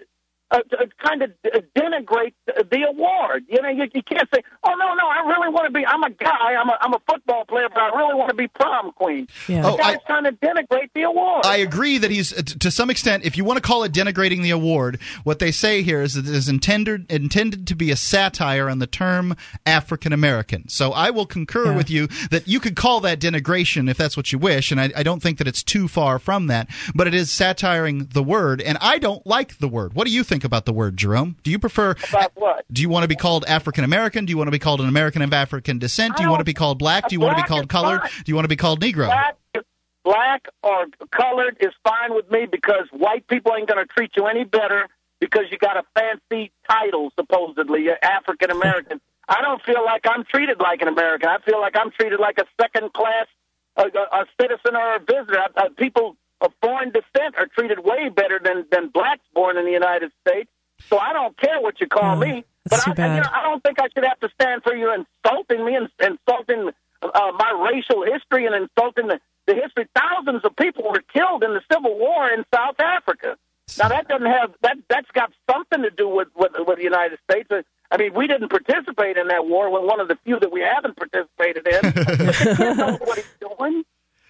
[0.53, 1.31] Uh, to- kind of
[1.75, 3.43] denigrate the, award.
[3.49, 5.83] You know, you, you can't say, "Oh no, no, I really want to be.
[5.83, 6.53] I'm a guy.
[6.53, 9.63] I'm a I'm a football player, but I really want to be prom queen." Yeah.
[9.65, 11.45] Oh, guy's I- trying to denigrate the award.
[11.45, 13.25] I agree that he's uh, to some extent.
[13.25, 16.27] If you want to call it denigrating the award, what they say here is that
[16.27, 19.35] it is intended intended to be a satire on the term
[19.65, 20.69] African American.
[20.69, 24.31] So I will concur with you that you could call that denigration if that's what
[24.31, 26.69] you wish, and I, I don't think that it's too far from that.
[26.93, 29.93] But it is satiring the word, and I don't like the word.
[29.93, 31.37] What do you think about the word, Jerome?
[31.43, 31.95] Do you prefer?
[32.09, 32.65] About what?
[32.71, 34.25] Do you want to be called African American?
[34.25, 36.17] Do you want to be called an American of African descent?
[36.17, 37.07] Do you want to be called black?
[37.09, 38.01] Do you want to be called colored?
[38.01, 38.11] fine.
[38.23, 39.07] Do you want to be called Negro?
[39.07, 39.37] Black,
[40.03, 44.27] black or colored is fine with me because white people ain't going to treat you
[44.27, 44.87] any better
[45.19, 48.99] because you got a fancy title, supposedly, African American.
[49.27, 51.29] I don't feel like I'm treated like an American.
[51.29, 53.27] I feel like I'm treated like a second class
[53.77, 55.39] a, a, a citizen or a visitor.
[55.55, 56.15] Uh, people of
[56.61, 60.49] foreign descent are treated way better than, than blacks born in the United States.
[60.89, 62.43] So I don't care what you call me.
[62.65, 63.15] But I.
[63.15, 65.89] You know, I don't think I should have to stand for you insulting me and
[65.99, 66.71] insulting
[67.01, 69.87] uh, my racial history and insulting the, the history.
[69.95, 73.37] Thousands of people were killed in the Civil War in South Africa.
[73.77, 74.77] Now that doesn't have that.
[74.89, 77.49] That's got something to do with with, with the United States.
[77.91, 79.71] I mean, we didn't participate in that war.
[79.71, 81.81] We're one of the few that we haven't participated in.
[81.93, 83.83] But the kid knows what he's doing.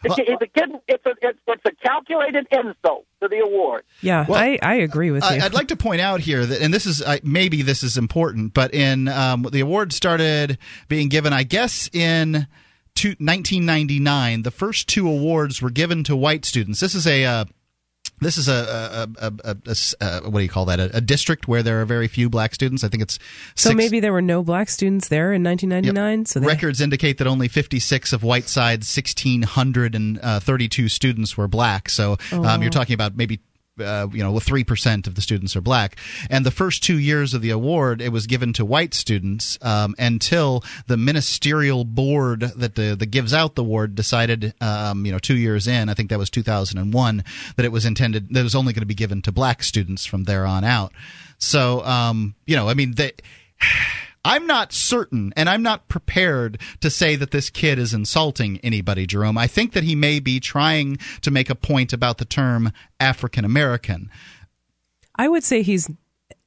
[0.03, 0.81] It's, it's a.
[0.87, 3.83] It's a it's, it's a calculated insult to the award.
[4.01, 5.29] Yeah, I, I agree with you.
[5.29, 7.97] I, I'd like to point out here that, and this is uh, maybe this is
[7.97, 10.57] important, but in um, the award started
[10.87, 12.47] being given, I guess, in
[12.95, 14.43] two, 1999.
[14.43, 16.79] The first two awards were given to white students.
[16.79, 17.45] This is a uh,
[18.23, 20.79] This is a, a, a, a, a, a what do you call that?
[20.79, 22.83] A, a, district where there are very few black students.
[22.83, 23.19] I think it's
[23.55, 26.19] so six, maybe there were no black students there in 1999.
[26.19, 26.27] Yep.
[26.27, 31.89] So they, records indicate that only 56 of Westside's 1,632 students were black.
[31.89, 32.43] So oh.
[32.43, 33.39] um, you're talking about maybe
[33.79, 35.97] uh, you know, three percent of the students are black.
[36.29, 39.95] And the first two years of the award, it was given to white students um,
[39.97, 45.19] until the ministerial board that the, that gives out the award decided, um, you know,
[45.19, 47.23] two years in, I think that was 2001,
[47.55, 50.05] that it was intended that it was only going to be given to black students
[50.05, 50.93] from there on out.
[51.37, 53.13] So, um, you know, I mean, they.
[54.25, 59.05] I'm not certain, and I'm not prepared to say that this kid is insulting anybody,
[59.05, 59.37] Jerome.
[59.37, 63.43] I think that he may be trying to make a point about the term African
[63.43, 64.09] American.
[65.15, 65.89] I would say he's,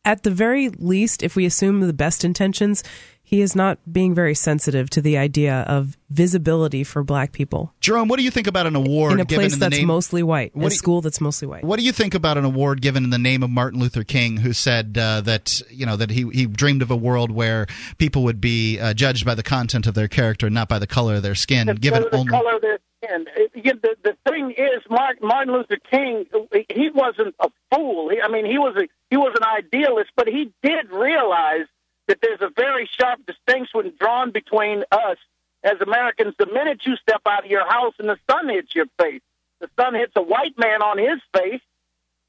[0.04, 2.82] at the very least, if we assume the best intentions,
[3.26, 7.74] he is not being very sensitive to the idea of visibility for black people.
[7.80, 10.22] Jerome, what do you think about an award in a place in that's name, mostly
[10.22, 11.64] white, a school that's mostly white?
[11.64, 14.36] What do you think about an award given in the name of Martin Luther King,
[14.36, 17.66] who said uh, that you know that he he dreamed of a world where
[17.98, 21.16] people would be uh, judged by the content of their character, not by the color
[21.16, 23.26] of their skin, the, given the only color of their skin.
[23.54, 26.26] The, the thing is, Martin Luther King,
[26.72, 28.08] he wasn't a fool.
[28.10, 31.66] He, I mean, he was a he was an idealist, but he did realize
[32.08, 35.18] that there's a very sharp distinction drawn between us
[35.62, 36.34] as Americans.
[36.38, 39.22] The minute you step out of your house and the sun hits your face,
[39.60, 41.60] the sun hits a white man on his face.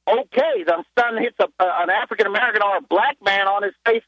[0.07, 3.73] Okay, the sun hits a, uh, an African American or a black man on his
[3.85, 4.03] face.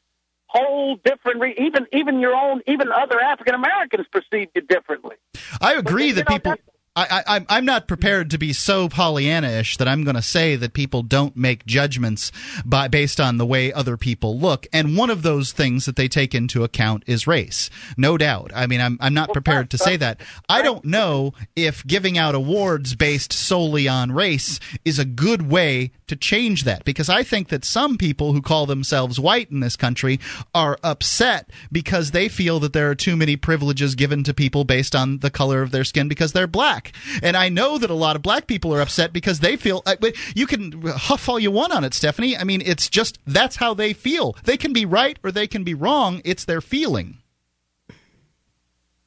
[0.46, 1.40] Whole different.
[1.40, 5.16] Re- even even your own, even other African Americans perceive you differently.
[5.60, 6.52] I agree that people.
[6.52, 6.56] I,
[6.96, 11.02] I, am not prepared to be so Pollyanna-ish that I'm going to say that people
[11.02, 12.32] don't make judgments
[12.64, 14.66] by, based on the way other people look.
[14.72, 18.50] And one of those things that they take into account is race, no doubt.
[18.54, 20.20] I mean, I'm, I'm not prepared to say that.
[20.48, 25.92] I don't know if giving out awards based solely on race is a good way
[26.10, 29.76] to change that because I think that some people who call themselves white in this
[29.76, 30.18] country
[30.52, 34.96] are upset because they feel that there are too many privileges given to people based
[34.96, 36.92] on the color of their skin because they're black.
[37.22, 39.82] And I know that a lot of black people are upset because they feel.
[39.86, 39.94] Uh,
[40.34, 42.36] you can huff all you want on it, Stephanie.
[42.36, 44.36] I mean, it's just that's how they feel.
[44.44, 46.20] They can be right or they can be wrong.
[46.24, 47.18] It's their feeling.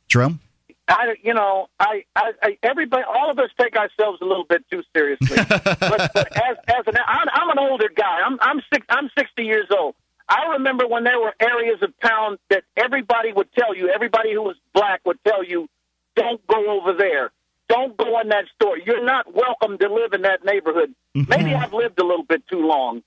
[0.08, 0.40] Jerome.
[0.88, 4.66] I, you know, I, I, I, everybody, all of us take ourselves a little bit
[4.70, 5.38] too seriously.
[5.48, 8.20] but, but as, as an, I'm, I'm an older guy.
[8.26, 9.96] I'm, I'm six, I'm 60 years old.
[10.28, 14.42] I remember when there were areas of town that everybody would tell you, everybody who
[14.42, 15.70] was black would tell you,
[16.16, 17.32] don't go over there.
[17.70, 18.78] Don't go in that store.
[18.78, 20.94] You're not welcome to live in that neighborhood.
[21.16, 21.30] Mm-hmm.
[21.30, 23.04] Maybe I've lived a little bit too long.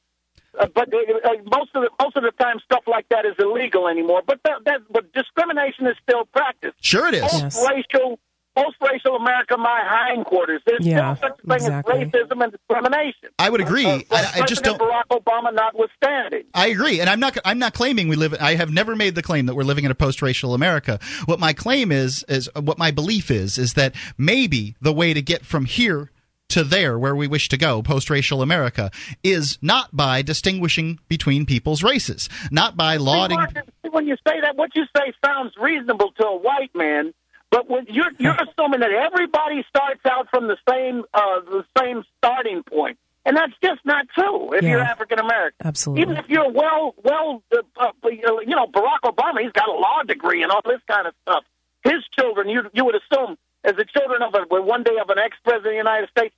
[0.58, 3.34] Uh, but uh, uh, most of the most of the time, stuff like that is
[3.38, 4.22] illegal anymore.
[4.26, 6.76] But that, that but discrimination is still practiced.
[6.80, 7.22] Sure, it is.
[7.22, 8.18] Post racial
[8.56, 10.62] post racial America, my hindquarters.
[10.66, 12.02] There's yeah, still such a thing exactly.
[12.02, 13.28] as racism and discrimination.
[13.38, 13.86] I would agree.
[13.86, 14.80] Uh, I, I just don't.
[14.80, 16.44] Barack Obama notwithstanding.
[16.54, 17.36] I agree, and I'm not.
[17.44, 18.34] I'm not claiming we live.
[18.40, 20.98] I have never made the claim that we're living in a post racial America.
[21.26, 25.22] What my claim is is what my belief is is that maybe the way to
[25.22, 26.10] get from here
[26.48, 28.90] to there where we wish to go, post racial America,
[29.22, 33.38] is not by distinguishing between people's races, not by lauding.
[33.90, 37.12] When you say that, what you say sounds reasonable to a white man
[37.50, 42.04] but when you're you're assuming that everybody starts out from the same uh, the same
[42.18, 44.52] starting point, and that's just not true.
[44.52, 44.70] If yeah.
[44.70, 46.02] you're African American, absolutely.
[46.02, 50.02] Even if you're well well, uh, uh, you know Barack Obama, he's got a law
[50.06, 51.44] degree and all this kind of stuff.
[51.84, 55.18] His children, you you would assume, as the children of a one day of an
[55.18, 56.34] ex president of the United States,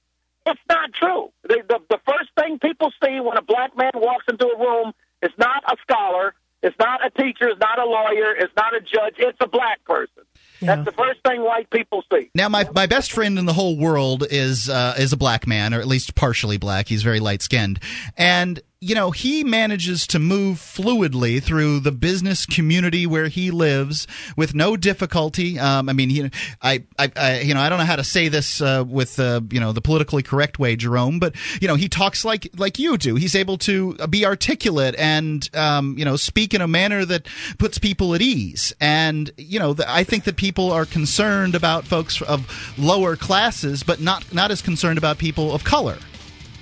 [0.46, 1.30] it's not true.
[1.42, 4.92] The, the the first thing people see when a black man walks into a room
[5.22, 8.80] is not a scholar, it's not a teacher, it's not a lawyer, it's not a
[8.80, 10.24] judge, it's a black person.
[10.60, 10.74] Yeah.
[10.74, 12.30] That's the first thing white people see.
[12.34, 15.72] Now, my, my best friend in the whole world is uh, is a black man,
[15.72, 16.88] or at least partially black.
[16.88, 17.78] He's very light skinned,
[18.16, 24.06] and you know, he manages to move fluidly through the business community where he lives
[24.36, 25.58] with no difficulty.
[25.58, 26.30] Um, I mean, he,
[26.62, 29.40] I, I, I, you know, I don't know how to say this uh, with uh,
[29.50, 32.96] you know the politically correct way, Jerome, but you know, he talks like like you
[32.96, 33.16] do.
[33.16, 37.26] He's able to be articulate and um, you know speak in a manner that
[37.58, 38.72] puts people at ease.
[38.80, 42.46] And you know, the, I think that people are concerned about folks of
[42.78, 45.98] lower classes, but not not as concerned about people of color.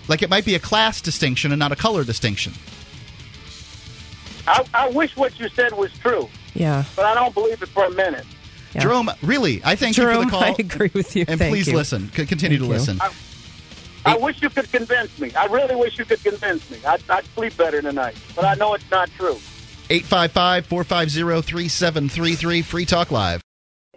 [0.09, 2.53] Like it might be a class distinction and not a color distinction.
[4.47, 6.29] I, I wish what you said was true.
[6.55, 6.85] Yeah.
[6.95, 8.25] But I don't believe it for a minute.
[8.75, 8.83] Yeah.
[8.83, 10.43] Jerome, really, I thank Jerome, you for the call.
[10.45, 11.25] I agree with you.
[11.27, 11.75] And Thank please you.
[11.77, 12.11] listen.
[12.13, 12.79] C- continue Thank to you.
[12.79, 13.01] listen.
[13.01, 13.13] I,
[14.05, 15.35] I wish you could convince me.
[15.35, 16.79] I really wish you could convince me.
[16.87, 18.15] I'd, I'd sleep better tonight.
[18.37, 19.39] But I know it's not true.
[19.91, 23.41] 855 450 3733 Free Talk Live.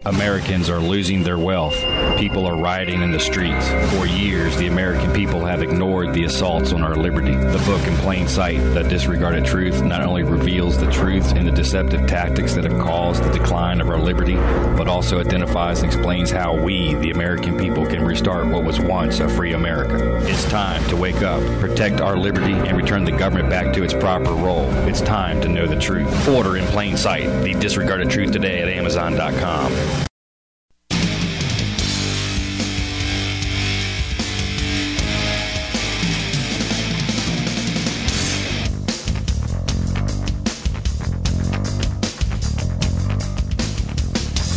[0.06, 1.76] Americans are losing their wealth.
[2.16, 3.68] People are rioting in the streets.
[3.92, 7.34] For years, the American people have ignored the assaults on our liberty.
[7.34, 11.52] The book In Plain Sight, The Disregarded Truth, not only reveals the truth and the
[11.52, 16.30] deceptive tactics that have caused the decline of our liberty, but also identifies and explains
[16.30, 20.16] how we, the American people, can restart what was once a free America.
[20.22, 23.92] It's time to wake up, protect our liberty, and return the government back to its
[23.92, 24.64] proper role.
[24.88, 26.26] It's time to know the truth.
[26.26, 29.89] Order In Plain Sight, The Disregarded Truth today at Amazon.com.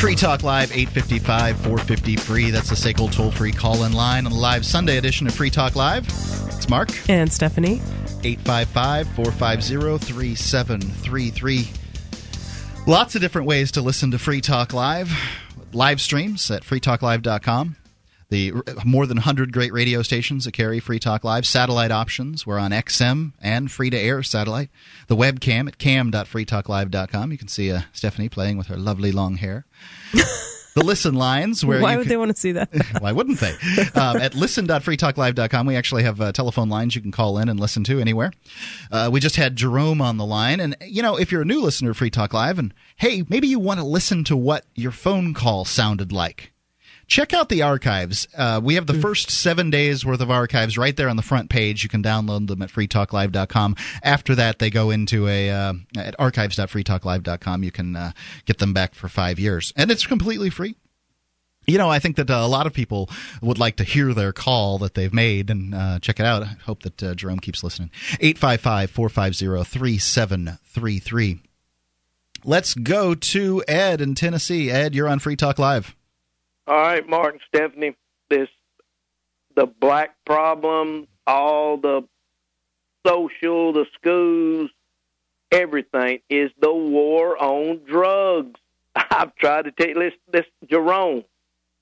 [0.03, 2.51] Free Talk Live, 855 450 free.
[2.51, 5.49] That's the SACL toll free call in line on the live Sunday edition of Free
[5.49, 6.05] Talk Live.
[6.49, 6.89] It's Mark.
[7.09, 7.75] And Stephanie.
[8.21, 11.69] 855 450 3733.
[12.85, 15.09] Lots of different ways to listen to Free Talk Live.
[15.71, 17.77] Live streams at freetalklive.com.
[18.33, 18.51] The
[18.83, 21.45] more than 100 great radio stations that carry Free Talk Live.
[21.45, 22.47] Satellite options.
[22.47, 24.71] We're on XM and free to air satellite.
[25.05, 27.31] The webcam at cam.freetalklive.com.
[27.31, 29.67] You can see uh, Stephanie playing with her lovely long hair.
[30.13, 33.51] the listen lines where why would can- they want to see that why wouldn't they
[33.93, 37.83] um, at listen.freetalklive.com we actually have uh, telephone lines you can call in and listen
[37.83, 38.31] to anywhere
[38.91, 41.61] uh, we just had jerome on the line and you know if you're a new
[41.61, 44.91] listener of free talk live and hey maybe you want to listen to what your
[44.91, 46.52] phone call sounded like
[47.07, 48.27] check out the archives.
[48.35, 51.49] Uh, we have the first seven days worth of archives right there on the front
[51.49, 51.83] page.
[51.83, 53.75] You can download them at freetalklive.com.
[54.01, 57.63] After that, they go into a uh, at archives.freetalklive.com.
[57.63, 58.11] You can uh,
[58.45, 60.75] get them back for five years, and it's completely free.
[61.65, 63.09] You know, I think that uh, a lot of people
[63.41, 66.43] would like to hear their call that they've made and uh, check it out.
[66.43, 67.89] I hope that uh, Jerome keeps listening.
[68.19, 71.39] 855 450 3733.
[72.45, 74.69] Let's go to Ed in Tennessee.
[74.69, 75.95] Ed, you're on Free Talk Live.
[76.65, 77.95] All right, Mark and Stephanie,
[78.29, 78.47] this
[79.55, 82.03] the black problem, all the
[83.05, 84.69] social, the schools,
[85.51, 88.59] everything is the war on drugs.
[88.95, 91.23] I've tried to tell you, listen, this Jerome,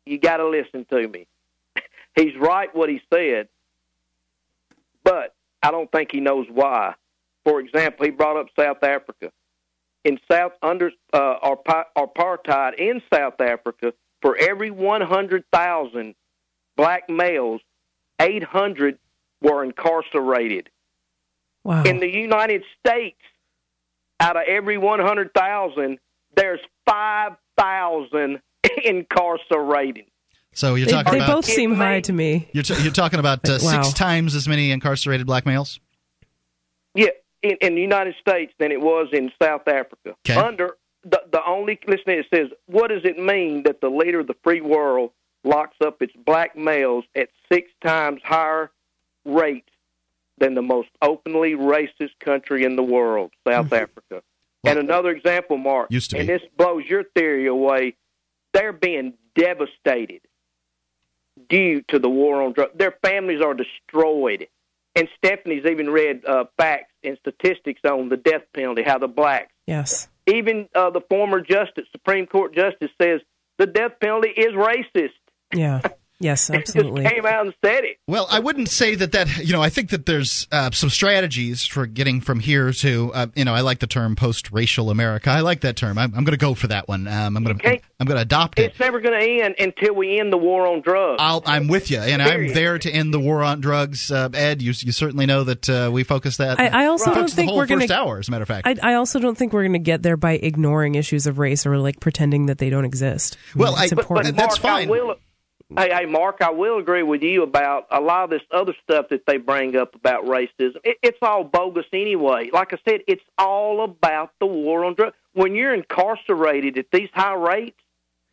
[0.05, 1.27] you got to listen to me.
[2.15, 3.47] He's right what he said,
[5.03, 6.95] but I don't think he knows why.
[7.45, 9.31] For example, he brought up South Africa.
[10.03, 11.35] In South under uh,
[11.95, 16.15] apartheid in South Africa, for every 100,000
[16.77, 17.61] black males,
[18.19, 18.97] 800
[19.41, 20.69] were incarcerated.
[21.63, 21.83] Wow.
[21.83, 23.19] In the United States,
[24.19, 25.99] out of every 100,000,
[26.35, 28.39] there's 5,000
[28.83, 30.05] incarcerated.
[30.53, 32.49] So you're They, talking they about both seem high to me.
[32.51, 33.81] you're, t- you're talking about uh, Wow.
[33.83, 35.79] six times as many incarcerated black males.
[36.93, 37.07] Yeah,
[37.41, 40.15] in, in the United States than it was in South Africa.
[40.27, 40.35] Okay.
[40.35, 44.27] Under the the only listen, it says, what does it mean that the leader of
[44.27, 45.11] the free world
[45.43, 48.69] locks up its black males at six times higher
[49.25, 49.69] rates
[50.37, 54.21] than the most openly racist country in the world, South Africa?
[54.63, 56.33] and another example, Mark, Used to and be.
[56.33, 57.95] this blows your theory away.
[58.53, 60.21] They're being devastated
[61.49, 62.71] due to the war on drugs.
[62.75, 64.47] Their families are destroyed.
[64.95, 69.51] And Stephanie's even read uh, facts and statistics on the death penalty, how the blacks,
[69.65, 70.09] Yes.
[70.31, 73.21] Even uh, the former justice, Supreme Court justice, says
[73.57, 75.09] the death penalty is racist.
[75.53, 75.81] Yeah.
[76.21, 77.03] Yes, absolutely.
[77.03, 77.97] Just came out and said it.
[78.07, 79.61] Well, I wouldn't say that that you know.
[79.61, 83.53] I think that there's uh, some strategies for getting from here to uh, you know.
[83.53, 85.29] I like the term post-racial America.
[85.29, 85.97] I like that term.
[85.97, 87.07] I'm, I'm going to go for that one.
[87.07, 87.81] Um, I'm going to Okay.
[87.99, 88.71] I'm going to adopt it.
[88.71, 91.17] It's never going to end until we end the war on drugs.
[91.19, 94.11] I'll, I'm with you, and I'm there to end the war on drugs.
[94.11, 96.59] Uh, Ed, you you certainly know that uh, we focus that.
[96.59, 98.17] I, I also we don't the think whole we're going first hour.
[98.19, 100.17] As a matter of fact, I, I also don't think we're going to get there
[100.17, 103.37] by ignoring issues of race or like pretending that they don't exist.
[103.55, 104.35] Well, it's I- but- important.
[104.35, 105.15] but that's Mark, fine.
[105.77, 109.07] Hey, hey, Mark, I will agree with you about a lot of this other stuff
[109.09, 110.77] that they bring up about racism.
[110.83, 112.49] It, it's all bogus anyway.
[112.51, 115.15] Like I said, it's all about the war on drugs.
[115.33, 117.79] When you're incarcerated at these high rates,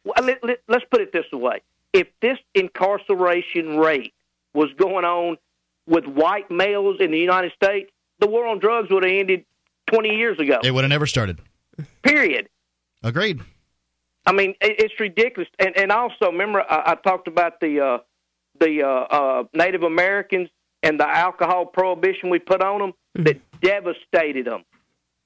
[0.02, 1.60] well, let, let, let's put it this way:
[1.92, 4.14] if this incarceration rate
[4.52, 5.38] was going on
[5.86, 7.88] with white males in the United States,
[8.18, 9.44] the war on drugs would have ended
[9.92, 10.58] 20 years ago.
[10.64, 11.38] it would have never started.
[12.02, 12.48] Period.
[13.04, 13.40] Agreed.
[14.28, 15.48] I mean, it, it's ridiculous.
[15.58, 17.98] And and also, remember, I, I talked about the uh,
[18.60, 20.50] the uh, uh, Native Americans
[20.82, 22.92] and the alcohol prohibition we put on them
[23.24, 24.64] that devastated them.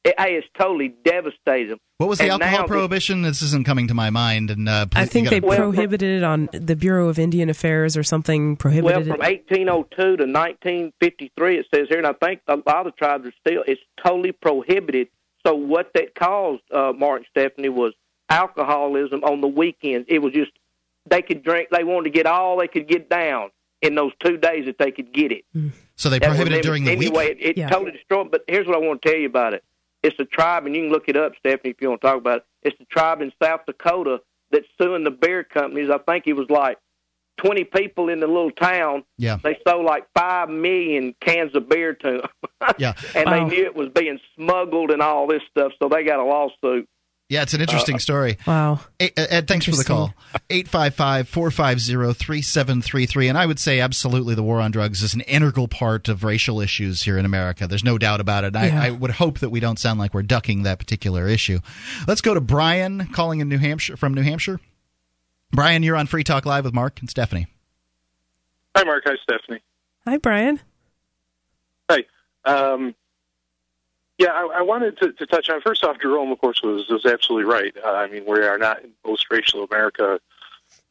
[0.05, 1.79] It, hey, it's totally devastated them.
[1.99, 3.23] What was the And alcohol now prohibition?
[3.23, 4.51] This isn't coming to my mind.
[4.51, 8.03] And uh, I think they gotta- prohibited it on the Bureau of Indian Affairs or
[8.03, 8.51] something.
[8.51, 9.45] Well, Prohibited from it.
[9.49, 13.63] 1802 to 1953, it says here, and I think a lot of tribes are still.
[13.67, 15.09] It's totally prohibited.
[15.47, 17.95] So what that caused, uh, Mark and Stephanie, was
[18.33, 20.07] alcoholism on the weekends.
[20.09, 20.51] It was just
[21.07, 21.69] they could drink.
[21.71, 23.51] They wanted to get all they could get down
[23.81, 25.45] in those two days that they could get it.
[25.53, 25.69] Hmm.
[25.97, 27.39] So they That was prohibited them- during the anyway, week.
[27.41, 28.31] It, it totally destroyed.
[28.31, 29.65] But here's what I want to tell you about it.
[30.03, 32.17] It's a tribe, and you can look it up, Stephanie, if you want to talk
[32.17, 32.45] about it.
[32.63, 35.91] It's the tribe in South Dakota that's suing the beer companies.
[35.91, 36.79] I think it was like
[37.39, 39.05] 20 people in the little town.
[39.17, 39.39] Yeah.
[39.43, 42.23] They sold like 5 million cans of beer to
[42.61, 42.75] them.
[42.79, 42.95] Yeah.
[43.15, 43.49] and Wow.
[43.49, 46.89] they knew it was being smuggled and all this stuff, so they got a lawsuit.
[47.33, 48.37] Yeah, it's an interesting Uh, story.
[48.47, 48.81] Wow.
[49.01, 50.13] Ed, Ed, thanks for the call.
[50.51, 53.29] 855 450 3733.
[53.29, 56.61] And I would say absolutely the war on drugs is an integral part of racial
[56.61, 57.67] issues here in America.
[57.67, 58.53] There's no doubt about it.
[58.53, 58.79] Yeah.
[58.83, 61.61] I, I would hope that we don't sound like we're ducking that particular issue.
[62.07, 64.61] Let's go to Brian calling in New Hampshire from New Hampshire.
[65.53, 67.47] Brian, you're on Free Talk Live with Mark and Stephanie.
[68.77, 69.05] Hi, Mark.
[69.07, 69.61] Hi, Stephanie.
[70.07, 70.61] Hi, Brian.
[71.91, 72.05] Hi.
[72.45, 72.95] Um,
[74.23, 75.97] yeah, I, I wanted to, to touch on first off.
[76.01, 77.75] Jerome, of course, was was absolutely right.
[77.85, 80.21] Uh, I mean, we are not in post-racial America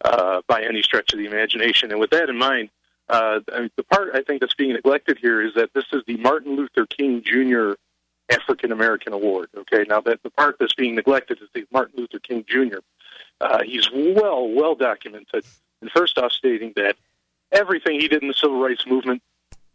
[0.03, 1.91] uh, by any stretch of the imagination.
[1.91, 2.69] And with that in mind,
[3.07, 6.03] uh, I mean, the part I think that's being neglected here is that this is
[6.07, 7.73] the Martin Luther King Jr.
[8.29, 9.47] African American Award.
[9.55, 12.79] Okay, now that the part that's being neglected is the Martin Luther King Jr.
[13.39, 15.45] Uh, he's well, well documented.
[15.81, 16.97] And first off, stating that
[17.53, 19.21] everything he did in the civil rights movement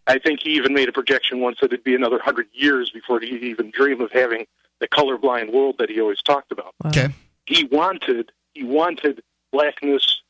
[0.07, 3.21] I think he even made a projection once that it'd be another hundred years before
[3.21, 4.47] he'd even dream of having
[4.79, 6.75] the colorblind world that he always talked about.
[6.87, 7.09] Okay.
[7.47, 9.23] He wanted he wanted
[9.53, 10.23] blackness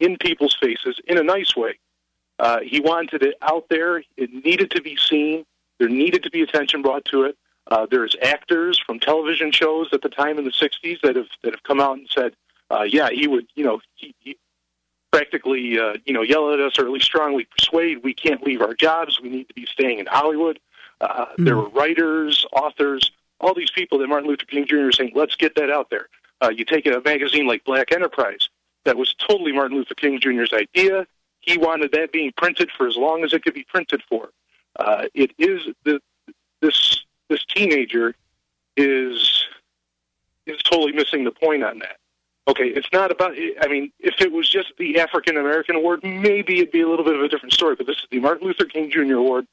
[0.00, 1.78] in people's faces in a nice way.
[2.38, 3.98] Uh, he wanted it out there.
[4.16, 5.44] It needed to be seen.
[5.78, 7.36] There needed to be attention brought to it.
[7.70, 11.52] Uh, there's actors from television shows at the time in the '60s that have that
[11.52, 12.34] have come out and said,
[12.70, 14.36] uh, "Yeah, he would, you know, he, he
[15.14, 18.60] practically, uh, you know, yell at us or at least strongly persuade we can't leave
[18.60, 19.20] our jobs.
[19.20, 20.58] We need to be staying in Hollywood.
[21.00, 23.10] Uh, There were writers, authors,
[23.40, 24.86] all these people that Martin Luther King Jr.
[24.86, 26.08] was saying, let's get that out there.
[26.40, 28.48] Uh, you take a magazine like Black Enterprise,
[28.84, 31.06] that was totally Martin Luther King Jr.'s idea.
[31.40, 34.30] He wanted that being printed for as long as it could be printed for.
[34.76, 36.00] Uh, it is the,
[36.60, 38.14] this this teenager
[38.76, 39.44] is
[40.46, 41.96] is totally missing the point on that.
[42.46, 43.34] Okay, it's not about.
[43.60, 47.04] I mean, if it was just the African American Award, maybe it'd be a little
[47.04, 47.74] bit of a different story.
[47.74, 49.14] But this is the Martin Luther King Jr.
[49.14, 49.46] Award,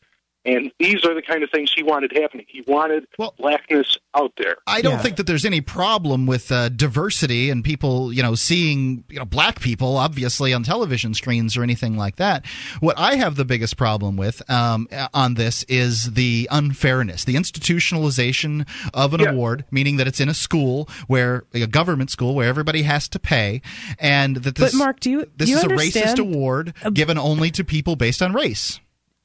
[0.43, 2.45] and these are the kind of things he wanted happening.
[2.49, 3.05] He wanted
[3.37, 4.57] blackness out there.
[4.65, 9.03] I don't think that there's any problem with uh, diversity and people, you know, seeing
[9.09, 12.45] you know black people obviously on television screens or anything like that.
[12.79, 18.67] What I have the biggest problem with um, on this is the unfairness, the institutionalization
[18.93, 22.81] of an award, meaning that it's in a school where a government school where everybody
[22.81, 23.61] has to pay,
[23.99, 27.17] and that this But Mark, do you this do you is a racist award given
[27.17, 28.79] only to people based on race.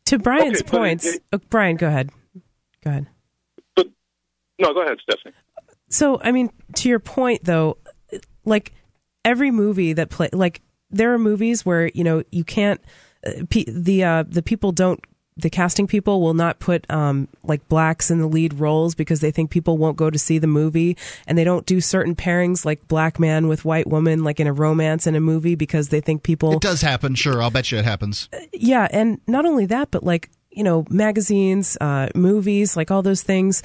[0.07, 2.11] To Brian's Okay, points, it- oh, Brian, go ahead.
[2.85, 3.07] Go ahead.
[4.59, 5.35] No, go ahead, Stephanie.
[5.91, 7.77] So, I mean, to your point though,
[8.45, 8.73] like
[9.25, 12.81] every movie that play, like there are movies where you know you can't
[13.27, 14.99] uh, pe- the uh, the people don't
[15.39, 19.31] the casting people will not put um, like blacks in the lead roles because they
[19.31, 20.97] think people won't go to see the movie,
[21.27, 24.53] and they don't do certain pairings like black man with white woman like in a
[24.53, 27.43] romance in a movie because they think people It does happen, sure.
[27.43, 28.29] I'll bet you it happens.
[28.53, 33.23] yeah, and not only that, but like you know, magazines, uh, movies, like all those
[33.23, 33.63] things.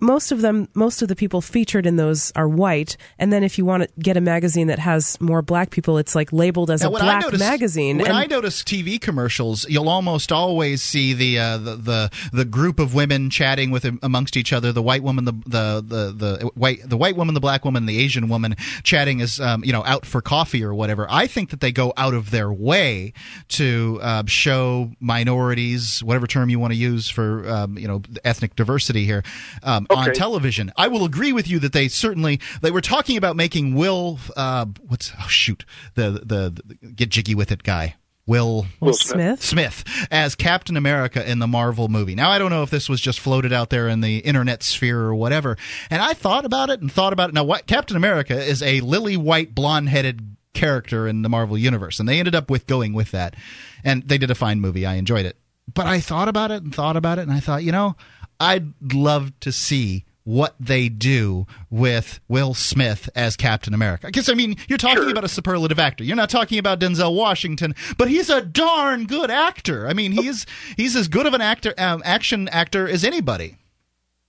[0.00, 3.58] Most of them, most of the people featured in those are white, and then if
[3.58, 6.82] you want to get a magazine that has more black people, it's like labeled as
[6.82, 7.98] Now, a black notice- magazine.
[7.98, 12.44] When and I notice TV commercials, you'll almost always see the uh, the, the the
[12.44, 14.70] group of women chatting with amongst each other.
[14.70, 17.98] The white woman, the the the, the white the white woman, the black woman, the
[17.98, 18.54] Asian woman
[18.84, 21.08] chatting as um, you know out for coffee or whatever.
[21.10, 23.14] I think that they go out of their way
[23.48, 28.54] to uh, show minorities, whatever term you want to use for um, you know ethnic
[28.54, 29.24] diversity here
[29.64, 30.72] um, on television.
[30.76, 34.66] I will agree with you that they certainly they were talking about making Will uh,
[34.86, 37.96] what's oh shoot the, the the get jiggy with it guy.
[38.28, 39.42] Will, Will Smith.
[39.42, 42.14] Smith as Captain America in the Marvel movie.
[42.14, 45.00] Now I don't know if this was just floated out there in the internet sphere
[45.00, 45.56] or whatever.
[45.88, 47.34] And I thought about it and thought about it.
[47.34, 52.00] Now what Captain America is a lily white blonde headed character in the Marvel universe
[52.00, 53.34] and they ended up with going with that.
[53.82, 54.84] And they did a fine movie.
[54.84, 55.38] I enjoyed it.
[55.72, 57.96] But I thought about it and thought about it and I thought, you know,
[58.40, 64.08] I'd love to see what they do with Will Smith as Captain America.
[64.08, 66.04] Because I mean, you're talking about a superlative actor.
[66.04, 69.88] You're not talking about Denzel Washington, but he's a darn good actor.
[69.88, 70.44] I mean, he's
[70.76, 73.56] he's as good of an actor, um, action actor as anybody.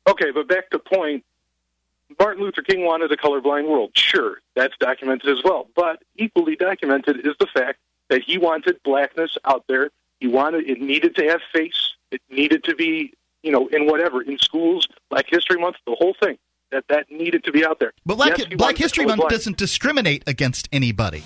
[0.07, 1.25] Okay, but back to point.
[2.17, 3.91] Martin Luther King wanted a colorblind world.
[3.93, 5.67] Sure, that's documented as well.
[5.75, 7.77] But equally documented is the fact
[8.07, 9.91] that he wanted blackness out there.
[10.19, 11.93] He wanted it needed to have face.
[12.11, 13.13] It needed to be,
[13.43, 16.37] you know, in whatever in schools, Black History Month, the whole thing.
[16.71, 17.93] that that needed to be out there.
[18.05, 21.23] But Black, Yes, Black History Month black- doesn't discriminate against anybody.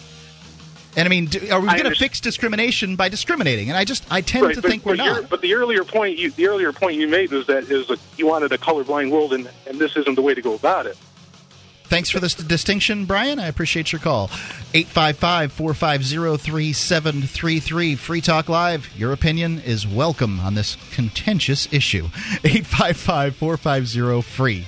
[0.95, 3.67] And I mean, do, are we going to fix discrimination by discriminating?
[3.69, 5.27] And I just I tend Right, to but- think we're not.
[5.29, 8.25] But the earlier point you the earlier point you made was that is that you
[8.27, 10.97] wanted a colorblind world, and and this isn't the way to go about it.
[11.85, 13.39] Thanks for this distinction, Brian.
[13.39, 14.25] I appreciate your call.
[14.73, 17.95] 855 450 3733.
[17.95, 18.89] Free Talk Live.
[18.97, 22.05] Your opinion is welcome on this contentious issue.
[22.43, 24.67] 855 450 free.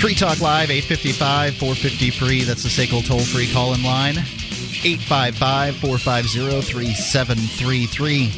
[0.00, 2.42] Free Talk Live, 855 450 free.
[2.44, 4.16] That's the SACL toll free call in line.
[4.16, 8.30] 855 450 3733.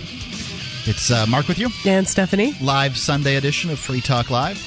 [0.87, 1.69] It's uh, Mark with you.
[1.85, 2.55] And Stephanie.
[2.63, 4.59] Live Sunday edition of Free Talk Live.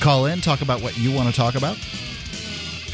[0.00, 1.76] Call in, talk about what you want to talk about.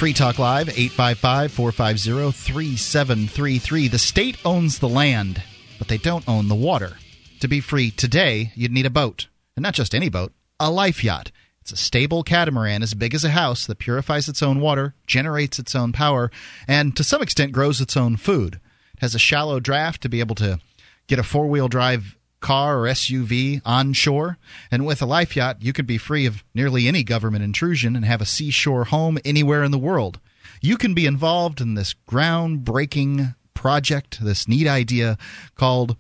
[0.05, 3.89] Free Talk Live, 855 450 3733.
[3.89, 5.43] The state owns the land,
[5.79, 6.99] but they don't own the water.
[7.41, 9.29] To be free today, you'd need a boat.
[9.57, 11.31] And not just any boat, a life yacht.
[11.63, 15.59] It's a stable catamaran as big as a house that purifies its own water, generates
[15.59, 16.31] its own power,
[16.69, 18.57] and to some extent grows its own food.
[18.93, 20.61] It has a shallow draft to be able to
[21.07, 22.15] get a four wheel drive
[22.45, 24.37] car or SUV on shore.
[24.71, 28.05] And with a life yacht, you could be free of nearly any government intrusion and
[28.05, 30.21] have a seashore home anywhere in the world.
[30.61, 35.17] You can be involved in this groundbreaking project, this neat idea
[35.55, 35.97] called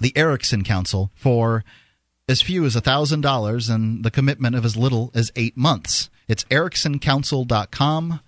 [0.00, 1.64] the Ericsson Council for
[2.28, 6.08] as few as $1,000 and the commitment of as little as eight months.
[6.28, 8.20] It's ericssoncouncil.com.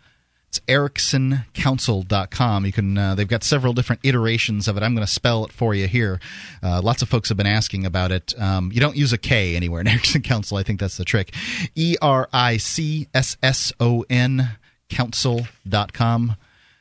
[0.51, 2.67] It's ericssoncouncil.com.
[2.67, 4.83] You can uh, they've got several different iterations of it.
[4.83, 6.19] I'm going to spell it for you here.
[6.61, 8.35] Uh, lots of folks have been asking about it.
[8.37, 10.57] Um, you don't use a K anywhere in Ericsson Council.
[10.57, 11.33] I think that's the trick.
[11.77, 14.59] E R I C S S O N
[14.89, 16.35] council.com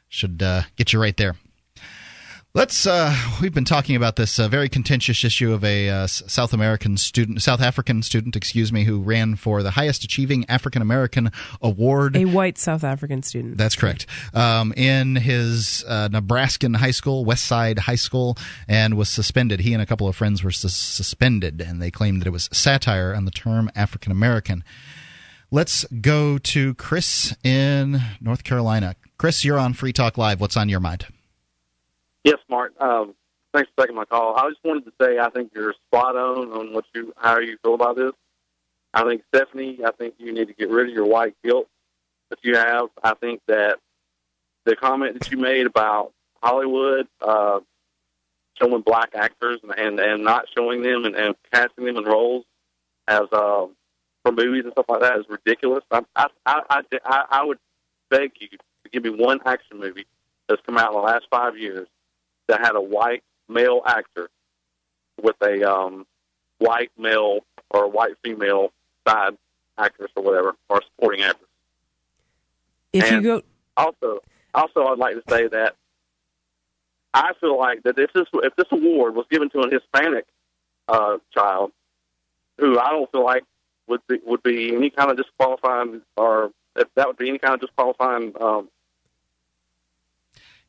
[0.08, 1.36] should uh, get you right there.
[2.56, 2.88] Let's.
[2.88, 6.98] Uh, we've been talking about this uh, very contentious issue of a uh, South American
[6.98, 11.32] student, South African student, excuse me, who ran for the highest achieving African American
[11.62, 12.18] award.
[12.18, 13.60] A white South African student.
[13.60, 14.08] That's correct.
[14.34, 18.36] Um, in his uh, Nebraskan high school, Westside High School,
[18.68, 19.60] and was suspended.
[19.60, 22.50] He and a couple of friends were sus- suspended, and they claimed that it was
[22.52, 24.64] satire on the term African American.
[25.52, 28.96] Let's go to Chris in North Carolina.
[29.20, 30.42] Chris, you're on Free Talk Live.
[30.42, 31.06] What's on your mind?
[32.24, 32.74] Yes, Mark.
[32.80, 33.16] Um,
[33.54, 34.36] thanks for taking my call.
[34.36, 37.58] I just wanted to say I think you're spot on on what you how you
[37.64, 38.12] feel about this.
[38.94, 41.68] I think Stephanie, I think you need to get rid of your white guilt
[42.30, 42.90] that you have.
[43.04, 43.78] I think that
[44.66, 47.60] the comment that you made about Hollywood uh,
[48.56, 52.46] showing black actors and, and and not showing them and, and casting them in roles
[53.08, 53.66] as uh,
[54.24, 55.84] for movies and stuff like that is ridiculous.
[55.92, 57.60] I I I, I, I would
[58.10, 60.06] beg you to give me one action movie
[60.48, 61.88] that's come out in the last five years
[62.50, 64.30] that had a white male actor
[65.22, 66.06] with a um,
[66.58, 67.40] white male
[67.72, 68.72] or white female
[69.08, 69.38] side
[69.78, 71.50] actress or whatever or supporting actress.
[72.92, 73.42] If And you go,
[73.78, 74.20] Also,
[74.54, 75.76] also, I'd like to say that
[77.14, 80.26] I feel like that if this if this award was given to a Hispanic
[80.88, 81.72] uh, child,
[82.58, 83.44] who I don't feel like
[83.88, 87.54] would be, would be any kind of disqualifying or if that would be any kind
[87.56, 88.70] of disqualifying um,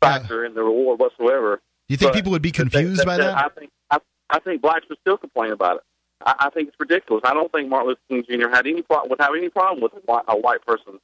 [0.00, 1.60] factor in the award whatsoever.
[1.90, 3.36] You think But people would be confused by that?
[3.36, 3.98] I think I,
[4.30, 5.82] I think blacks would still complain about it.
[6.24, 7.22] I, I think it's ridiculous.
[7.24, 8.48] I don't think Martin Luther King Jr.
[8.48, 11.00] had any pro- would have any problem with a white, a white person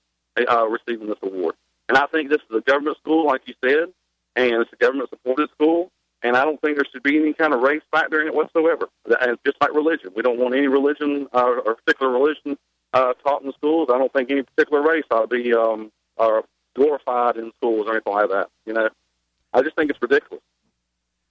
[0.48, 1.56] uh, receiving this award.
[1.88, 3.88] And I think this is a government school, like you said,
[4.36, 5.90] and it's a government supported school.
[6.22, 8.88] And I don't think there should be any kind of race factor in it whatsoever.
[9.20, 12.56] And just like religion, we don't want any religion uh, or particular religion
[12.92, 13.88] uh, taught in the schools.
[13.92, 16.42] I don't think any particular race ought to be um, uh,
[16.76, 18.50] glorified in schools or anything like that.
[18.66, 18.88] You know,
[19.52, 20.42] I just think it's ridiculous.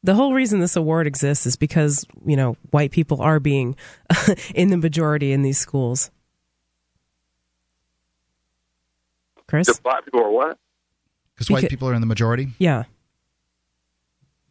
[0.06, 3.76] The whole reason this award exists is because you know white people are being
[4.56, 6.12] in the majority in these schools.
[9.48, 10.58] Chris, If black people are what?
[11.36, 12.48] Because white Beca- people are in the majority.
[12.58, 12.84] yeah,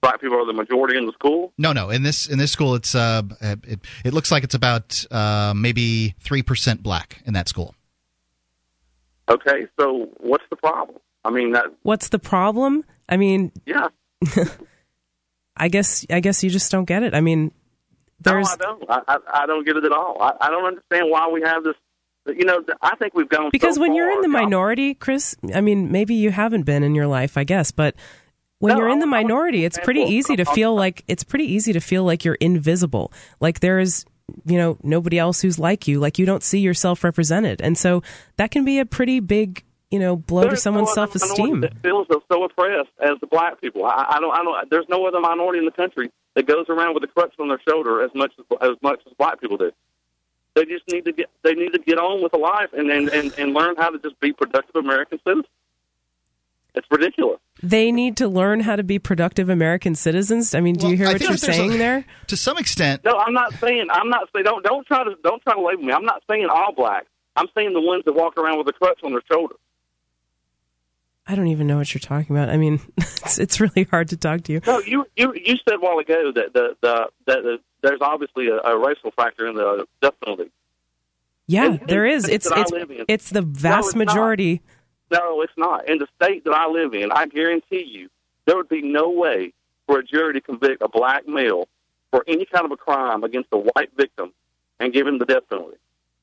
[0.00, 1.52] black people are the majority in the school.
[1.58, 1.90] No, no.
[1.90, 6.14] In this in this school, it's uh, it it looks like it's about uh, maybe
[6.20, 7.74] three percent black in that school.
[9.28, 10.98] Okay, so what's the problem?
[11.24, 12.84] I mean, that What's the problem?
[13.08, 13.88] I mean, yeah.
[15.56, 17.14] I guess I guess you just don't get it.
[17.14, 17.52] I mean,
[18.20, 18.84] there's No, I don't.
[19.08, 20.20] I, I, don't get it at all.
[20.20, 21.74] I, I don't understand why we have this.
[22.26, 25.60] You know, I think we've gone because so when you're in the minority, Chris, I
[25.60, 27.94] mean, maybe you haven't been in your life, I guess, but
[28.60, 31.04] when No, you're in the I- I was minority, it's pretty easy to feel like
[31.06, 33.12] it's pretty easy to feel like you're invisible.
[33.40, 34.06] Like there is,
[34.46, 36.00] you know, nobody else who's like you.
[36.00, 38.02] Like you don't see yourself represented, and so
[38.36, 41.60] that can be a pretty big, you know, blow to someone's no self-esteem.
[41.60, 43.84] minority That feels so- so oppressed as the black people.
[43.84, 44.32] I, I don't.
[44.34, 44.70] I don't.
[44.70, 47.60] There's no other minority in the country that goes around with a crutch on their
[47.68, 49.70] shoulder as much as as much as black people do.
[50.54, 51.30] They just need to get.
[51.42, 53.98] They need to get on with the life and and and, and learn how to
[53.98, 55.46] just be productive American citizens.
[56.76, 57.38] It's ridiculous.
[57.62, 60.56] They need to learn how to be productive American citizens.
[60.56, 62.04] I mean, do you hear I what you're there's a- saying there?
[62.26, 63.86] To some extent, No, I'm not saying.
[63.92, 64.44] I'm not saying.
[64.44, 65.92] Don't don't try to don't try to label me.
[65.92, 67.06] I'm not saying all blacks.
[67.36, 69.54] I'm saying the ones that walk around with a crutch on their shoulder.
[71.26, 72.50] I don't even know what you're talking about.
[72.50, 74.60] I mean, it's, it's really hard to talk to you.
[74.66, 78.48] No, you you you said a while ago that the the that the, there's obviously
[78.48, 80.50] a, a racial factor in the death penalty.
[81.46, 82.24] Yeah, In- in there the is.
[82.24, 84.06] state It's it's it's the vast it's not.
[84.06, 84.60] majority.
[85.10, 85.88] No, it's not.
[85.88, 88.08] In the state that I live in, I guarantee you,
[88.46, 89.52] there would be no way
[89.86, 91.68] for a jury to convict a black male
[92.10, 94.32] for any kind of a crime against a white victim
[94.80, 95.76] and give him the death penalty.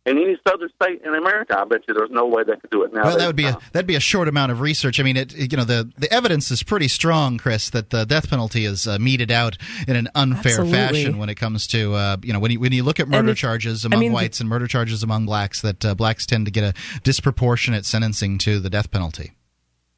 [0.04, 2.82] In any southern state in America, I bet you there's no way they could do
[2.84, 3.04] it now.
[3.04, 5.00] well, that would be a that'd be a short amount of research.
[5.00, 8.28] I mean, it you know the the evidence is pretty strong, Chris, that the death
[8.28, 9.58] penalty is uh, meted out
[9.88, 10.74] in an unfair Absolutely.
[10.74, 13.30] fashion when it comes to uh, you know when you when you look at murder
[13.30, 16.46] if- charges I among mean, whites and murder charges among blacks, that uh, blacks tend
[16.48, 16.74] to get a
[17.04, 19.34] disproportionate sentencing to the death penalty.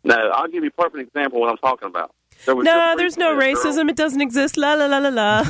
[0.04, 2.14] No, I'll give you a perfect example of what I'm talking about.
[2.46, 3.90] There No, there's no recently a girl- racism.
[3.90, 4.58] It doesn't exist.
[4.58, 5.46] La la la la la.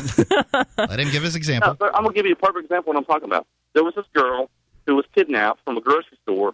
[0.78, 1.76] Let him give his No, example.
[1.80, 3.48] but I'm gonna give you a perfect example of what I'm talking about.
[3.74, 4.50] There was this girl
[4.86, 6.54] who was kidnapped from a grocery store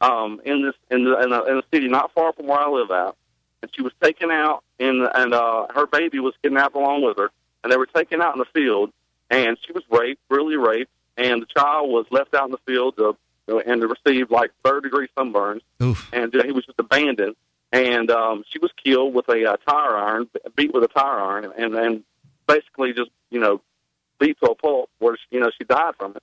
[0.00, 2.68] um, in this in the, in, a, in a city not far from where I
[2.68, 3.14] live at,
[3.62, 7.30] and she was taken out, and and uh, her baby was kidnapped along with her,
[7.62, 8.92] and they were taken out in the field,
[9.30, 12.96] and she was raped, brutally raped, and the child was left out in the field
[12.96, 13.16] to,
[13.66, 15.60] and to receive like third degree sunburns,
[16.12, 17.36] and uh, he was just abandoned,
[17.72, 21.52] and um, she was killed with a uh, tire iron, beat with a tire iron,
[21.58, 22.04] and and
[22.46, 23.60] basically just you know
[24.18, 26.22] beat to a pulp where she, you know she died from it.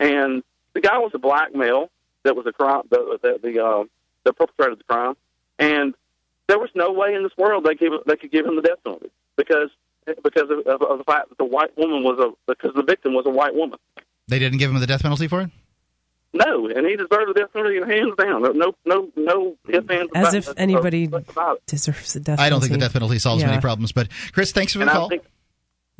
[0.00, 1.90] And the guy was a black male
[2.24, 3.84] that was a crime, the the the, uh,
[4.24, 5.14] the perpetrator of the crime,
[5.58, 5.94] and
[6.48, 8.82] there was no way in this world they gave they could give him the death
[8.82, 9.70] penalty because
[10.24, 13.14] because of, of, of the fact that the white woman was a because the victim
[13.14, 13.78] was a white woman.
[14.26, 15.50] They didn't give him the death penalty for it.
[16.32, 18.42] No, and he deserved the death penalty hands down.
[18.42, 21.10] No, no, no, no ifs, ands, As about- if anybody
[21.66, 22.38] deserves the death.
[22.38, 23.48] I don't think the death penalty solves Yeah.
[23.48, 25.08] many problems, but Chris, thanks for the And I call.
[25.08, 25.24] think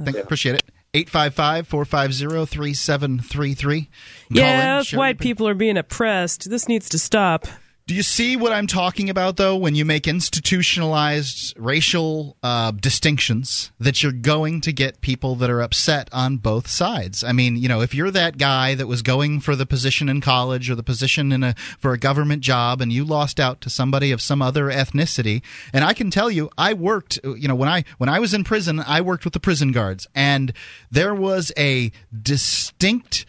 [0.03, 0.63] Thank, Appreciate it.
[0.93, 3.89] 855 450 3733.
[4.31, 6.51] Yes, white people are being oppressed.
[6.51, 7.47] This needs to stop.
[7.91, 13.73] Do you see what I'm talking about, though, when you make institutionalized racial uh, distinctions
[13.81, 17.25] that you're going to get people that are upset on both sides?
[17.25, 20.21] I mean, you know, if you're that guy that was going for the position in
[20.21, 23.71] college or the position in a for a government job and you lost out to
[23.71, 25.43] somebody of some other ethnicity,
[25.73, 28.45] and I can tell you, I worked, you know, when I when I was in
[28.45, 30.53] prison, I worked with the prison guards, and
[30.93, 31.91] there was a
[32.23, 33.27] distinct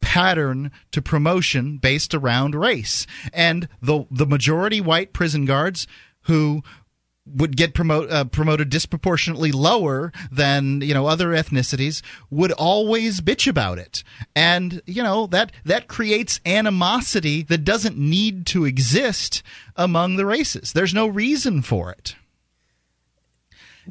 [0.00, 3.06] pattern to promotion based around race.
[3.32, 5.86] And the the majority white prison guards
[6.22, 6.62] who
[7.34, 13.46] would get promote, uh, promoted disproportionately lower than you know other ethnicities would always bitch
[13.46, 14.02] about it.
[14.34, 19.42] And you know that that creates animosity that doesn't need to exist
[19.76, 20.72] among the races.
[20.72, 22.14] There's no reason for it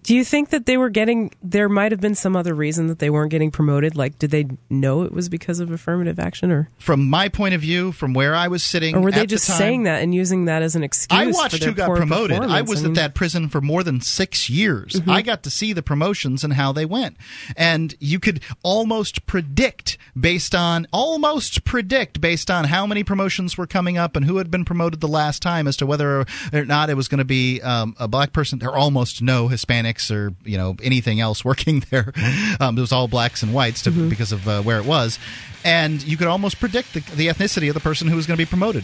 [0.03, 1.31] Do you think that they were getting?
[1.41, 3.95] There might have been some other reason that they weren't getting promoted.
[3.95, 7.61] Like, did they know it was because of affirmative action, or from my point of
[7.61, 10.01] view from where i was sitting or were they at the just time- saying that
[10.03, 11.19] and using that as an excuse?
[11.19, 12.39] I watched who got promoted.
[12.41, 14.93] I was mean- at that prison for more than six years.
[14.93, 15.11] Mhm.
[15.11, 17.17] I got to see the promotions and how they went.
[17.55, 23.67] And you could almost predict based on, almost predict based on how many promotions were
[23.67, 26.89] coming up and who had been promoted the last time as to whether or not
[26.89, 29.47] it was going to be um, a black person or almost no
[29.93, 32.13] Hispanics or, you know, anything else working there.
[32.59, 34.09] Um, it was all blacks and whites to, Mm-hmm.
[34.09, 35.17] because of uh, where it was.
[35.63, 38.41] And you could almost predict the, the ethnicity of the person who was going to
[38.41, 38.83] be promoted.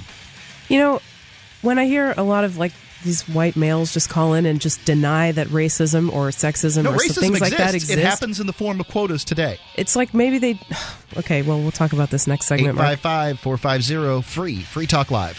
[0.70, 1.02] You know,
[1.62, 2.72] when I hear a lot of like
[3.04, 6.96] these white males just call in and just deny that racism or sexism No, or
[6.96, 7.42] racism things exists.
[7.42, 9.60] like that exist, It happens in the form of quotas today.
[9.76, 10.60] it's like maybe they.
[11.16, 12.74] Okay, well, we'll talk about this next segment.
[12.76, 12.94] Mark.
[13.06, 14.62] 855 450 free.
[14.62, 15.38] Free Talk Live.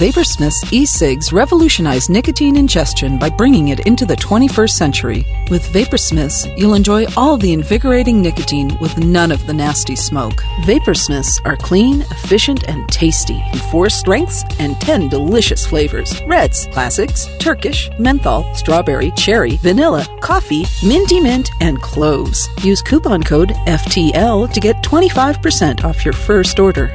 [0.00, 5.26] Vaporsmith's e-cigs revolutionize nicotine ingestion by bringing it into the 21st century.
[5.50, 10.42] With Vaporsmiths, you'll enjoy all the invigorating nicotine with none of the nasty smoke.
[10.62, 16.18] Vaporsmiths are clean, efficient, and tasty in four strengths and 10 delicious flavors.
[16.22, 22.48] Reds, classics, Turkish, menthol, strawberry, cherry, vanilla, coffee, minty mint, and cloves.
[22.64, 26.86] Use coupon code FTL to get 25% off your first order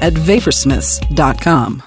[0.00, 1.82] at vaporsmiths.com.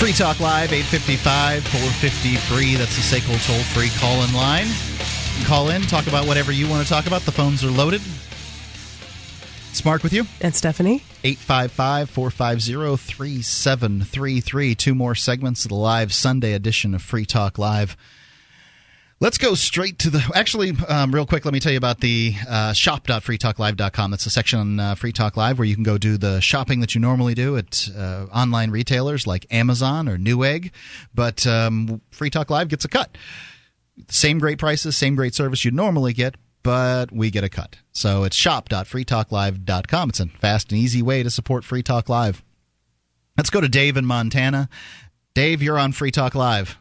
[0.00, 2.74] Free Talk Live, 855 450 free.
[2.74, 4.66] That's the SACL toll free call in line.
[5.44, 7.20] Call in, talk about whatever you want to talk about.
[7.26, 8.00] The phones are loaded.
[9.70, 10.24] It's Mark with you.
[10.40, 11.04] And Stephanie.
[11.22, 14.74] 855 450 3733.
[14.74, 17.96] Two more segments of the live Sunday edition of Free Talk Live.
[19.20, 20.28] Let's go straight to the.
[20.34, 24.10] Actually, um, real quick, let me tell you about the uh, shop.freetalklive.com.
[24.10, 26.80] That's a section on uh, Free Talk Live where you can go do the shopping
[26.80, 30.72] that you normally do at uh, online retailers like Amazon or Newegg.
[31.14, 33.16] But um, Free Talk Live gets a cut.
[34.08, 37.76] Same great prices, same great service you'd normally get, but we get a cut.
[37.92, 40.08] So it's shop.freetalklive.com.
[40.10, 42.42] It's a fast and easy way to support Free Talk Live.
[43.36, 44.68] Let's go to Dave in Montana.
[45.34, 46.78] Dave, you're on Free Talk Live.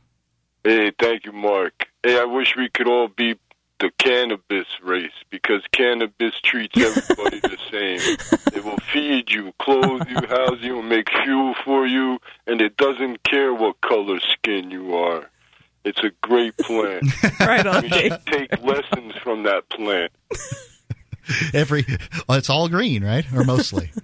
[0.63, 1.87] Hey, thank you, Mark.
[2.03, 3.35] Hey, I wish we could all be
[3.79, 8.17] the cannabis race because cannabis treats everybody the same.
[8.53, 12.75] It will feed you, clothe you, house you, and make fuel for you, and it
[12.77, 15.29] doesn't care what color skin you are.
[15.85, 17.03] It's a great plant.
[17.39, 20.11] right on, we should take lessons from that plant.
[21.53, 21.85] Every,
[22.27, 23.25] well, it's all green, right?
[23.33, 23.91] Or mostly.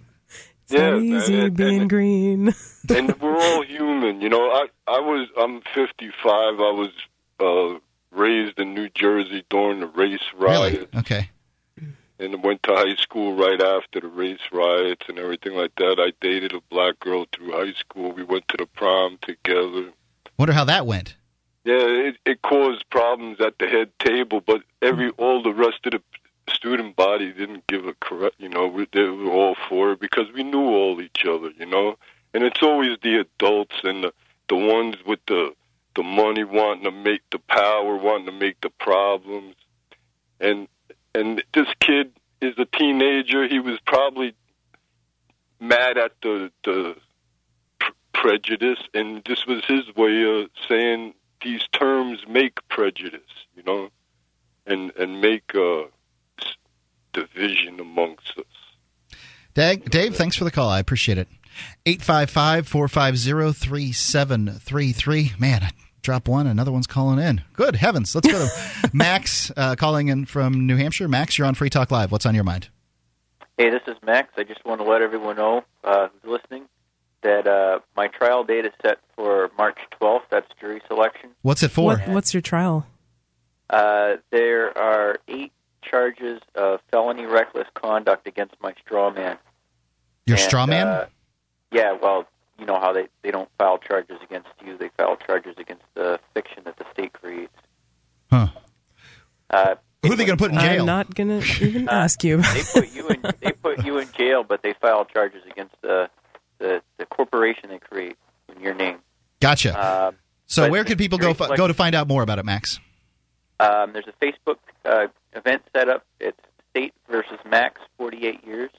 [0.68, 2.52] It's yeah, Easy and, being and, green.
[2.90, 4.20] and we're all human.
[4.20, 6.16] You know, I I was I'm 55.
[6.26, 6.90] I was
[7.40, 7.78] uh,
[8.10, 10.88] raised in New Jersey during the race riots, Really?
[11.02, 11.30] Okay.
[12.18, 15.98] and went to high school right after the race riots and everything like that.
[16.00, 18.14] I dated a black girl through high school.
[18.14, 19.92] We went to the prom together.
[20.40, 21.16] Wonder how that went.
[21.66, 25.22] Yeah, it, it caused problems at the head table, but every mm-hmm.
[25.22, 26.02] all the rest of the
[26.54, 28.36] student body didn't give a correct.
[28.38, 31.50] You know, we, they were all for it because we knew all each other.
[31.58, 31.98] You know,
[32.36, 34.14] and it's always the adults and the
[34.48, 35.56] the ones with the
[35.96, 39.56] the money wanting to make the power, wanting to make the problems,
[40.40, 40.68] and
[41.16, 42.12] and this kid
[42.42, 43.48] is a teenager.
[43.48, 44.36] He was probably
[45.60, 46.96] mad at the the
[47.80, 51.16] pr- prejudice, and this was his way of saying
[51.46, 53.22] these terms make prejudice,
[53.56, 53.90] you know,
[54.66, 55.84] and and make uh,
[57.14, 59.18] division amongst us.
[59.54, 60.68] Dag, Dave, thanks for the call.
[60.68, 61.30] I appreciate it.
[61.86, 65.34] 855 450 3733.
[65.40, 65.70] Man, I
[66.02, 67.42] drop one, another one's calling in.
[67.54, 68.14] Good heavens.
[68.14, 71.08] Let's go to Max uh, calling in from New Hampshire.
[71.08, 72.12] Max, you're on Free Talk Live.
[72.12, 72.68] What's on your mind?
[73.58, 74.34] Hey, this is Max.
[74.36, 76.68] I just want to let everyone know uh, who's listening
[77.22, 80.22] that uh, my trial date is set for March 12th.
[80.30, 81.32] That's jury selection.
[81.42, 81.86] What's it for?
[81.98, 82.86] What, what's your trial?
[83.70, 85.52] Uh, there are eight
[85.82, 89.38] charges of felony reckless conduct against my straw man.
[90.26, 90.88] Your And, straw man?
[90.88, 91.06] Uh,
[91.72, 92.26] yeah, well,
[92.60, 96.20] you know how they, they don't file charges against you, they file charges against the
[96.34, 97.54] fiction that the state creates.
[98.32, 98.48] Huh.
[99.50, 100.82] Uh, Who are they going to put in jail?
[100.82, 102.38] I'm not going to even ask you.
[102.42, 106.10] they put you in they put you in jail, but they file charges against the
[106.60, 108.18] the, the corporation they create
[108.56, 108.98] in your name.
[109.40, 110.08] Gotcha.
[110.08, 110.16] Um,
[110.48, 112.40] so where the can people go jury fi- selection- go to find out more about
[112.40, 112.80] it, Max?
[113.60, 116.06] Um, there's a Facebook uh, event set up.
[116.20, 116.40] It's
[116.72, 118.70] State versus Max, 48 years,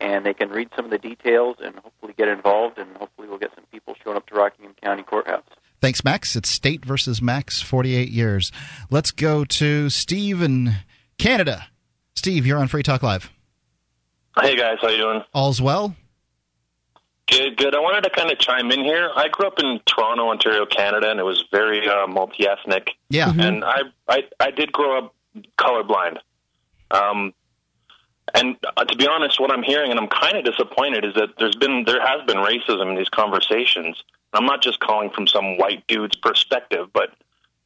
[0.00, 3.38] and they can read some of the details and hopefully get involved, and hopefully we'll
[3.38, 5.44] get some people showing up to Rockingham County Courthouse.
[5.82, 6.36] Thanks, Max.
[6.36, 8.50] It's State versus Max, 48 years.
[8.90, 10.72] Let's go to Steve in
[11.18, 11.66] Canada.
[12.14, 13.30] Steve, you're on Free Talk Live.
[14.40, 15.22] Hey guys, how you doing?
[15.34, 15.94] All's well?
[17.26, 17.74] Good, good.
[17.74, 19.10] I wanted to kind of chime in here.
[19.16, 22.90] I grew up in Toronto, Ontario, Canada, and it was very uh, multi-ethnic.
[23.08, 23.32] Yeah.
[23.38, 25.14] And I, I, I did grow up
[25.58, 26.18] colorblind.
[26.90, 27.32] Um,
[28.34, 31.30] and uh, to be honest, what I'm hearing, and I'm kind of disappointed, is that
[31.38, 34.02] there's been there has been racism in these conversations.
[34.32, 37.14] I'm not just calling from some white dude's perspective, but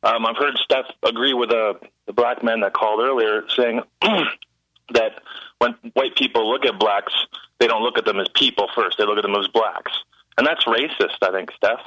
[0.03, 1.75] um, I've heard Steph agree with uh,
[2.07, 3.83] the black man that called earlier, saying
[4.91, 5.21] that
[5.59, 7.15] when white people look at blacks,
[7.59, 9.93] they don't look at them as people first; they look at them as blacks,
[10.37, 11.17] and that's racist.
[11.23, 11.81] I think, Steph.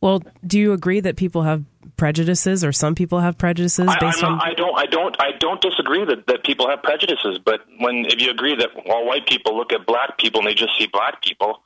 [0.00, 1.64] Well, do you agree that people have
[1.96, 4.38] prejudices, or some people have prejudices I, based I'm on?
[4.38, 4.78] not, I don't.
[4.78, 5.16] I don't.
[5.18, 7.38] I don't disagree that, that people have prejudices.
[7.44, 10.54] But when if you agree that all white people look at black people and they
[10.54, 11.62] just see black people,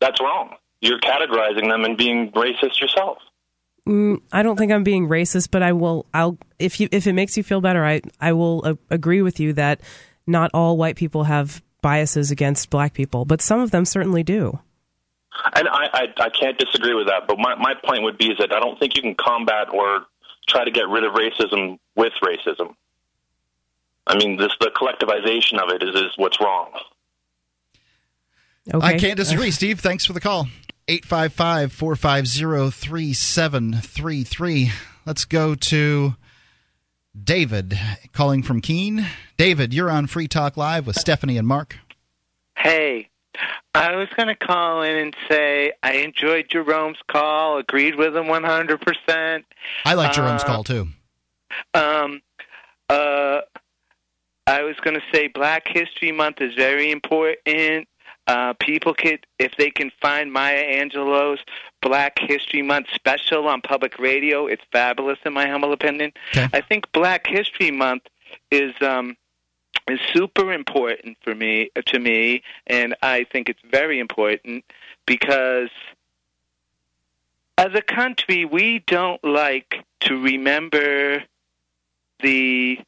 [0.00, 0.54] that's wrong.
[0.80, 3.18] You're categorizing them and being racist yourself.
[3.86, 6.06] Mm, I don't think I'm being racist, but I will.
[6.12, 9.40] I'll if you if it makes you feel better, I I will uh, agree with
[9.40, 9.80] you that
[10.26, 14.58] not all white people have biases against black people, but some of them certainly do.
[15.54, 17.28] And I, I, I can't disagree with that.
[17.28, 20.06] But my, my point would be is that I don't think you can combat or
[20.48, 22.74] try to get rid of racism with racism.
[24.06, 26.70] I mean, this the collectivization of it is is what's wrong.
[28.72, 28.86] Okay.
[28.86, 29.80] I can't disagree, Steve.
[29.80, 30.48] Thanks for the call.
[30.88, 34.70] 855 450 3733.
[35.04, 36.16] Let's go to
[37.24, 37.78] David
[38.12, 39.06] calling from Keene.
[39.36, 41.78] David, you're on Free Talk Live with Stephanie and Mark.
[42.56, 43.08] Hey,
[43.74, 48.26] I was going to call in and say I enjoyed Jerome's call, agreed with him
[48.26, 49.44] 100%.
[49.84, 50.88] I like Jerome's uh, call too.
[51.74, 52.20] Um,
[52.88, 53.40] uh,
[54.46, 57.88] I was going to say Black History Month is very important.
[58.28, 61.40] Uh, people could, if they can find Maya Angelou's
[61.80, 66.12] Black History Month special on public radio, it's fabulous in my humble opinion.
[66.32, 66.46] Okay.
[66.52, 68.02] I think Black History Month
[68.50, 69.16] is um,
[69.88, 74.62] is super important for me to me, and I think it's very important
[75.06, 75.70] because
[77.56, 81.24] as a country we don't like to remember
[82.20, 82.78] the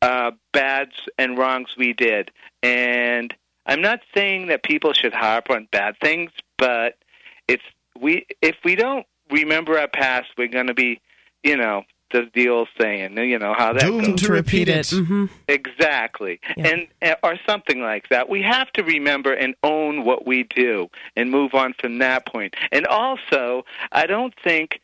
[0.00, 2.32] uh, bads and wrongs we did,
[2.64, 3.32] and
[3.66, 6.96] I'm not saying that people should harp on bad things, but
[7.48, 7.62] it's
[8.00, 11.00] we if we don't remember our past, we're going to be,
[11.42, 14.22] you know, the the old saying, you know how that Doomed goes.
[14.22, 14.86] to repeat it.
[14.86, 15.26] Mm-hmm.
[15.48, 18.28] Exactly, and uh, or something like that.
[18.28, 22.54] We have to remember and own what we do and move on from that point.
[22.70, 24.80] And also, I don't think,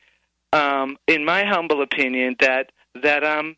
[0.52, 2.72] um, in my humble opinion, that
[3.02, 3.56] that um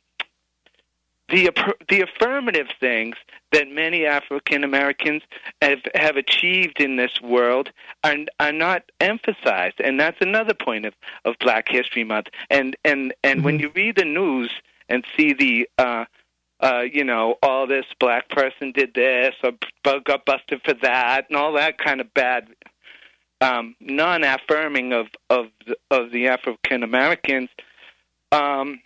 [1.30, 1.50] the
[1.88, 3.16] the affirmative things
[3.52, 5.22] that many African Americans
[5.62, 7.70] have have achieved in this world
[8.04, 10.94] are are not emphasized, and that's another point of
[11.24, 12.28] of Black History Month.
[12.50, 14.50] And and and when you read the news
[14.88, 16.04] and see the uh,
[16.60, 21.26] uh, you know, all this black person did this or b- got busted for that,
[21.28, 22.48] and all that kind of bad,
[23.40, 27.48] um, non-affirming of of the, of the African Americans.
[28.32, 28.80] Um,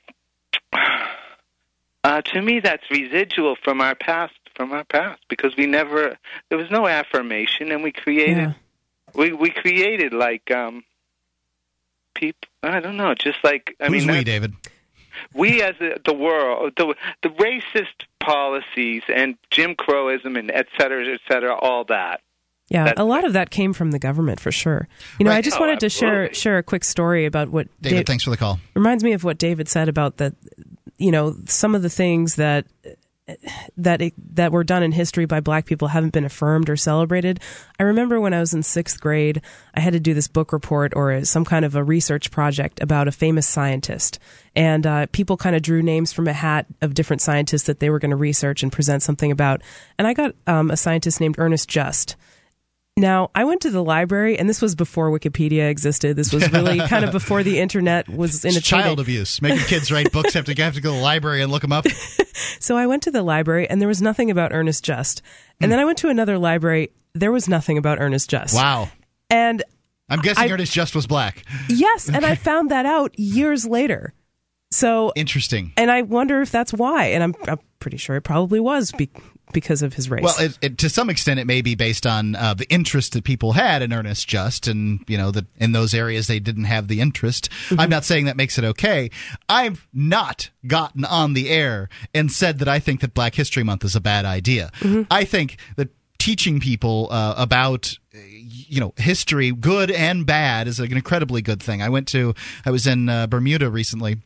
[2.05, 6.17] uh, to me, that's residual from our past, from our past, because we never
[6.51, 8.53] there was no affirmation, and we created Yeah.
[9.15, 10.85] we we created like um
[12.15, 12.49] people.
[12.63, 14.55] I don't know, just like I Who's mean, we, David?
[15.35, 21.07] we as a, the world, the the racist policies and Jim Crowism and et cetera,
[21.13, 22.21] et cetera, all that.
[22.71, 24.89] Yeah, That's a lot of that came from the government for sure.
[25.19, 25.37] You know, Right.
[25.39, 26.35] I just Oh, wanted to share absolutely.
[26.35, 28.59] share a quick story about what David, Dave- thanks for the call.
[28.75, 30.33] reminds me of what David said about that.
[30.99, 32.67] You know, some of the things that
[33.79, 37.41] that it, that were done in history by black people haven't been affirmed or celebrated.
[37.81, 39.41] I remember when I was in sixth grade,
[39.75, 43.09] I had to do this book report or some kind of a research project about
[43.09, 44.19] a famous scientist,
[44.55, 47.89] and uh, people kind of drew names from a hat of different scientists that they
[47.89, 49.63] were going to research and present something about.
[49.99, 52.17] And I got um, a scientist named Ernest Just.
[52.97, 56.15] Now, I went to the library, and this was before Wikipedia existed.
[56.15, 59.43] This was really kind of before the internet was in It's child abuse.
[59.43, 61.73] Making kids write books have to have to go to the library and look them
[61.73, 61.87] up.
[62.61, 65.23] So I went to the library, and there was nothing about Ernest Just.
[65.61, 66.91] And then I went to another library.
[67.13, 68.55] There was nothing about Ernest Just.
[68.55, 68.89] Wow.
[69.29, 69.63] And
[70.09, 71.45] I'm guessing I- Ernest Just was black.
[71.69, 74.15] yes, and I found that out years later.
[74.71, 75.73] So Interesting.
[75.77, 77.07] and I wonder if that's why.
[77.07, 79.11] And I'm, I'm pretty sure it probably was be,
[79.55, 80.23] because of his race.
[80.23, 83.25] Well, it, it, to some extent, it may be based on uh, the interest that
[83.25, 86.89] people had in Ernest Just, and you know that in those areas they didn't have
[86.89, 87.49] the interest.
[87.79, 89.11] I'm not saying that makes it okay.
[89.49, 93.85] I've not gotten on the air and said that I think that Black History Month
[93.85, 94.71] is a bad idea.
[95.11, 100.93] I think that teaching people uh, about you know history, good and bad, is an
[100.93, 101.81] incredibly good thing.
[101.83, 102.35] I went to
[102.67, 104.19] I was in uh, Bermuda recently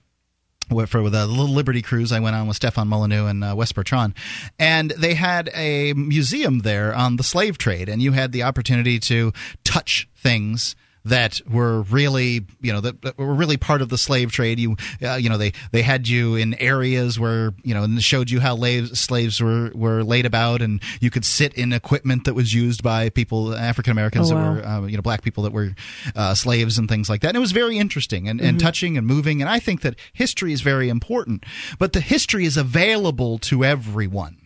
[0.87, 3.73] for with a little Liberty cruise I went on with Stefan Molyneux and uh, Wes
[3.73, 4.15] Bertrand,
[4.59, 8.99] and they had a museum there on the slave trade, and you had the opportunity
[9.01, 9.33] to
[9.65, 14.33] touch things that were really you know that, that were really part of the slave
[14.33, 14.59] trade.
[14.59, 18.31] You uh, you know they they had you in areas where you know and showed
[18.31, 22.35] you how slaves slaves were were laid about and you could sit in equipment that
[22.35, 25.53] was used by people African Americans Oh, that were uh, you know black people that
[25.53, 25.75] were
[26.15, 27.29] uh, slaves and things like that.
[27.29, 29.41] And it was very interesting and, and touching and moving.
[29.41, 31.45] And I think that history is very important
[31.79, 34.37] but the history is available to everyone.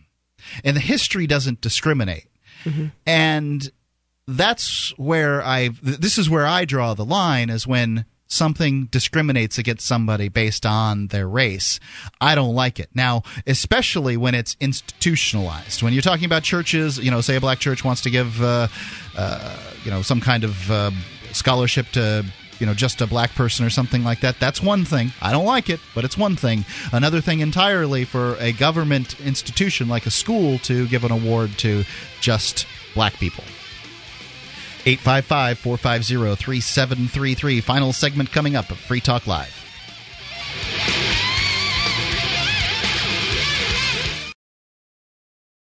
[0.63, 2.27] And the history doesn't discriminate.
[3.05, 3.71] And
[4.27, 9.85] that's where I this is where I draw the line is when something discriminates against
[9.85, 11.79] somebody based on their race.
[12.19, 12.89] I don't like it.
[12.93, 15.83] Now, especially when it's institutionalized.
[15.83, 18.67] When you're talking about churches, you know, say a black church wants to give uh,
[19.15, 20.91] uh, you know some kind of uh,
[21.31, 22.25] scholarship to
[22.59, 24.39] you know just a black person or something like that.
[24.39, 25.11] That's one thing.
[25.21, 26.65] I don't like it, but it's one thing.
[26.91, 31.83] Another thing entirely for a government institution like a school to give an award to
[32.21, 33.43] just black people.
[34.85, 37.61] 855 450 3733.
[37.61, 39.63] Final segment coming up of Free Talk Live.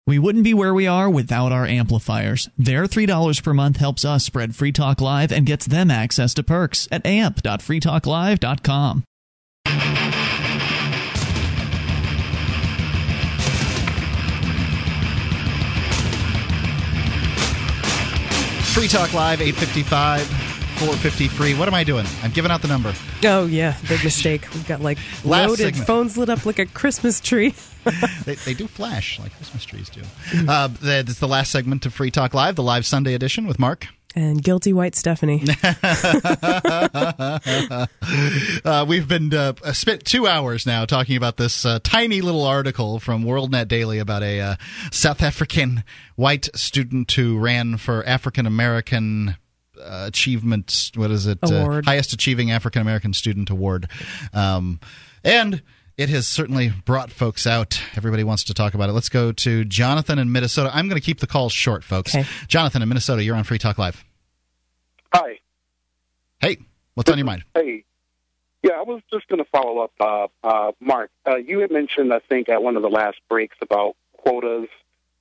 [0.06, 2.48] We wouldn't be where we are without our amplifiers.
[2.56, 6.44] Their $3 per month helps us spread Free Talk Live and gets them access to
[6.44, 9.02] perks at amp.freetalklive.com.
[18.76, 21.54] Free Talk Live, 855 453.
[21.54, 22.04] What am I doing?
[22.22, 22.92] I'm giving out the number.
[23.24, 24.46] Oh yeah, big mistake.
[24.52, 25.86] We've got like Last loaded segment.
[25.86, 27.54] phones lit up like a Christmas tree.
[28.26, 30.02] they, they do flash like Christmas trees do.
[30.46, 33.88] Uh, that's the last segment of Free Talk Live, the live Sunday edition with Mark.
[34.16, 35.44] And guilty white Stephanie.
[38.64, 42.98] uh, we've been uh, spent two hours now talking about this uh, tiny little article
[42.98, 44.56] from WorldNet Daily about a uh,
[44.90, 45.84] South African
[46.14, 49.36] white student who ran for African American
[49.78, 50.92] uh, achievement.
[50.94, 51.40] What is it?
[51.42, 51.84] Award.
[51.84, 53.90] highest achieving African American student award.
[54.32, 54.80] Um,
[55.24, 55.60] and
[55.96, 57.80] it has certainly brought folks out.
[57.96, 58.92] Everybody wants to talk about it.
[58.92, 60.70] Let's go to Jonathan in Minnesota.
[60.72, 62.14] I'm going to keep the call short, folks.
[62.48, 64.04] Jonathan in Minnesota, you're on Free Talk Live.
[65.14, 65.38] Hi.
[66.40, 66.58] Hey,
[66.94, 67.44] what's on your mind?
[67.54, 67.84] Hey.
[68.62, 71.10] Yeah, I was just going to follow up, uh, uh, Mark.
[71.24, 74.68] Uh, you had mentioned, I think, at one of the last breaks about quotas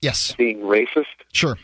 [0.02, 0.34] yes.
[0.36, 1.06] being racist.
[1.32, 1.56] Sure.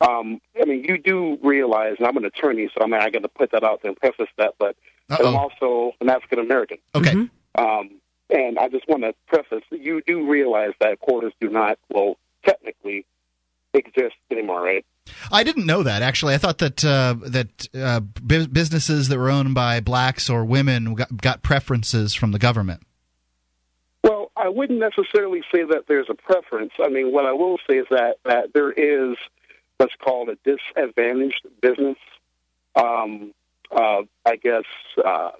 [0.00, 3.22] Um, I mean, you do realize, and I'm an attorney, so I mean, I got
[3.22, 4.76] to put that out there and preface that, but
[5.10, 5.28] Uh-oh.
[5.28, 6.78] I'm also an African American.
[6.94, 7.28] Okay.
[7.56, 8.00] Um,
[8.30, 13.06] and I just want to preface, you do realize that quotas do not, well, technically
[13.72, 14.84] exist anymore, right?
[15.30, 16.34] I didn't know that actually.
[16.34, 20.94] I thought that uh, that uh, bu- businesses that were owned by blacks or women
[20.94, 22.82] got, got preferences from the government.
[24.02, 26.72] Well, I wouldn't necessarily say that there's a preference.
[26.80, 29.16] I mean, what I will say is that, that there is
[29.78, 31.98] what's called a disadvantaged business,
[32.74, 33.32] um,
[33.70, 34.64] uh, I guess,
[35.04, 35.30] uh,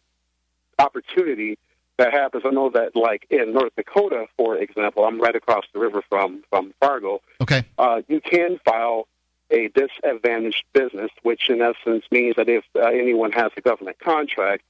[0.78, 1.58] opportunity
[1.98, 2.44] that happens.
[2.46, 6.42] I know that, like in North Dakota, for example, I'm right across the river from
[6.50, 7.20] from Fargo.
[7.40, 7.64] Okay.
[7.78, 9.08] Uh, you can file
[9.50, 14.64] a disadvantaged business, which in essence means that if uh, anyone has a government contract,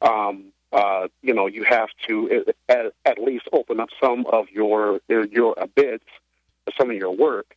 [0.00, 5.00] um, uh, you know, you have to at, at least open up some of your
[5.08, 6.04] your, your uh, bids,
[6.76, 7.56] some of your work,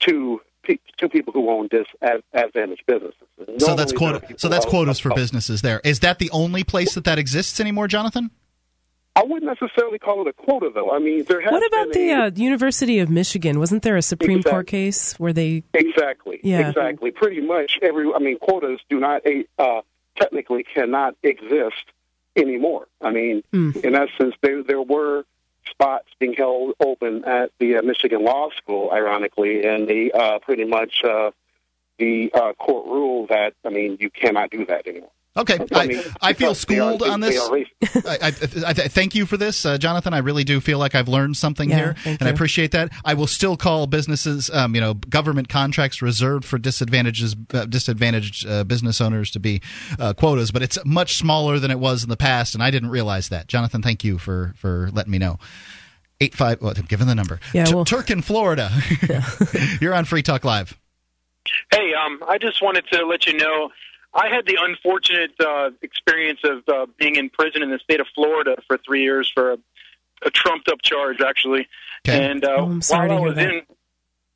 [0.00, 3.14] to pe- to people who own disadvantaged businesses.
[3.58, 4.38] So that's Normally, quota.
[4.38, 5.62] So that's quotas for businesses.
[5.62, 8.30] There is that the only place that that exists anymore, Jonathan?
[9.14, 10.90] I wouldn't necessarily call it a quota, though.
[10.90, 13.58] I mean, there has What about been the a, uh, University of Michigan?
[13.58, 14.52] Wasn't there a Supreme Exactly.
[14.52, 15.62] Court case where they?
[15.72, 16.40] Exactly.
[16.42, 16.68] Yeah.
[16.68, 17.12] Exactly.
[17.12, 18.12] Pretty much every.
[18.14, 19.22] I mean, quotas do not
[19.58, 19.80] uh,
[20.20, 21.84] technically cannot exist
[22.36, 22.88] anymore.
[23.00, 25.24] I mean, in essence, there there were
[25.70, 30.64] spots being held open at the uh, Michigan Law School, ironically, and they uh, pretty
[30.64, 31.30] much uh,
[31.98, 35.10] the uh, court ruled that I mean you cannot do that anymore.
[35.36, 37.38] Okay, I I, I feel because they are- schooled on this.
[38.06, 40.14] I, I, I, I thank you for this, uh, Jonathan.
[40.14, 42.90] I really do feel like I've learned something Yeah, here, thank and I appreciate that.
[43.04, 48.46] I will still call businesses, um, you know, government contracts reserved for disadvantages, uh, disadvantaged
[48.48, 49.60] uh, business owners to be
[49.98, 52.90] uh, quotas, but it's much smaller than it was in the past, and I didn't
[52.90, 53.46] realize that.
[53.46, 55.38] Jonathan, thank you for for letting me know.
[56.18, 56.62] Eight five.
[56.62, 57.40] Well, I'm giving the number.
[57.52, 58.70] Yeah, T- well- Turk in Florida.
[59.82, 60.78] You're on Free Talk Live.
[61.70, 63.70] Hey, um, I just wanted to let you know
[64.16, 68.06] I had the unfortunate uh, experience of uh, being in prison in the state of
[68.14, 69.58] Florida for three years for a,
[70.24, 71.68] a trumped-up charge, actually.
[72.06, 73.50] And uh, Oh, while I was that.
[73.50, 73.62] in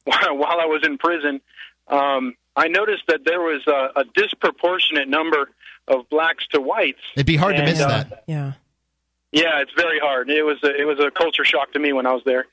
[0.04, 1.40] while, while I was in prison,
[1.88, 5.48] um, I noticed that there was a, a disproportionate number
[5.88, 7.00] of blacks to whites.
[7.14, 8.24] It'd be hard to miss uh, that.
[8.26, 8.52] Yeah.
[9.32, 10.28] Yeah, it's very hard.
[10.28, 12.46] It was a, it was a culture shock to me when I was there.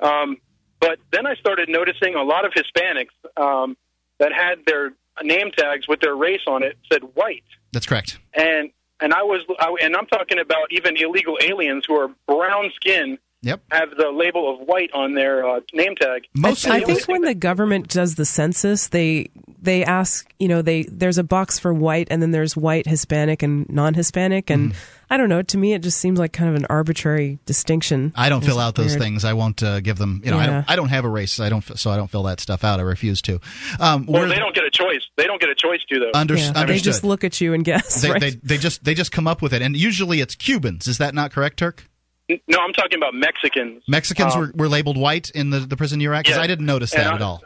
[0.00, 0.38] Um,
[0.80, 3.76] but then I started noticing a lot of Hispanics um,
[4.18, 4.92] that had their
[5.22, 8.18] name tags with their race on it said white, That's correct.
[8.34, 8.70] and
[9.00, 13.18] and I was I, and I'm talking about even illegal aliens who are brown skin
[13.42, 13.60] Yep.
[13.72, 16.22] have the label of white on their uh, name tag.
[16.42, 19.28] I, I think when the government does the census, they
[19.60, 23.42] they ask, you know, they there's a box for white, and then there's white, Hispanic,
[23.42, 24.78] and non-Hispanic, and Mm-hmm.
[25.10, 25.42] I don't know.
[25.42, 28.12] To me, it just seems like kind of an arbitrary distinction.
[28.16, 29.00] I don't fill It's out those weird.
[29.02, 29.24] things.
[29.24, 30.22] I won't uh, give them.
[30.24, 30.70] You know, I don't.
[30.70, 31.38] I don't have a race.
[31.40, 31.62] I don't.
[31.78, 32.80] So I don't fill that stuff out.
[32.80, 33.40] I refuse to.
[33.80, 35.02] Um, Well, they don't get a choice.
[35.16, 36.10] They don't get a choice to though.
[36.14, 36.84] Under- Yeah, they understood.
[36.84, 38.02] just look at you and guess.
[38.02, 38.20] they, right?
[38.20, 40.86] they, they just they just come up with it, and usually it's Cubans.
[40.88, 41.84] Is that not correct, Turk?
[42.28, 43.82] No, I'm talking about Mexicans.
[43.86, 46.42] Mexicans Um, were, were labeled white in the, the prison you're at because yeah.
[46.42, 47.42] I didn't notice that I- at all.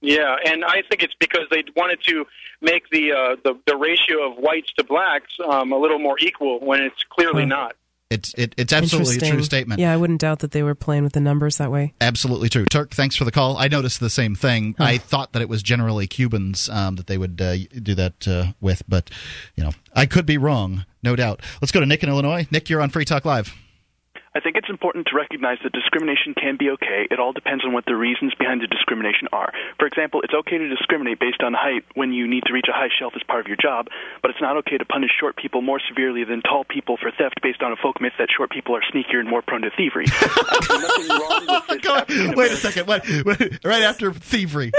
[0.00, 2.24] Yeah, and I think it's because they wanted to
[2.60, 6.60] make the uh, the, the ratio of whites to blacks um, a little more equal
[6.60, 7.74] when it's clearly not.
[8.10, 9.80] It's it, it's absolutely a true statement.
[9.80, 11.92] Yeah, I wouldn't doubt that they were playing with the numbers that way.
[12.00, 12.64] Absolutely true.
[12.64, 13.58] Turk, thanks for the call.
[13.58, 14.76] I noticed the same thing.
[14.78, 18.52] I thought that it was generally Cubans um, that they would uh, do that uh,
[18.60, 19.10] with, but
[19.56, 21.42] you know, I could be wrong, no doubt.
[21.60, 22.46] Let's go to Nick in Illinois.
[22.50, 23.54] Nick, you're on Free Talk Live.
[24.38, 27.10] I think it's important to recognize that discrimination can be okay.
[27.10, 29.50] It all depends on what the reasons behind the discrimination are.
[29.80, 32.72] For example, it's okay to discriminate based on height when you need to reach a
[32.72, 33.88] high shelf as part of your job,
[34.22, 37.42] but it's not okay to punish short people more severely than tall people for theft
[37.42, 40.06] based on a folk myth that short people are sneakier and more prone to thievery.
[40.30, 42.88] I see nothing wrong with this Wait a second.
[43.64, 44.70] Right after thievery.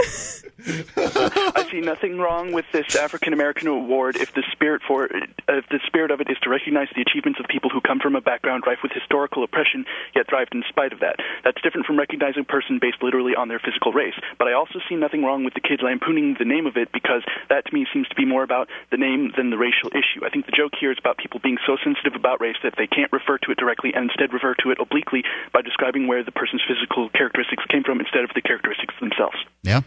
[0.65, 5.79] I see nothing wrong with this African American award if the spirit for if the
[5.87, 8.63] spirit of it is to recognize the achievements of people who come from a background
[8.67, 11.17] rife with historical oppression yet thrived in spite of that.
[11.43, 14.13] That's different from recognizing a person based literally on their physical race.
[14.37, 17.25] But I also see nothing wrong with the kids lampooning the name of it because
[17.49, 20.21] that to me seems to be more about the name than the racial issue.
[20.25, 22.87] I think the joke here is about people being so sensitive about race that they
[22.87, 25.23] can't refer to it directly and instead refer to it obliquely
[25.53, 29.37] by describing where the person's physical characteristics came from instead of the characteristics themselves.
[29.63, 29.81] Yeah.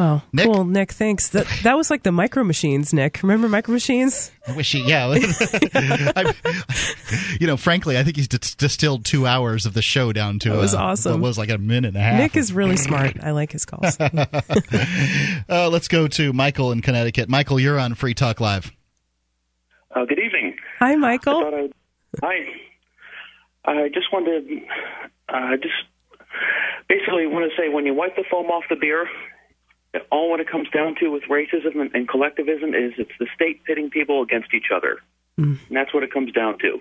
[0.00, 0.92] Oh, cool, Nick.
[0.92, 1.30] Thanks.
[1.30, 3.20] That that was like the Micro Machines, Nick.
[3.20, 4.30] Remember Micro Machines?
[4.46, 5.08] I wish he, yeah.
[5.12, 6.34] I,
[7.40, 10.54] you know, frankly, I think he's dis- distilled two hours of the show down to
[10.54, 11.14] It was uh, awesome.
[11.14, 12.16] What was like a minute and a half.
[12.16, 13.16] Nick is really smart.
[13.20, 13.98] I like his calls.
[14.00, 17.28] uh, let's go to Michael in Connecticut.
[17.28, 18.70] Michael, you're on Free Talk Live.
[19.90, 20.54] Uh, good evening.
[20.78, 21.44] Hi, Michael.
[21.44, 21.72] I I'd,
[22.22, 22.36] hi.
[23.64, 24.60] I just wanted to
[25.28, 25.74] uh, just
[26.88, 29.08] basically want to say when you wipe the foam off the beer,
[30.10, 33.64] all what it comes down to with racism and, and collectivism is it's the state
[33.64, 34.98] pitting people against each other.
[35.38, 35.58] Mm.
[35.68, 36.78] And that's what it comes down to.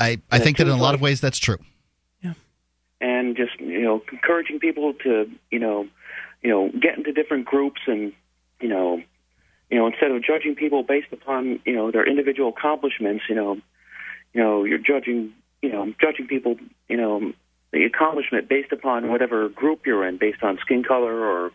[0.00, 1.58] I, I Yeah, think that in a lot of ways that's true.
[2.22, 2.34] Yeah.
[3.00, 5.88] And just you know encouraging people to you know
[6.42, 8.12] you know get into different groups and
[8.60, 9.02] you know
[9.70, 13.58] you know instead of judging people based upon you know their individual accomplishments you know
[14.32, 15.32] you know you're judging
[15.62, 16.56] you know judging people
[16.88, 17.32] you know
[17.72, 21.50] the accomplishment based upon whatever group you're in based on skin color or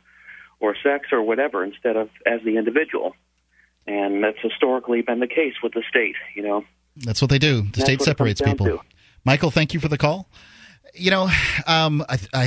[0.64, 3.16] or sex or whatever instead of as the individual
[3.86, 6.64] and that's historically been the case with the state you know
[6.96, 7.62] That's what they do.
[7.62, 8.66] The That's state what it comes separates people.
[8.68, 8.80] to.
[9.26, 10.30] Michael, thank you for the call.
[10.94, 11.30] You know,
[11.66, 12.46] um, I, I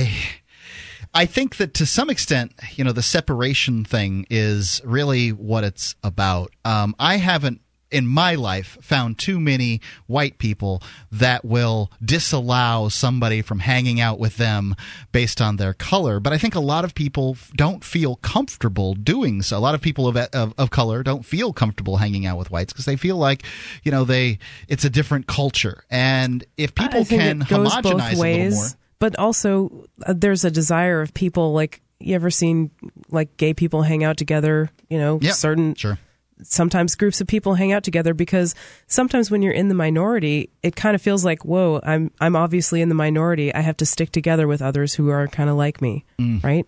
[1.13, 5.95] I think that to some extent, you know, the separation thing is really what it's
[6.03, 6.51] about.
[6.63, 7.59] Um, I haven't
[7.91, 10.81] in my life found too many white people
[11.11, 14.75] that will disallow somebody from hanging out with them
[15.11, 19.41] based on their color but i think a lot of people don't feel comfortable doing
[19.41, 22.51] so a lot of people of, of, of color don't feel comfortable hanging out with
[22.51, 23.43] whites because they feel like
[23.83, 24.37] you know they
[24.67, 28.67] it's a different culture and if people can homogenize both a little ways, more
[28.99, 32.71] but also uh, there's a desire of people like you ever seen
[33.09, 34.69] like gay people hang out together?
[34.89, 35.99] You know, Yeah, certain sure.
[36.43, 38.53] Sometimes groups of people hang out together because
[38.87, 42.81] sometimes when you're in the minority, it kind of feels like, whoa, I'm I'm obviously
[42.81, 43.53] in the minority.
[43.53, 46.43] I have to stick together with others who are kind of like me, Mm.
[46.43, 46.65] right?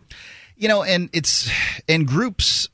[0.61, 1.49] you know and it's
[1.87, 2.67] and groups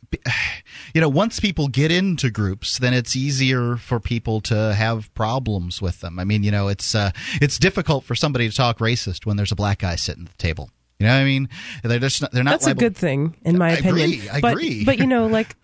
[0.96, 5.84] you know once people get into groups then it's easier for people to have problems
[5.84, 9.28] with them i mean you know it's uh, it's difficult for somebody to talk racist
[9.28, 11.48] when there's a black guy sitting at the table you know what i mean
[11.84, 14.14] they're just not, they're not That's a good thing, in my I opinion.
[14.14, 14.84] agree, I but, agree.
[14.84, 15.56] But you know, like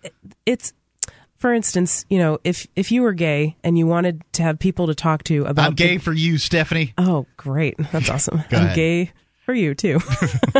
[0.46, 0.72] it's
[1.42, 4.86] for instance, you know, if if you were gay and you wanted to have people
[4.86, 7.74] to talk to about i'm gay for you stephanie Oh, great.
[7.90, 8.38] That's awesome.
[8.52, 8.76] I'm ahead.
[8.76, 9.10] gay
[9.44, 9.98] for you too.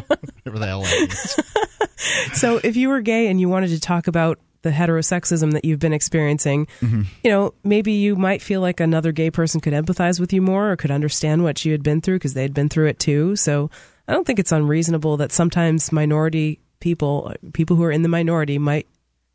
[0.45, 0.85] whatever the hell
[2.35, 5.79] so if you were gay and you wanted to talk about the heterosexism that you've
[5.81, 7.07] been experiencing, Mhm.
[7.25, 10.71] you know, maybe you might feel like another gay person could empathize with you more
[10.73, 13.35] or could understand what you had been through because they'd been through it too.
[13.37, 13.71] So
[14.09, 18.59] I don't think it's unreasonable that sometimes minority people, people who are in the minority,
[18.59, 18.87] might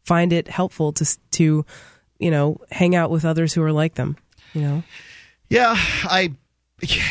[0.07, 1.65] find it helpful to to
[2.17, 4.17] you know hang out with others who are like them.
[4.53, 4.83] You know.
[5.49, 6.33] Yeah, I,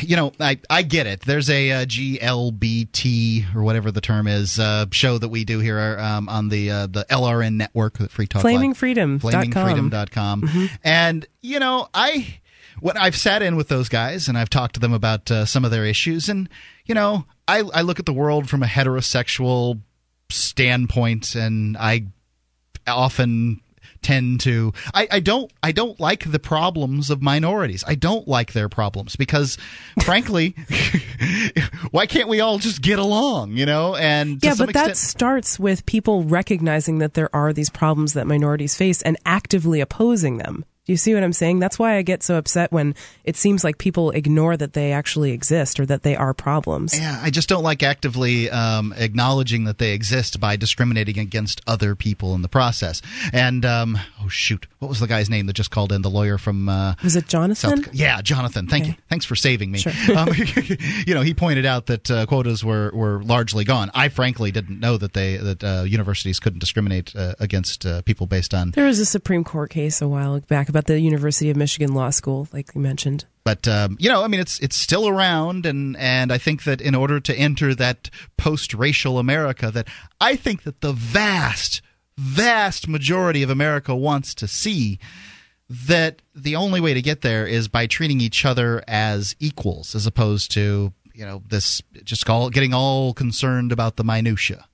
[0.00, 1.20] you know, I I get it.
[1.20, 5.98] There's a uh, GLBT or whatever the term is uh, show that we do here
[5.98, 8.42] um, on the uh, the LRN network, the Free Talk.
[8.42, 9.20] Flamingfreedom.com.
[9.20, 10.42] flamingfreedom.com.
[10.42, 10.66] Mm-hmm.
[10.84, 12.38] And you know, I
[12.80, 15.64] when I've sat in with those guys and I've talked to them about uh, some
[15.64, 16.48] of their issues, and
[16.84, 19.80] you know, I I look at the world from a heterosexual
[20.30, 22.06] standpoint, and I
[22.86, 23.60] often
[24.02, 27.82] tend to I, I don't I don't like the problems of minorities.
[27.86, 29.58] I don't like their problems because
[30.02, 30.54] frankly
[31.90, 33.96] why can't we all just get along, you know?
[33.96, 38.76] And yeah, but that starts with people recognizing that there are these problems that minorities
[38.76, 40.64] face and actively opposing them.
[40.86, 41.58] Do you see what I'm saying?
[41.58, 42.94] That's why I get so upset when
[43.24, 46.96] it seems like people ignore that they actually exist or that they are problems.
[46.96, 51.96] Yeah, I just don't like actively um, acknowledging that they exist by discriminating against other
[51.96, 53.02] people in the process.
[53.32, 56.02] And um, oh shoot, what was the guy's name that just called in?
[56.02, 57.82] The lawyer from uh, was it Jonathan?
[57.82, 58.68] South, yeah, Jonathan.
[58.68, 58.92] Thank Okay.
[58.92, 58.96] you.
[59.08, 59.78] Thanks for saving me.
[59.80, 59.92] Sure.
[60.16, 60.28] um,
[61.06, 63.90] you know, he pointed out that uh, quotas were, were largely gone.
[63.92, 68.28] I frankly didn't know that they that uh, universities couldn't discriminate uh, against uh, people
[68.28, 71.56] based on There was a Supreme Court case a while back about the University of
[71.56, 73.24] Michigan Law School, like you mentioned.
[73.44, 76.82] but um, you know, I mean, it's it's still around, and and I think that
[76.82, 79.88] in order to enter that post-racial America, that
[80.20, 81.80] I think that the vast,
[82.18, 84.98] vast majority of America wants to see,
[85.70, 90.06] that the only way to get there is by treating each other as equals, as
[90.06, 94.66] opposed to you know this just all getting all concerned about the minutia.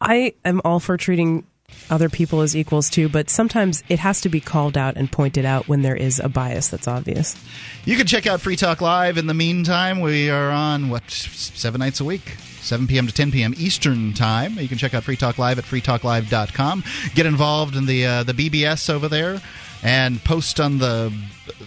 [0.00, 1.46] I am all for treating
[1.90, 5.44] other people as equals too, but sometimes it has to be called out and pointed
[5.44, 7.36] out when there is a bias that's obvious.
[7.84, 9.18] You can check out Free Talk Live.
[9.18, 12.36] In the meantime, we are on what seven nights a week.
[12.66, 13.06] 7 p.m.
[13.06, 13.54] to 10 p.m.
[13.56, 14.58] Eastern Time.
[14.58, 16.82] You can check out Free Talk Live at freetalklive.com.
[17.14, 19.40] Get involved in the uh, the BBS over there
[19.84, 21.12] and post on the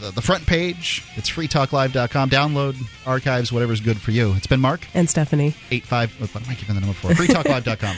[0.02, 1.06] the, the front page.
[1.16, 2.30] It's freetalklive.com.
[2.30, 4.34] Download archives, whatever's good for you.
[4.34, 5.54] It's been Mark and Stephanie.
[5.72, 6.12] Eight five.
[6.20, 7.12] What am I giving the number for?
[7.12, 7.96] Freetalklive.com.